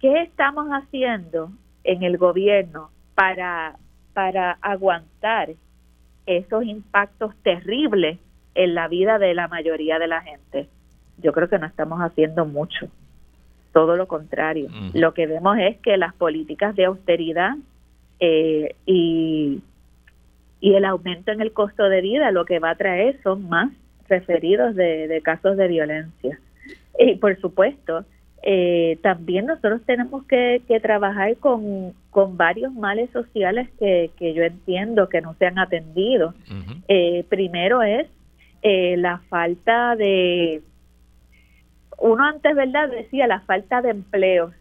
¿qué 0.00 0.22
estamos 0.22 0.68
haciendo 0.68 1.50
en 1.84 2.02
el 2.02 2.16
gobierno 2.16 2.90
para, 3.14 3.76
para 4.14 4.52
aguantar 4.62 5.50
esos 6.26 6.64
impactos 6.64 7.34
terribles 7.42 8.18
en 8.54 8.74
la 8.74 8.88
vida 8.88 9.18
de 9.18 9.34
la 9.34 9.48
mayoría 9.48 9.98
de 9.98 10.08
la 10.08 10.22
gente? 10.22 10.68
Yo 11.18 11.32
creo 11.32 11.48
que 11.48 11.58
no 11.58 11.66
estamos 11.66 12.00
haciendo 12.00 12.44
mucho 12.44 12.88
todo 13.72 13.96
lo 13.96 14.08
contrario. 14.08 14.68
Lo 14.94 15.12
que 15.12 15.26
vemos 15.26 15.58
es 15.58 15.76
que 15.78 15.98
las 15.98 16.14
políticas 16.14 16.74
de 16.76 16.86
austeridad 16.86 17.56
eh, 18.20 18.74
y, 18.86 19.60
y 20.60 20.74
el 20.74 20.84
aumento 20.86 21.30
en 21.30 21.42
el 21.42 21.52
costo 21.52 21.84
de 21.90 22.00
vida 22.00 22.30
lo 22.30 22.46
que 22.46 22.58
va 22.58 22.70
a 22.70 22.76
traer 22.76 23.20
son 23.22 23.48
más 23.48 23.70
referidos 24.08 24.74
de, 24.74 25.20
casos 25.22 25.56
de 25.56 25.68
violencia. 25.68 26.38
Y 26.98 27.16
por 27.16 27.38
supuesto, 27.40 28.04
eh, 28.42 28.98
también 29.02 29.46
nosotros 29.46 29.82
tenemos 29.86 30.24
que, 30.26 30.62
trabajar 30.82 31.36
con, 31.38 31.94
con, 32.10 32.36
varios 32.36 32.72
males 32.72 33.10
sociales 33.10 33.68
que, 33.78 34.10
que, 34.16 34.34
yo 34.34 34.42
entiendo 34.44 35.08
que 35.08 35.20
no 35.20 35.34
se 35.34 35.46
han 35.46 35.58
atendido. 35.58 36.34
Eh, 36.88 37.24
primero 37.28 37.82
es 37.82 38.06
la 38.62 39.18
falta 39.28 39.94
de 39.94 40.60
uno 41.98 42.24
antes, 42.24 42.54
¿verdad?, 42.54 42.90
decía 42.90 43.26
la 43.26 43.40
falta 43.40 43.80
de 43.80 43.90
empleos, 43.90 44.52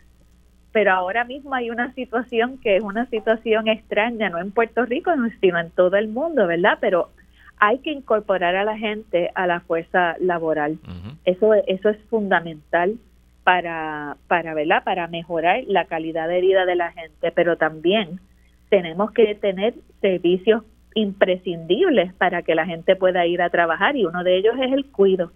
pero 0.72 0.92
ahora 0.92 1.24
mismo 1.24 1.54
hay 1.54 1.70
una 1.70 1.94
situación 1.94 2.58
que 2.60 2.78
es 2.78 2.84
una 2.84 3.06
situación 3.08 3.68
extraña, 3.68 4.30
no 4.30 4.40
en 4.40 4.52
Puerto 4.52 4.86
Rico, 4.86 5.12
sino 5.42 5.60
en 5.60 5.72
todo 5.72 5.96
el 5.96 6.08
mundo, 6.08 6.48
¿verdad? 6.48 6.78
Pero 6.82 7.10
hay 7.58 7.80
que 7.80 7.92
incorporar 7.92 8.56
a 8.56 8.64
la 8.64 8.78
gente 8.78 9.32
a 9.36 9.48
la 9.48 9.62
fuerza 9.62 10.16
laboral. 10.20 10.78
Eso 11.24 11.54
eso 11.54 11.90
es 11.90 11.98
fundamental 12.10 12.98
para 13.46 14.18
para, 14.28 14.54
¿verdad? 14.54 14.84
Para 14.84 15.08
mejorar 15.08 15.64
la 15.68 15.86
calidad 15.86 16.28
de 16.28 16.42
vida 16.42 16.66
de 16.66 16.76
la 16.76 16.92
gente, 16.92 17.32
pero 17.32 17.56
también 17.56 18.20
tenemos 18.68 19.12
que 19.12 19.36
tener 19.36 19.76
servicios 20.02 20.64
imprescindibles 20.96 22.14
para 22.16 22.42
que 22.42 22.56
la 22.56 22.66
gente 22.66 22.98
pueda 22.98 23.26
ir 23.26 23.42
a 23.42 23.50
trabajar 23.50 23.96
y 23.96 24.06
uno 24.06 24.26
de 24.26 24.36
ellos 24.36 24.56
es 24.60 24.74
el 24.74 24.86
cuido 24.88 25.32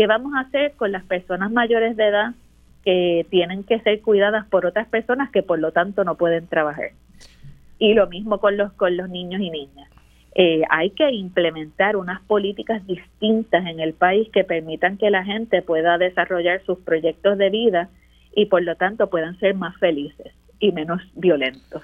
¿Qué 0.00 0.06
vamos 0.06 0.32
a 0.34 0.40
hacer 0.40 0.72
con 0.76 0.92
las 0.92 1.04
personas 1.04 1.52
mayores 1.52 1.94
de 1.94 2.08
edad 2.08 2.32
que 2.86 3.26
tienen 3.28 3.64
que 3.64 3.80
ser 3.80 4.00
cuidadas 4.00 4.46
por 4.46 4.64
otras 4.64 4.88
personas 4.88 5.30
que 5.30 5.42
por 5.42 5.58
lo 5.58 5.72
tanto 5.72 6.04
no 6.04 6.14
pueden 6.14 6.46
trabajar? 6.46 6.92
Y 7.78 7.92
lo 7.92 8.06
mismo 8.06 8.38
con 8.38 8.56
los, 8.56 8.72
con 8.72 8.96
los 8.96 9.10
niños 9.10 9.42
y 9.42 9.50
niñas. 9.50 9.90
Eh, 10.34 10.62
hay 10.70 10.90
que 10.90 11.10
implementar 11.10 11.96
unas 11.96 12.20
políticas 12.22 12.86
distintas 12.86 13.66
en 13.66 13.80
el 13.80 13.94
país 13.94 14.28
que 14.30 14.44
permitan 14.44 14.96
que 14.96 15.10
la 15.10 15.24
gente 15.24 15.60
pueda 15.62 15.98
desarrollar 15.98 16.62
sus 16.64 16.78
proyectos 16.78 17.36
de 17.36 17.50
vida 17.50 17.88
y 18.34 18.46
por 18.46 18.62
lo 18.62 18.76
tanto 18.76 19.10
puedan 19.10 19.38
ser 19.40 19.54
más 19.54 19.76
felices 19.78 20.32
y 20.60 20.72
menos 20.72 21.02
violentos. 21.14 21.82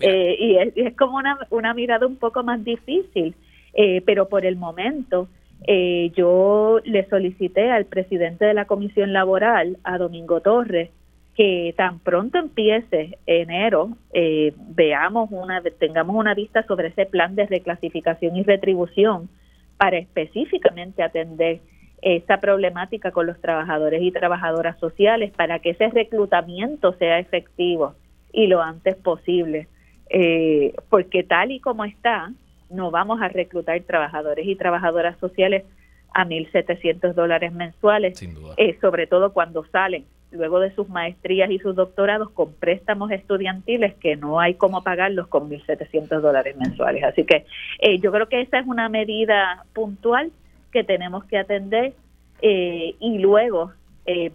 Eh, 0.00 0.36
y, 0.38 0.80
es, 0.80 0.96
como 0.96 1.16
una, 1.16 1.38
una 1.50 1.74
mirada 1.74 2.06
un 2.06 2.16
poco 2.16 2.42
más 2.42 2.62
difícil, 2.64 3.34
eh, 3.74 4.02
pero 4.04 4.28
por 4.28 4.44
el 4.46 4.56
momento 4.56 5.28
eh, 5.66 6.12
yo 6.14 6.80
le 6.84 7.08
solicité 7.08 7.70
al 7.70 7.86
presidente 7.86 8.44
de 8.44 8.54
la 8.54 8.66
Comisión 8.66 9.12
Laboral, 9.12 9.78
a 9.84 9.98
Domingo 9.98 10.40
Torres, 10.40 10.90
que 11.34 11.74
tan 11.76 11.98
pronto 11.98 12.38
empiece 12.38 13.18
enero 13.26 13.96
eh, 14.12 14.52
veamos 14.56 15.30
una 15.32 15.60
tengamos 15.62 16.14
una 16.14 16.34
vista 16.34 16.64
sobre 16.66 16.88
ese 16.88 17.06
plan 17.06 17.34
de 17.34 17.46
reclasificación 17.46 18.36
y 18.36 18.44
retribución 18.44 19.28
para 19.76 19.98
específicamente 19.98 21.02
atender 21.02 21.60
esa 22.02 22.38
problemática 22.38 23.10
con 23.10 23.26
los 23.26 23.40
trabajadores 23.40 24.02
y 24.02 24.12
trabajadoras 24.12 24.78
sociales 24.78 25.32
para 25.32 25.58
que 25.58 25.70
ese 25.70 25.88
reclutamiento 25.88 26.92
sea 26.94 27.18
efectivo 27.18 27.94
y 28.32 28.46
lo 28.46 28.60
antes 28.60 28.94
posible. 28.96 29.68
Eh, 30.10 30.74
porque 30.90 31.24
tal 31.24 31.50
y 31.50 31.60
como 31.60 31.84
está 31.84 32.30
no 32.70 32.90
vamos 32.90 33.22
a 33.22 33.28
reclutar 33.28 33.80
trabajadores 33.80 34.46
y 34.46 34.54
trabajadoras 34.54 35.18
sociales 35.18 35.64
a 36.12 36.24
1.700 36.26 37.14
dólares 37.14 37.52
mensuales, 37.52 38.22
eh, 38.56 38.78
sobre 38.80 39.06
todo 39.06 39.32
cuando 39.32 39.64
salen 39.64 40.04
luego 40.34 40.60
de 40.60 40.74
sus 40.74 40.88
maestrías 40.88 41.50
y 41.50 41.58
sus 41.58 41.74
doctorados 41.74 42.30
con 42.30 42.52
préstamos 42.52 43.10
estudiantiles 43.10 43.94
que 43.94 44.16
no 44.16 44.40
hay 44.40 44.54
cómo 44.54 44.82
pagarlos 44.82 45.28
con 45.28 45.48
1.700 45.48 46.20
dólares 46.20 46.56
mensuales. 46.56 47.04
Así 47.04 47.24
que 47.24 47.46
eh, 47.78 47.98
yo 47.98 48.12
creo 48.12 48.28
que 48.28 48.40
esa 48.40 48.58
es 48.58 48.66
una 48.66 48.88
medida 48.88 49.64
puntual 49.72 50.30
que 50.72 50.84
tenemos 50.84 51.24
que 51.24 51.38
atender 51.38 51.94
eh, 52.42 52.94
y 53.00 53.18
luego 53.18 53.72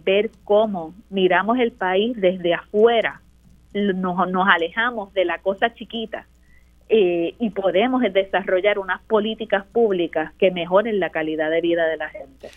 ver 0.04 0.32
cómo 0.42 0.94
miramos 1.10 1.56
el 1.60 1.70
país 1.70 2.20
desde 2.20 2.54
afuera, 2.54 3.20
nos, 3.72 4.28
nos 4.28 4.48
alejamos 4.48 5.12
de 5.12 5.24
la 5.24 5.38
cosa 5.38 5.72
chiquita 5.74 6.26
eh, 6.92 7.36
y 7.38 7.50
podemos 7.50 8.02
desarrollar 8.02 8.80
unas 8.80 9.00
políticas 9.02 9.64
públicas 9.64 10.32
que 10.40 10.50
mejoren 10.50 10.98
la 10.98 11.10
calidad 11.10 11.48
de 11.48 11.60
vida 11.60 11.86
de 11.86 11.96
la 11.96 12.08
gente. 12.08 12.50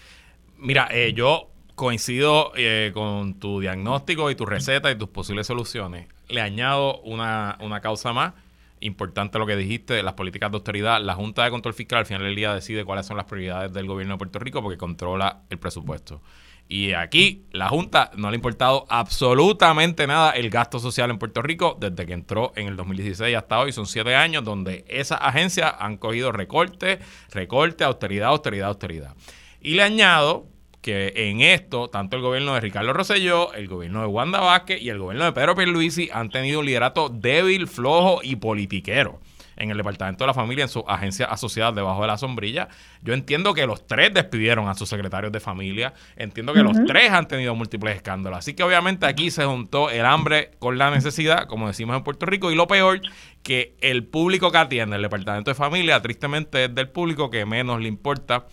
Mira, 0.57 0.87
eh, 0.91 1.13
yo 1.13 1.49
coincido 1.75 2.51
eh, 2.55 2.91
con 2.93 3.39
tu 3.39 3.59
diagnóstico 3.59 4.29
y 4.31 4.35
tu 4.35 4.45
receta 4.45 4.91
y 4.91 4.97
tus 4.97 5.09
posibles 5.09 5.47
soluciones. 5.47 6.07
Le 6.27 6.41
añado 6.41 6.99
una, 7.01 7.57
una 7.61 7.81
causa 7.81 8.13
más 8.13 8.33
importante 8.79 9.39
lo 9.39 9.45
que 9.45 9.55
dijiste, 9.55 10.03
las 10.03 10.13
políticas 10.13 10.51
de 10.51 10.57
austeridad. 10.57 11.01
La 11.01 11.15
Junta 11.15 11.43
de 11.43 11.49
Control 11.49 11.73
Fiscal 11.73 11.99
al 11.99 12.05
final 12.05 12.23
del 12.23 12.35
día 12.35 12.53
decide 12.53 12.85
cuáles 12.85 13.05
son 13.05 13.17
las 13.17 13.25
prioridades 13.25 13.73
del 13.73 13.87
gobierno 13.87 14.15
de 14.15 14.17
Puerto 14.17 14.39
Rico 14.39 14.61
porque 14.61 14.77
controla 14.77 15.43
el 15.49 15.57
presupuesto. 15.57 16.21
Y 16.69 16.93
aquí 16.93 17.45
la 17.51 17.67
Junta 17.69 18.11
no 18.15 18.29
le 18.29 18.35
ha 18.35 18.37
importado 18.37 18.85
absolutamente 18.89 20.07
nada 20.07 20.31
el 20.31 20.49
gasto 20.49 20.79
social 20.79 21.09
en 21.09 21.19
Puerto 21.19 21.41
Rico 21.41 21.77
desde 21.79 22.05
que 22.05 22.13
entró 22.13 22.53
en 22.55 22.67
el 22.67 22.77
2016 22.77 23.35
hasta 23.35 23.59
hoy. 23.59 23.71
Son 23.73 23.85
siete 23.85 24.15
años 24.15 24.43
donde 24.43 24.85
esas 24.87 25.19
agencias 25.21 25.73
han 25.79 25.97
cogido 25.97 26.31
recorte, 26.31 26.99
recorte, 27.31 27.83
austeridad, 27.83 28.29
austeridad, 28.29 28.69
austeridad. 28.69 29.13
Y 29.61 29.75
le 29.75 29.83
añado 29.83 30.47
que 30.83 31.13
en 31.15 31.41
esto, 31.41 31.89
tanto 31.89 32.17
el 32.17 32.21
gobierno 32.21 32.53
de 32.53 32.59
Ricardo 32.59 32.93
Rosselló, 32.93 33.53
el 33.53 33.67
gobierno 33.67 34.01
de 34.01 34.07
Wanda 34.07 34.41
Vázquez 34.41 34.81
y 34.81 34.89
el 34.89 34.99
gobierno 34.99 35.25
de 35.25 35.31
Pedro 35.31 35.55
Pierluisi 35.55 36.09
han 36.13 36.29
tenido 36.29 36.59
un 36.59 36.65
liderato 36.65 37.09
débil, 37.09 37.67
flojo 37.67 38.19
y 38.21 38.35
politiquero 38.35 39.19
en 39.55 39.71
el 39.71 39.77
Departamento 39.77 40.23
de 40.23 40.27
la 40.27 40.33
Familia, 40.33 40.63
en 40.63 40.69
su 40.69 40.83
agencia 40.87 41.25
asociada 41.27 41.71
debajo 41.71 42.01
de 42.01 42.07
la 42.07 42.17
sombrilla. 42.17 42.67
Yo 43.01 43.13
entiendo 43.13 43.53
que 43.53 43.65
los 43.65 43.87
tres 43.87 44.13
despidieron 44.13 44.67
a 44.67 44.73
sus 44.73 44.89
secretarios 44.89 45.31
de 45.31 45.39
familia. 45.39 45.93
Entiendo 46.15 46.53
que 46.53 46.63
los 46.63 46.75
tres 46.85 47.11
han 47.11 47.27
tenido 47.27 47.55
múltiples 47.55 47.95
escándalos. 47.95 48.39
Así 48.39 48.53
que 48.53 48.63
obviamente 48.63 49.05
aquí 49.05 49.31
se 49.31 49.45
juntó 49.45 49.89
el 49.89 50.05
hambre 50.05 50.51
con 50.59 50.77
la 50.77 50.91
necesidad, 50.91 51.47
como 51.47 51.67
decimos 51.67 51.95
en 51.95 52.03
Puerto 52.03 52.25
Rico. 52.25 52.51
Y 52.51 52.55
lo 52.55 52.67
peor, 52.67 53.01
que 53.41 53.75
el 53.79 54.03
público 54.03 54.51
que 54.51 54.57
atiende 54.57 54.95
el 54.95 55.01
Departamento 55.01 55.51
de 55.51 55.55
Familia, 55.55 56.01
tristemente 56.01 56.65
es 56.65 56.75
del 56.75 56.89
público 56.89 57.29
que 57.29 57.45
menos 57.45 57.79
le 57.79 57.87
importa 57.87 58.47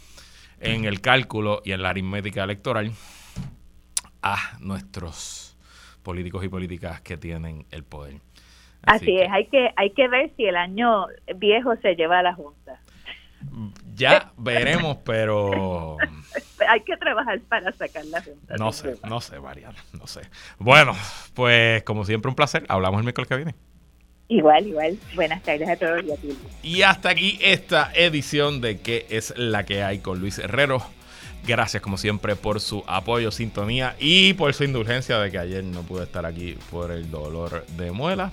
en 0.60 0.84
el 0.84 1.00
cálculo 1.00 1.62
y 1.64 1.72
en 1.72 1.82
la 1.82 1.90
aritmética 1.90 2.44
electoral 2.44 2.92
a 4.22 4.36
nuestros 4.60 5.56
políticos 6.02 6.44
y 6.44 6.48
políticas 6.48 7.00
que 7.00 7.16
tienen 7.16 7.66
el 7.70 7.84
poder. 7.84 8.20
Así, 8.82 9.18
es, 9.18 9.30
hay 9.30 9.46
que, 9.46 9.70
hay 9.76 9.90
que 9.90 10.08
ver 10.08 10.30
si 10.36 10.44
el 10.44 10.56
año 10.56 11.06
viejo 11.36 11.76
se 11.76 11.94
lleva 11.94 12.20
a 12.20 12.22
la 12.22 12.34
Junta. 12.34 12.80
Ya 13.94 14.32
veremos, 14.36 14.98
pero... 15.04 15.96
hay 16.68 16.80
que 16.82 16.96
trabajar 16.96 17.40
para 17.48 17.72
sacar 17.72 18.04
la 18.06 18.22
Junta. 18.22 18.56
No 18.56 18.72
sé, 18.72 18.96
no 19.06 19.20
sé, 19.20 19.40
Mariana, 19.40 19.78
no 19.92 20.06
sé. 20.06 20.22
Bueno, 20.58 20.94
pues 21.34 21.82
como 21.84 22.04
siempre 22.04 22.28
un 22.28 22.34
placer. 22.34 22.64
Hablamos 22.68 22.98
el 22.98 23.04
miércoles 23.04 23.28
que 23.28 23.36
viene. 23.36 23.54
Igual, 24.30 24.68
igual. 24.68 24.96
Buenas 25.16 25.42
tardes 25.42 25.68
a 25.68 25.76
todos 25.76 26.04
y 26.04 26.12
a 26.12 26.16
ti. 26.16 26.38
Y 26.62 26.82
hasta 26.82 27.10
aquí 27.10 27.36
esta 27.42 27.90
edición 27.92 28.60
de 28.60 28.78
¿Qué 28.78 29.04
es 29.10 29.34
la 29.36 29.66
que 29.66 29.82
hay 29.82 29.98
con 29.98 30.20
Luis 30.20 30.38
Herrero? 30.38 30.80
Gracias 31.44 31.82
como 31.82 31.98
siempre 31.98 32.36
por 32.36 32.60
su 32.60 32.84
apoyo, 32.86 33.32
sintonía 33.32 33.96
y 33.98 34.34
por 34.34 34.54
su 34.54 34.62
indulgencia 34.62 35.18
de 35.18 35.32
que 35.32 35.38
ayer 35.38 35.64
no 35.64 35.82
pude 35.82 36.04
estar 36.04 36.24
aquí 36.26 36.56
por 36.70 36.92
el 36.92 37.10
dolor 37.10 37.66
de 37.76 37.90
muela. 37.90 38.30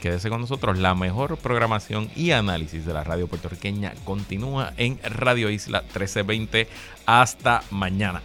Quédese 0.00 0.28
con 0.28 0.40
nosotros. 0.40 0.78
La 0.78 0.94
mejor 0.94 1.36
programación 1.36 2.08
y 2.14 2.30
análisis 2.30 2.86
de 2.86 2.92
la 2.92 3.02
radio 3.02 3.26
puertorriqueña 3.26 3.94
continúa 4.04 4.72
en 4.76 5.00
Radio 5.02 5.50
Isla 5.50 5.80
1320. 5.80 6.68
Hasta 7.06 7.64
mañana. 7.70 8.22